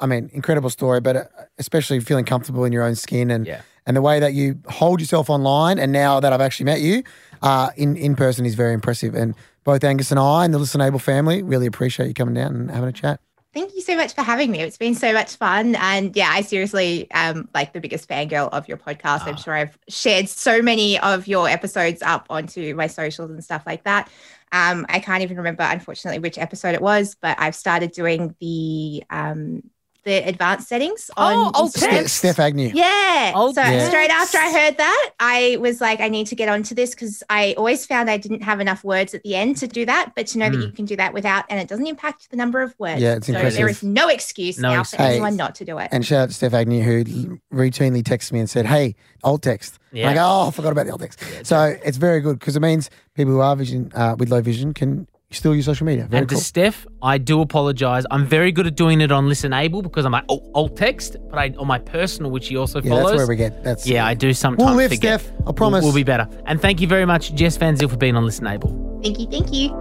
I 0.00 0.06
mean, 0.06 0.30
incredible 0.32 0.70
story, 0.70 1.00
but 1.00 1.16
uh, 1.16 1.24
especially 1.58 2.00
feeling 2.00 2.24
comfortable 2.24 2.64
in 2.64 2.72
your 2.72 2.82
own 2.82 2.94
skin 2.94 3.30
and 3.30 3.46
Yeah. 3.46 3.60
and 3.86 3.96
the 3.96 4.02
way 4.02 4.20
that 4.20 4.32
you 4.34 4.60
hold 4.68 5.00
yourself 5.00 5.28
online. 5.30 5.78
And 5.78 5.92
now 5.92 6.20
that 6.20 6.32
I've 6.32 6.40
actually 6.40 6.66
met 6.66 6.80
you 6.80 7.02
uh, 7.42 7.70
in 7.76 7.96
in 7.96 8.16
person 8.16 8.46
is 8.46 8.54
very 8.54 8.72
impressive. 8.74 9.14
And 9.14 9.34
both 9.64 9.84
Angus 9.84 10.10
and 10.10 10.18
I 10.18 10.44
and 10.44 10.54
the 10.54 10.58
Listenable 10.58 11.00
family 11.00 11.42
really 11.42 11.66
appreciate 11.66 12.08
you 12.08 12.14
coming 12.14 12.34
down 12.34 12.54
and 12.54 12.70
having 12.70 12.88
a 12.88 12.92
chat. 12.92 13.20
Thank 13.52 13.74
you 13.74 13.80
so 13.82 13.96
much 13.96 14.14
for 14.14 14.22
having 14.22 14.52
me. 14.52 14.60
It's 14.60 14.78
been 14.78 14.94
so 14.94 15.12
much 15.12 15.34
fun. 15.34 15.74
And 15.74 16.14
yeah, 16.14 16.30
I 16.32 16.42
seriously 16.42 17.08
am 17.10 17.48
like 17.52 17.72
the 17.72 17.80
biggest 17.80 18.08
fangirl 18.08 18.48
of 18.52 18.68
your 18.68 18.76
podcast. 18.76 19.26
I'm 19.26 19.36
sure 19.36 19.54
I've 19.54 19.76
shared 19.88 20.28
so 20.28 20.62
many 20.62 21.00
of 21.00 21.26
your 21.26 21.48
episodes 21.48 22.00
up 22.00 22.26
onto 22.30 22.74
my 22.76 22.86
socials 22.86 23.28
and 23.30 23.42
stuff 23.42 23.64
like 23.66 23.82
that. 23.84 24.08
Um, 24.52 24.86
I 24.88 25.00
can't 25.00 25.22
even 25.24 25.36
remember, 25.36 25.64
unfortunately, 25.64 26.20
which 26.20 26.38
episode 26.38 26.74
it 26.76 26.80
was, 26.80 27.16
but 27.20 27.36
I've 27.40 27.56
started 27.56 27.90
doing 27.90 28.36
the 28.40 29.02
um, 29.10 29.64
the 30.04 30.26
advanced 30.26 30.68
settings 30.68 31.10
on 31.16 31.34
Oh, 31.34 31.50
oh, 31.54 31.64
Instagram. 31.66 31.78
Steph, 31.78 32.06
Steph 32.08 32.38
Agnew. 32.38 32.70
Yeah. 32.74 33.32
Oh, 33.34 33.52
so 33.52 33.60
yes. 33.60 33.88
straight 33.88 34.10
after 34.10 34.38
I 34.38 34.50
heard 34.52 34.78
that, 34.78 35.10
I 35.20 35.58
was 35.60 35.80
like, 35.80 36.00
I 36.00 36.08
need 36.08 36.26
to 36.28 36.34
get 36.34 36.48
onto 36.48 36.74
this 36.74 36.90
because 36.90 37.22
I 37.28 37.54
always 37.58 37.84
found 37.86 38.08
I 38.10 38.16
didn't 38.16 38.42
have 38.42 38.60
enough 38.60 38.82
words 38.82 39.12
at 39.14 39.22
the 39.22 39.36
end 39.36 39.56
to 39.58 39.66
do 39.66 39.84
that. 39.86 40.12
But 40.16 40.26
to 40.28 40.38
know 40.38 40.48
Mm. 40.48 40.52
that 40.60 40.66
you 40.66 40.72
can 40.72 40.84
do 40.86 40.96
that 40.96 41.12
without, 41.12 41.44
and 41.50 41.60
it 41.60 41.68
doesn't 41.68 41.86
impact 41.86 42.30
the 42.30 42.36
number 42.36 42.62
of 42.62 42.74
words. 42.78 43.00
Yeah, 43.00 43.16
it's 43.16 43.26
so 43.26 43.34
impressive. 43.34 43.58
there 43.58 43.68
is 43.68 43.82
no 43.82 44.08
excuse 44.08 44.58
No 44.58 44.72
now 44.72 44.80
excuse. 44.80 44.96
for 45.00 45.06
anyone 45.06 45.32
Hey, 45.32 45.36
not 45.36 45.54
to 45.56 45.64
do 45.64 45.78
it. 45.78 45.88
And 45.92 46.04
shout 46.06 46.20
out 46.22 46.28
to 46.28 46.34
Steph 46.34 46.54
Agnew, 46.54 46.82
who 46.82 47.38
routinely 47.52 48.04
texts 48.04 48.32
me 48.32 48.38
and 48.40 48.48
said, 48.48 48.66
Hey, 48.66 48.94
alt 49.22 49.42
text. 49.42 49.78
And 49.92 50.00
I 50.00 50.02
Yeah. 50.10 50.14
go, 50.14 50.20
Oh, 50.22 50.48
I 50.48 50.50
forgot 50.50 50.72
about 50.72 50.86
the 50.86 50.92
alt 50.92 51.00
text. 51.02 51.20
so 51.44 51.76
it's 51.84 51.96
very 51.98 52.20
good 52.20 52.38
because 52.38 52.56
it 52.56 52.60
means 52.60 52.88
people 53.14 53.32
who 53.34 53.40
are 53.40 53.54
vision 53.56 53.90
uh, 53.94 54.16
with 54.18 54.30
low 54.30 54.40
vision 54.40 54.72
can 54.72 55.06
still 55.36 55.54
use 55.54 55.64
social 55.64 55.86
media. 55.86 56.06
Very 56.06 56.20
and 56.22 56.28
cool. 56.28 56.38
to 56.38 56.44
Steph, 56.44 56.86
I 57.02 57.18
do 57.18 57.40
apologize. 57.40 58.04
I'm 58.10 58.26
very 58.26 58.52
good 58.52 58.66
at 58.66 58.74
doing 58.74 59.00
it 59.00 59.12
on 59.12 59.28
Listen 59.28 59.52
Able 59.52 59.82
because 59.82 60.04
I'm 60.04 60.12
like 60.12 60.24
alt, 60.28 60.44
alt 60.54 60.76
text, 60.76 61.16
but 61.30 61.38
I 61.38 61.54
on 61.58 61.66
my 61.66 61.78
personal, 61.78 62.30
which 62.30 62.48
he 62.48 62.56
also 62.56 62.80
yeah, 62.82 62.90
follows. 62.90 63.10
that's 63.10 63.16
where 63.18 63.26
we 63.28 63.36
get. 63.36 63.62
That's 63.62 63.86
yeah, 63.86 64.06
I 64.06 64.14
do 64.14 64.32
sometimes. 64.32 64.66
We'll 64.66 64.76
live, 64.76 64.90
forget. 64.90 65.20
Steph. 65.20 65.32
I 65.32 65.42
We'll- 65.44 65.52
promise. 65.54 65.84
We'll, 65.84 65.92
be 65.92 66.02
better. 66.04 66.28
And 66.46 66.60
thank 66.60 66.80
you 66.80 66.86
very 66.86 67.04
much, 67.04 67.34
Jess 67.34 67.56
Van 67.56 67.76
Zeil, 67.76 67.88
for 67.88 67.96
being 67.96 68.16
on 68.16 68.24
Listen 68.24 68.46
Able. 68.46 69.00
Thank 69.02 69.18
you. 69.18 69.26
Thank 69.26 69.52
you. 69.52 69.74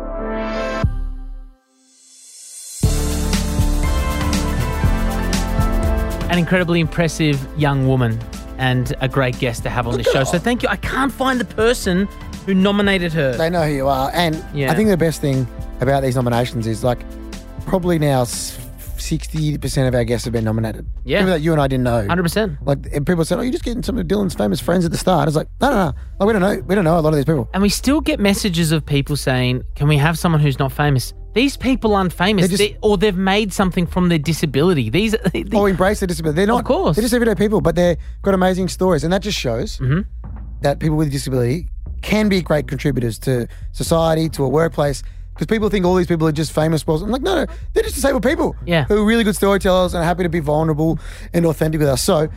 An 6.30 6.38
incredibly 6.38 6.80
impressive 6.80 7.40
young 7.58 7.88
woman 7.88 8.20
and 8.60 8.94
a 9.02 9.08
great 9.08 9.40
guest 9.40 9.64
to 9.64 9.70
have 9.70 9.88
on 9.88 9.98
this 9.98 10.08
show. 10.12 10.24
So 10.24 10.38
thank 10.38 10.62
you. 10.62 10.70
I 10.70 10.76
can't 10.76 11.12
find 11.12 11.40
the 11.40 11.46
person 11.46 12.08
who 12.50 12.56
nominated 12.56 13.14
her. 13.14 13.34
They 13.38 13.50
know 13.50 13.62
who 13.64 13.72
you 13.74 13.88
are. 13.88 14.10
And 14.14 14.44
Yeah. 14.56 14.72
I 14.72 14.76
think 14.76 14.90
the 14.90 14.98
best 14.98 15.22
thing 15.22 15.48
about 15.82 16.02
these 16.02 16.16
nominations 16.16 16.66
is 16.66 16.84
like 16.84 17.00
probably 17.68 18.00
now 18.00 18.22
s- 18.24 18.58
60% 18.98 19.88
of 19.88 19.94
our 19.94 20.04
guests 20.04 20.26
have 20.26 20.34
been 20.34 20.44
nominated. 20.44 20.86
Yeah. 21.06 21.20
People 21.20 21.34
that 21.34 21.42
you 21.42 21.52
and 21.52 21.62
I 21.62 21.68
didn't 21.68 21.84
know. 21.84 22.06
100%. 22.08 22.58
Like 22.66 22.80
and 22.94 23.06
people 23.06 23.24
said, 23.24 23.38
"Oh, 23.38 23.42
you're 23.42 23.52
just 23.52 23.64
getting 23.64 23.84
some 23.84 23.98
of 24.00 24.08
Dylan's 24.08 24.34
famous 24.34 24.60
friends 24.60 24.84
at 24.84 24.92
the 24.92 24.98
start." 24.98 25.28
It's 25.28 25.38
like, 25.38 25.48
no, 25.62 25.70
no, 25.70 25.76
no. 25.76 25.94
Like, 26.20 26.28
we 26.28 26.34
don't 26.34 26.42
know. 26.42 26.64
We 26.68 26.76
don't 26.76 26.84
know 26.84 26.98
a 26.98 27.02
lot 27.02 27.10
of 27.10 27.16
these 27.16 27.26
people. 27.26 27.48
And 27.54 27.62
we 27.62 27.70
still 27.70 28.02
get 28.02 28.20
messages 28.20 28.72
of 28.72 28.84
people 28.86 29.16
saying, 29.16 29.62
"Can 29.76 29.88
we 29.88 29.98
have 29.98 30.18
someone 30.18 30.42
who's 30.42 30.58
not 30.60 30.72
famous?" 30.72 31.14
These 31.36 31.56
people 31.58 31.94
aren't 31.96 32.12
famous, 32.12 32.42
They're 32.48 32.58
just- 32.58 32.72
They- 32.74 32.78
or 32.82 32.98
they've 32.98 33.16
made 33.16 33.54
something 33.54 33.86
from 33.86 34.10
their 34.10 34.18
disability. 34.18 34.90
These, 34.90 35.16
they, 35.32 35.46
Oh, 35.54 35.68
embrace 35.68 36.00
their 36.00 36.08
disability. 36.08 36.36
They're 36.38 36.48
not. 36.48 36.62
Of 36.62 36.66
course. 36.66 36.96
They're 36.96 37.04
just 37.04 37.14
everyday 37.14 37.36
people, 37.36 37.62
but 37.62 37.76
they've 37.76 37.98
got 38.24 38.34
amazing 38.34 38.68
stories, 38.70 39.04
and 39.04 39.14
that 39.14 39.22
just 39.22 39.38
shows 39.38 39.78
Mhm. 39.78 40.06
that 40.64 40.80
people 40.80 40.98
with 40.98 41.12
disability 41.12 41.68
can 42.02 42.30
be 42.30 42.42
great 42.42 42.68
contributors 42.68 43.20
to 43.20 43.48
society, 43.72 44.30
to 44.30 44.44
a 44.44 44.50
workplace. 44.50 45.04
Because 45.34 45.48
people 45.48 45.70
think 45.70 45.86
all 45.86 45.96
these 45.96 46.08
people 46.08 46.28
are 46.28 46.34
just 46.34 46.52
famous. 46.52 46.86
Well, 46.86 47.02
I'm 47.02 47.12
like, 47.12 47.22
no, 47.22 47.46
no, 47.46 47.54
they're 47.74 47.84
just 47.84 47.96
disabled 47.96 48.24
people. 48.24 48.58
Yeah. 48.66 48.84
Who 48.86 49.02
are 49.02 49.06
really 49.06 49.24
good 49.24 49.38
storytellers 49.38 49.94
and 49.94 50.04
are 50.04 50.06
happy 50.06 50.24
to 50.24 50.30
be 50.30 50.42
vulnerable 50.42 51.00
and 51.34 51.46
authentic 51.46 51.80
with 51.80 51.88
us. 51.88 52.02
So, 52.02 52.28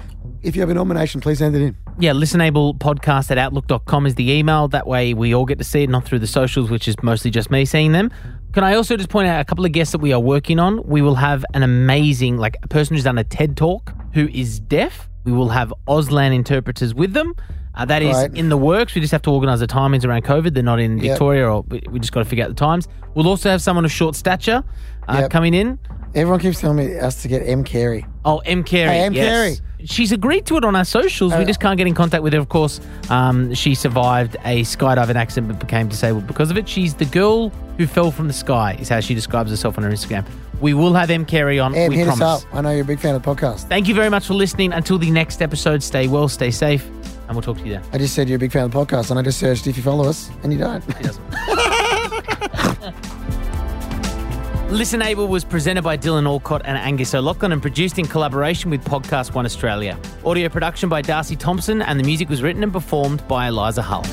if 0.42 0.54
you 0.54 0.62
have 0.62 0.70
a 0.70 0.74
nomination, 0.74 1.20
please 1.20 1.38
send 1.38 1.56
it 1.56 1.62
in. 1.62 1.76
yeah, 1.98 2.12
listenable 2.12 2.78
podcast 2.78 3.32
at 3.32 3.38
outlook.com 3.38 4.06
is 4.06 4.14
the 4.14 4.30
email. 4.30 4.68
That 4.68 4.86
way 4.86 5.14
we 5.14 5.34
all 5.34 5.46
get 5.46 5.58
to 5.58 5.64
see 5.64 5.82
it, 5.82 5.90
not 5.90 6.04
through 6.04 6.20
the 6.20 6.28
socials, 6.28 6.70
which 6.70 6.86
is 6.86 6.94
mostly 7.02 7.32
just 7.32 7.50
me 7.50 7.64
seeing 7.64 7.90
them. 7.90 8.12
Can 8.52 8.62
I 8.62 8.74
also 8.74 8.96
just 8.96 9.08
point 9.08 9.26
out 9.26 9.40
a 9.40 9.44
couple 9.44 9.64
of 9.64 9.72
guests 9.72 9.90
that 9.92 9.98
we 9.98 10.12
are 10.12 10.20
working 10.20 10.60
on? 10.60 10.80
We 10.84 11.02
will 11.02 11.16
have 11.16 11.44
an 11.54 11.64
amazing, 11.64 12.36
like 12.38 12.56
a 12.62 12.68
person 12.68 12.94
who's 12.94 13.04
done 13.04 13.18
a 13.18 13.24
TED 13.24 13.56
talk 13.56 13.92
who 14.14 14.28
is 14.28 14.60
deaf. 14.60 15.08
We 15.24 15.32
will 15.32 15.48
have 15.48 15.72
Auslan 15.88 16.32
interpreters 16.34 16.94
with 16.94 17.14
them. 17.14 17.34
Uh, 17.74 17.84
that 17.86 18.02
is 18.02 18.14
Right. 18.14 18.34
in 18.36 18.48
the 18.50 18.56
works. 18.56 18.94
We 18.94 19.00
just 19.00 19.12
have 19.12 19.22
to 19.22 19.30
organise 19.30 19.60
the 19.60 19.66
timings 19.66 20.04
around 20.04 20.24
COVID. 20.24 20.52
They're 20.54 20.62
not 20.62 20.78
in 20.80 20.98
Yep. 20.98 21.02
Victoria, 21.12 21.48
or 21.50 21.64
we 21.68 21.82
we 21.90 21.98
just 22.00 22.12
got 22.12 22.20
to 22.20 22.26
figure 22.26 22.44
out 22.44 22.48
the 22.48 22.54
times. 22.54 22.86
We'll 23.14 23.28
also 23.28 23.48
have 23.50 23.62
someone 23.62 23.84
of 23.84 23.92
short 23.92 24.14
stature 24.14 24.62
uh, 25.08 25.18
Yep. 25.22 25.30
coming 25.30 25.54
in. 25.54 25.78
Everyone 26.14 26.40
keeps 26.40 26.60
telling 26.60 26.76
me 26.76 26.98
us 26.98 27.22
to 27.22 27.28
get 27.28 27.40
Em 27.48 27.64
Carey. 27.64 28.04
Oh, 28.26 28.38
Em 28.44 28.62
Carey. 28.62 28.90
Hey, 28.90 29.00
M. 29.04 29.14
yes. 29.14 29.26
Carey. 29.28 29.56
She's 29.84 30.12
agreed 30.12 30.44
to 30.46 30.56
it 30.58 30.64
on 30.64 30.76
our 30.76 30.84
socials. 30.84 31.32
we 31.34 31.42
Uh, 31.42 31.44
just 31.46 31.58
can't 31.58 31.78
get 31.78 31.86
in 31.86 31.94
contact 31.94 32.22
with 32.22 32.34
her. 32.34 32.38
Of 32.38 32.50
course, 32.50 32.80
um, 33.08 33.52
she 33.54 33.74
survived 33.74 34.36
a 34.44 34.62
skydiving 34.62 35.16
accident 35.16 35.48
but 35.48 35.58
became 35.58 35.88
disabled 35.88 36.26
because 36.26 36.50
of 36.50 36.58
it. 36.58 36.68
She's 36.68 36.92
the 36.94 37.06
girl 37.06 37.50
who 37.78 37.86
fell 37.86 38.10
from 38.10 38.26
the 38.28 38.34
sky, 38.34 38.76
is 38.78 38.90
how 38.90 39.00
she 39.00 39.14
describes 39.14 39.50
herself 39.50 39.78
on 39.78 39.84
her 39.84 39.90
Instagram. 39.90 40.24
We 40.60 40.74
will 40.74 40.92
have 40.92 41.10
Em 41.10 41.24
Carey 41.24 41.58
on. 41.58 41.74
Em, 41.74 41.88
we 41.88 41.96
hit 41.96 42.06
promise. 42.06 42.22
us 42.22 42.44
up. 42.44 42.54
I 42.54 42.60
know 42.60 42.70
you're 42.70 42.82
a 42.82 42.84
big 42.84 43.00
fan 43.00 43.14
of 43.14 43.22
the 43.22 43.34
podcast. 43.34 43.62
Thank 43.68 43.88
you 43.88 43.94
very 43.94 44.10
much 44.10 44.26
for 44.26 44.34
listening. 44.34 44.72
Until 44.74 44.98
the 44.98 45.10
next 45.10 45.40
episode, 45.42 45.82
stay 45.82 46.06
well, 46.08 46.28
stay 46.28 46.50
safe, 46.52 46.86
and 47.32 47.36
we'll 47.36 47.54
talk 47.54 47.62
to 47.62 47.66
you 47.66 47.72
then. 47.72 47.82
I 47.92 47.98
just 47.98 48.14
said 48.14 48.28
you're 48.28 48.36
a 48.36 48.38
big 48.38 48.52
fan 48.52 48.64
of 48.64 48.72
the 48.72 48.78
podcast, 48.78 49.10
and 49.10 49.18
I 49.18 49.22
just 49.22 49.38
searched 49.38 49.66
if 49.66 49.76
you 49.76 49.82
follow 49.82 50.06
us, 50.06 50.30
and 50.42 50.52
you 50.52 50.58
don't. 50.58 50.82
She 50.98 51.02
doesn't. 51.02 51.24
Listen 54.70 55.02
Able 55.02 55.28
was 55.28 55.44
presented 55.44 55.82
by 55.82 55.96
Dylan 55.96 56.26
Alcott 56.26 56.62
and 56.64 56.78
Angus 56.78 57.14
O'Loughlin 57.14 57.52
and 57.52 57.60
produced 57.60 57.98
in 57.98 58.06
collaboration 58.06 58.70
with 58.70 58.84
Podcast 58.84 59.34
One 59.34 59.46
Australia. 59.46 59.98
Audio 60.24 60.48
production 60.48 60.88
by 60.88 61.02
Darcy 61.02 61.36
Thompson, 61.36 61.82
and 61.82 61.98
the 61.98 62.04
music 62.04 62.28
was 62.28 62.42
written 62.42 62.62
and 62.62 62.72
performed 62.72 63.26
by 63.28 63.48
Eliza 63.48 63.82
Hull. 63.82 64.04